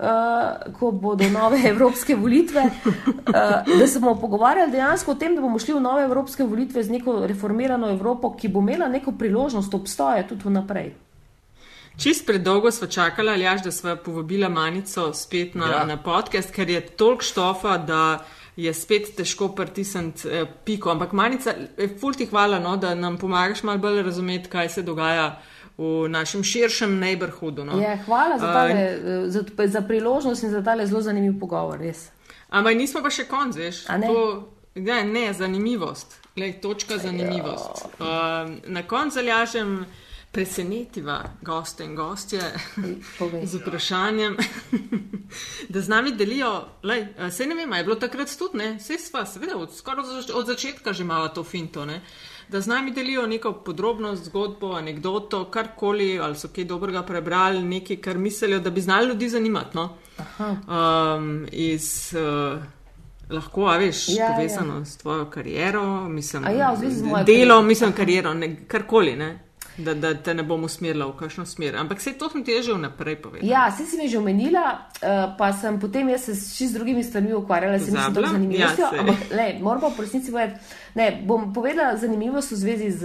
[0.00, 5.40] uh, ko bodo nove evropske volitve, uh, da se bomo pogovarjali dejansko o tem, da
[5.40, 9.74] bomo šli v nove evropske volitve z neko reformirano Evropo, ki bo imela neko priložnost
[9.74, 10.92] obstoja tudi vnaprej.
[12.00, 15.84] Čist predolgo smo čakali, Aljaš, da smo povabila Manico spet na, Ja.
[15.84, 18.18] na podcast, ker je toliko štofa, da
[18.56, 20.90] je spet težko pritisniti eh, piko.
[20.90, 24.82] Ampak Manica, eh, ful ti hvala, no, da nam pomagaš malo bolj razumeti, kaj se
[24.82, 25.40] dogaja
[25.80, 27.64] v našem širšem neighborhoodu.
[27.64, 27.80] No.
[27.80, 31.80] Je, hvala za, tale, eh, za, za priložnost in za tale zelo zanimiv pogovor.
[31.80, 32.10] Res.
[32.50, 33.86] Ampak nismo pa še konc, veš.
[33.88, 34.10] A ne?
[34.10, 34.24] To,
[34.74, 36.18] ne, ne, zanimivost.
[36.36, 37.86] Glej, točka zanimivost.
[37.96, 39.86] Uh, na koncu zalažem
[40.30, 42.42] presenetiva goste in gostje
[43.18, 43.46] Povej.
[43.46, 44.36] z vprašanjem,
[45.72, 46.52] da z nami delijo.
[46.82, 48.68] Lej, a sej ne vem, je bilo takrat tudi, ne?
[48.78, 52.02] Sej sva, seveda, od, skoraj od, zač- od začetka že malo to finto, ne?
[52.50, 57.96] Da z nami delijo neko podrobnost, zgodbo, anegdoto, karkoli, ali so kaj dobrega prebrali, nekaj,
[57.96, 59.76] kar mislijo, da bi znali ljudi zanimati.
[59.76, 59.88] No?
[60.38, 62.62] Um, iz, uh,
[63.30, 64.84] lahko, a veš, Ja, ja, povezano ja.
[64.84, 67.62] s tvojo kariero, mislim, A ja, v zvezi z mojo delo, kariero.
[67.62, 69.30] mislim, kariero, ne, karkoli, ne?
[69.84, 71.76] Da, da te ne bom usmerila v kakšno smer.
[71.76, 73.48] Ampak se to sem ti že vnaprej povedala.
[73.50, 77.04] Ja, vse si mi že omenila, uh, pa sem potem jaz se s čist drugimi
[77.04, 78.32] stvarmi ukvarjala, se mi zdi Pozabila?
[78.32, 78.60] zanimivo.
[78.60, 80.60] Ja, ampak, le, moramo pa v resnici povedati,
[80.94, 83.04] ne, bom povedala zanimivost v zvezi z,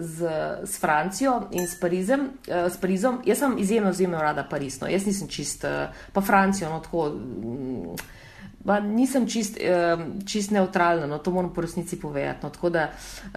[0.00, 0.18] z,
[0.64, 3.22] s Francijo in s, Parizem, uh, s Parizom.
[3.26, 4.86] Jaz sem izjemno, izjemno rada Pariz, no.
[4.86, 7.08] jaz nisem čist, uh, pa Francijo, no tako.
[7.10, 8.20] mm,
[8.66, 12.38] Pa nisem čist, um, čist neutralna, no, to moram po resnici povedati.
[12.42, 12.90] No, tako da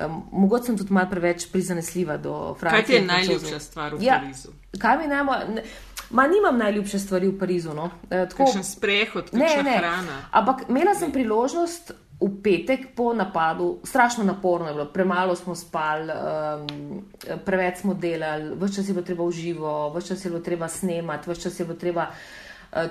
[0.05, 2.81] um, mogoče sem tudi malo preveč prizanesljiva do Francije.
[2.81, 4.49] Kaj ti je najljubša stvar v Ja, Parizu?
[4.79, 5.63] Kaj mi najmo, ne,
[6.09, 7.73] ma nimam najljubše stvari v Parizu.
[7.73, 7.89] No.
[8.09, 10.21] E, tako, Kakšen sprehod, ne, kakšna ne, hrana.
[10.31, 11.91] ampak imela sem priložnost
[12.21, 17.01] v petek po napadu, strašno naporno je bilo, premalo smo spali, um,
[17.45, 20.67] preveč smo delali, vse čas je bilo treba v živo, vse čas je bilo treba
[20.67, 22.07] snemati, vse čas je bilo treba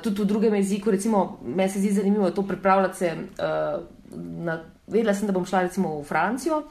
[0.02, 0.90] tudi v drugem jeziku.
[0.90, 3.12] Recimo, meni se zdi zanimivo to pripravljati se.
[3.14, 3.84] Uh,
[4.16, 6.64] na, vedela sem, da bom šla recimo v Francijo.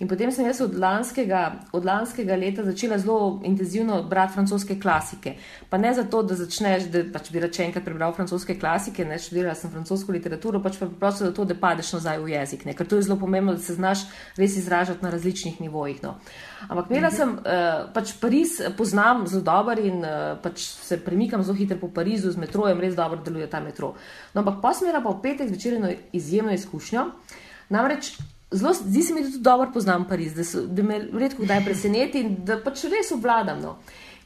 [0.00, 5.34] In potem sem jaz od lanskega, od lanskega leta začela zelo intenzivno brati francoske klasike.
[5.68, 9.52] Pa ne zato, da začneš, da pač bi reče enkrat prebral francoske klasike, ne študirala
[9.54, 12.64] sem francosko literaturo, pač pa preprosto zato, da padeš nazaj v jezik.
[12.64, 12.72] Ne?
[12.78, 14.06] Ker to je zelo pomembno, da se znaš
[14.40, 16.00] res izražati na različnih nivojih.
[16.06, 16.14] No.
[16.70, 21.58] Ampak imela sem, uh, pač Pariz poznam zelo dobro in uh, pač se premikam zelo
[21.60, 23.92] hitro po Parizu, z metrojem res dobro deluje ta metro.
[24.32, 27.06] No, ampak pa sem imela pa v petek zvečer eno izjemno izkušnjo.
[27.70, 28.12] Namreč
[28.50, 31.64] zelo, zdi se mi, da tudi dobro poznam Pariz, da, so, da me redko kdaj
[31.64, 33.60] preseneti in da pač res obvladam.
[33.62, 33.76] No.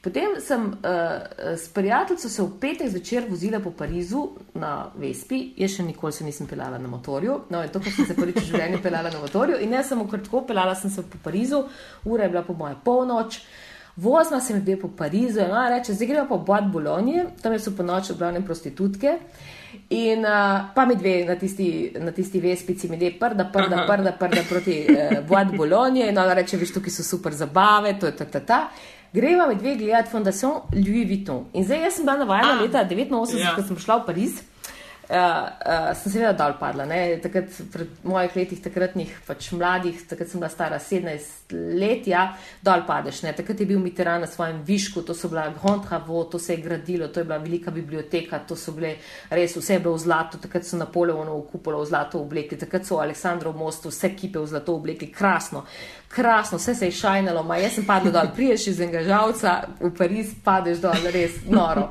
[0.05, 4.27] Potem sem uh, s prijateljico se v petek zvečer vozila po Parizu
[4.61, 8.05] na Vespi, jaz še nikoli se nisem pelala na motorju, no in to, kar sem
[8.05, 11.21] se prvič v življenju pelala na motorju in ne samo kratko, pelala sem se po
[11.25, 11.63] Parizu,
[12.05, 13.41] ura je bila po moje polnoč.
[13.97, 17.57] Vozna sem dve po Parizu, in ona reče, zdaj gremo pa v Boat Bologna, tam
[17.57, 19.19] so po noči v glavnem prostitutke.
[19.91, 24.13] In uh, pa mi dve na tisti, na tisti vespici, mi dve prda, prda, prda,
[24.19, 28.17] prda proti uh, Boat Bologna in ona reče, veš, tukaj so super zabave, to je
[28.17, 28.61] ta, ta, ta.
[29.15, 31.45] Greva mi dve gledati Fondation Louis Vuitton.
[31.55, 33.53] In zdaj jaz sem bila navajena Ah, leta 89, ja.
[33.55, 34.41] ko sem šla v Pariz.
[35.05, 37.19] Uh, uh, sem seveda dol padla, ne?
[37.21, 42.23] takrat pred mojih letih, takratnih pač mladih, takrat sem bila stara 17 let, ja,
[42.65, 43.21] dol padeš.
[43.27, 43.35] Ne?
[43.37, 46.63] Takrat je bil Mitterrand na svojem višku, to so bila Grand Travaux, to se je
[46.65, 48.95] gradilo, to je bila velika biblioteka, to so bile
[49.29, 53.53] res vse bilo v zlatu, takrat so Napoleonov kupolo v zlato oblekli, takrat so Aleksandrov
[53.53, 55.67] mostu vse kipe v zlato oblekli, krasno,
[56.09, 59.93] krasno, vse se je šajnalo, ma jaz sem padla dol, priješ iz enega žalca v
[59.93, 61.91] Pariz, padeš dol, res noro.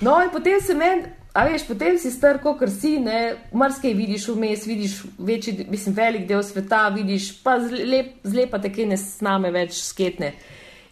[0.00, 4.28] No, in potem se meni A veš, potem si star, kot si, ne, marsikaj vidiš
[4.32, 9.52] vmes, vidiš večji, mislim, velik del sveta, vidiš pa zlep, zlepa te, ki ne sname
[9.54, 10.32] več sketne.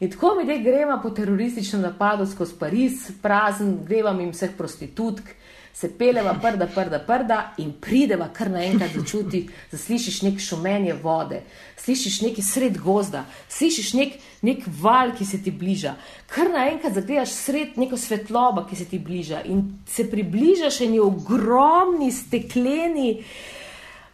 [0.01, 5.33] In tako mi gre, gremo po terorističnem napadu skozi Pariz, prazen, greva jim vseh prostitutk,
[5.77, 11.43] se peleva prda, prda, prda in prideva kar naenkrat začuti, da slišiš nek šumenje vode,
[11.77, 14.15] slišiš neki sred gozda, slišiš nek,
[14.49, 15.93] nek val, ki se ti bliža.
[16.33, 22.09] Kar naenkrat zagledaš sred neko svetlobo, ki se ti bliža in se približaš eni ogromni
[22.13, 23.11] stekleni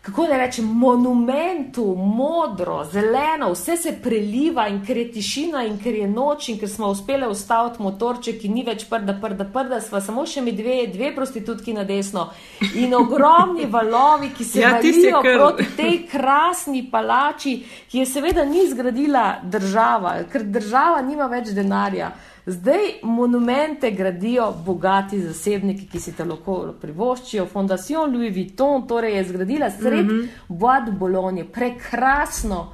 [0.03, 5.95] kako da rečem, monumentu, modro, zeleno, vse se preliva in ker je tišina in ker
[5.95, 10.01] je noč in ker smo uspeli ustaviti motorček, ki ni več prda, prda, prda, sva
[10.03, 12.33] samo še mi dve, dve prostitutki na desno
[12.75, 15.39] in ogromni valovi, ki se ja, valijo kar...
[15.39, 17.55] proti tej krasni palači,
[17.87, 22.11] ki je seveda ni zgradila država, ker država nima več denarja.
[22.47, 27.47] Zdaj monumente gradijo bogati zasebniki, ki si te lahko privoščijo.
[27.47, 30.29] Fondacion Louis Vuitton torej je zgradila sred mm -hmm.
[30.49, 32.73] Bois de Boulogne prekrasno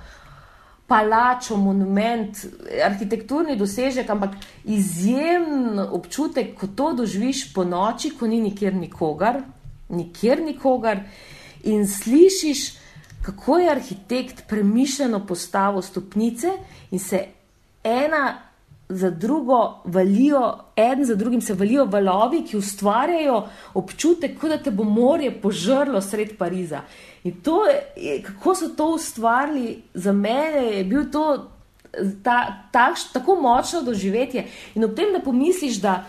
[0.86, 2.46] palačo, monument,
[2.84, 4.30] arhitekturni dosežek, ampak
[4.64, 9.42] izjemen občutek, ko to doživiš po noči, ko ni nikjer nikogar,
[9.88, 11.00] nikjer nikogar
[11.64, 12.78] in slišiš,
[13.22, 16.48] kako je arhitekt premišljeno postavil stopnice
[16.90, 17.26] in se
[17.84, 18.47] ena
[18.89, 23.43] za drugo valijo, en za drugim se valijo valovi, ki ustvarjajo
[23.74, 26.81] občutek, kot da te bo morje požrlo sred Pariza.
[27.24, 27.65] In to,
[27.97, 31.51] je, kako so to ustvarili, za mene je bil to
[32.23, 34.47] ta, ta, tako močno doživetje.
[34.74, 36.05] In ob tem, da pomisliš, da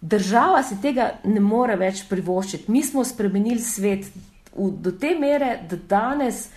[0.00, 4.08] država si tega ne more več privoščiti, mi smo spremenili svet
[4.56, 6.48] v, do te mere, da danes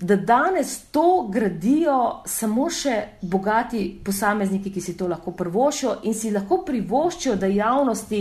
[0.00, 6.30] da danes to gradijo samo še bogati posamezniki, ki si to lahko privoščijo in si
[6.30, 8.20] lahko privoščijo, da javnosti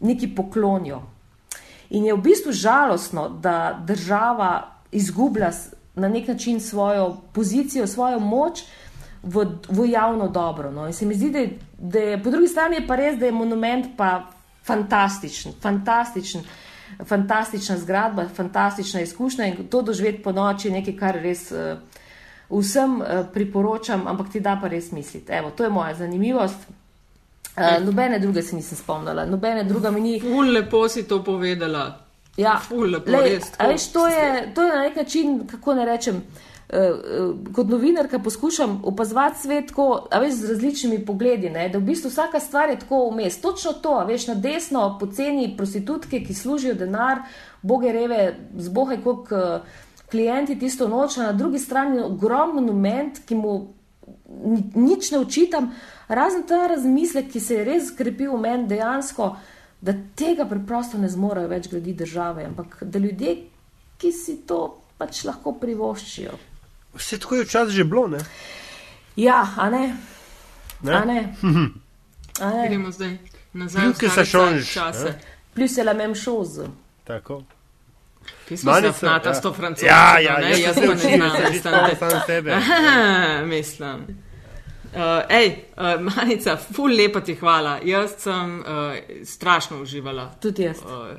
[0.00, 1.02] neki poklonijo.
[1.90, 4.50] In je v bistvu žalostno, da država
[4.92, 5.50] izgublja
[5.94, 8.62] na nek način svojo pozicijo, svojo moč
[9.22, 10.70] v, v javno dobro.
[10.70, 10.86] No.
[10.86, 13.32] In se mi zdi, da je, da je po drugi strani pa res, da je
[13.32, 14.30] monument pa
[14.64, 16.44] fantastičen, fantastičen
[17.04, 21.78] fantastična zgradba, fantastična izkušnja in to doživeti po noči je nekaj, kar res uh,
[22.50, 25.32] vsem uh, priporočam, ampak ti da pa res misliti.
[25.32, 26.68] Evo, to je moja zanimivost.
[27.56, 30.20] Uh, nobene druge se nisem spomnila, nobene druge mi ni.
[30.20, 32.06] Ful lepo si to povedala.
[32.36, 33.10] Ja, ful lepo.
[33.10, 36.16] Lej, res, veš, to, je, to je na nek način, kako ne rečem.
[36.16, 36.49] Uh, Eh,
[37.54, 42.40] kot novinarka poskušam opazovati svet tako, veš, z različnimi pogledi, ne, da v bistvu vsaka
[42.40, 43.40] stvar je tako vmes.
[43.40, 47.22] Točno to, veš, na desno poceni prostitutke, ki služijo denar,
[47.62, 49.60] boge reve, zbohaj kot eh,
[50.10, 53.54] klienti tisto noč, na drugi strani ogromen monument, ki mu
[54.74, 55.72] nič ne učitam,
[56.08, 59.32] razen ta razmislek, ki se je res skrepil v meni dejansko,
[59.80, 63.36] da tega preprosto ne zmorejo več graditi države, ampak da ljudje,
[63.98, 64.60] ki si to
[64.98, 66.49] pač lahko privoščijo.
[66.94, 68.18] Vse tako je včasih že bilo, ne?
[69.16, 69.96] Ja, a ne.
[70.82, 70.94] ne?
[70.94, 72.68] A ne.
[72.68, 73.18] Gremo zdaj
[73.52, 73.84] nazaj.
[73.84, 74.74] Plus, ki se šonš.
[75.54, 76.66] Plus je la même chose.
[77.04, 77.42] Tako.
[78.48, 79.34] Pismo se fnata ja.
[79.34, 79.86] s to francosko.
[79.86, 82.56] Ja, ja, ne, jaz ne znam, da ste sam sebe.
[83.56, 84.06] Mislim.
[84.94, 87.78] Uh, ej, uh, Manica, ful lepa ti hvala.
[87.84, 88.66] Jaz sem uh,
[89.24, 90.30] strašno uživala.
[90.42, 90.76] Tudi jaz.
[90.82, 91.16] Uh,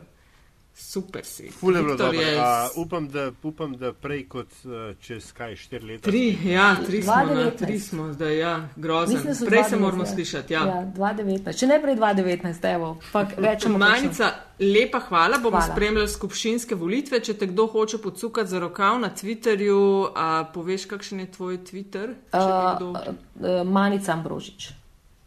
[0.92, 1.52] Super si.
[1.52, 2.22] Fule je bilo dobro.
[2.22, 2.38] Je...
[2.38, 2.44] Uh,
[2.76, 6.10] upam, da, upam, da prej kot uh, čez kaj štiri leta.
[6.10, 9.20] Tri, ja, tri smo, na, tri smo zdaj, ja, grozno.
[9.48, 10.54] Prej se moramo slišati.
[10.54, 10.66] Ja.
[10.66, 11.60] Ja, 2019.
[11.60, 12.98] Če ne prej 2019, evo,
[13.38, 13.78] rečemo.
[13.78, 15.72] Manica, lepa hvala, bomo hvala.
[15.72, 17.24] spremljali skupščinske volitve.
[17.24, 22.18] Če te kdo hoče podsukati za rokav na Twitterju, a poveš, kakšen je tvoj Twitter?
[22.36, 24.74] Uh, uh, Manica Ambrožič.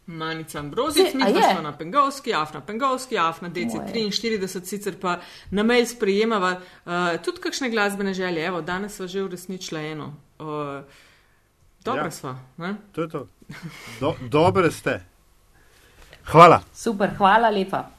[0.06, 1.22] Manica Ambrozic, mi
[1.52, 5.18] smo na Pengovski, Afna Pengovski, Afna DC43, sicer pa
[5.50, 6.92] na mail sprejemava uh,
[7.24, 8.46] tudi kakšne glasbene želje.
[8.46, 10.14] Evo, danes smo že uresničili eno.
[10.38, 10.46] Uh,
[11.84, 12.10] Dobro ja.
[12.10, 12.40] smo.
[12.92, 13.26] To je to.
[14.00, 15.00] Do, dobre ste.
[16.24, 16.62] Hvala.
[16.72, 17.93] Super, hvala lepa.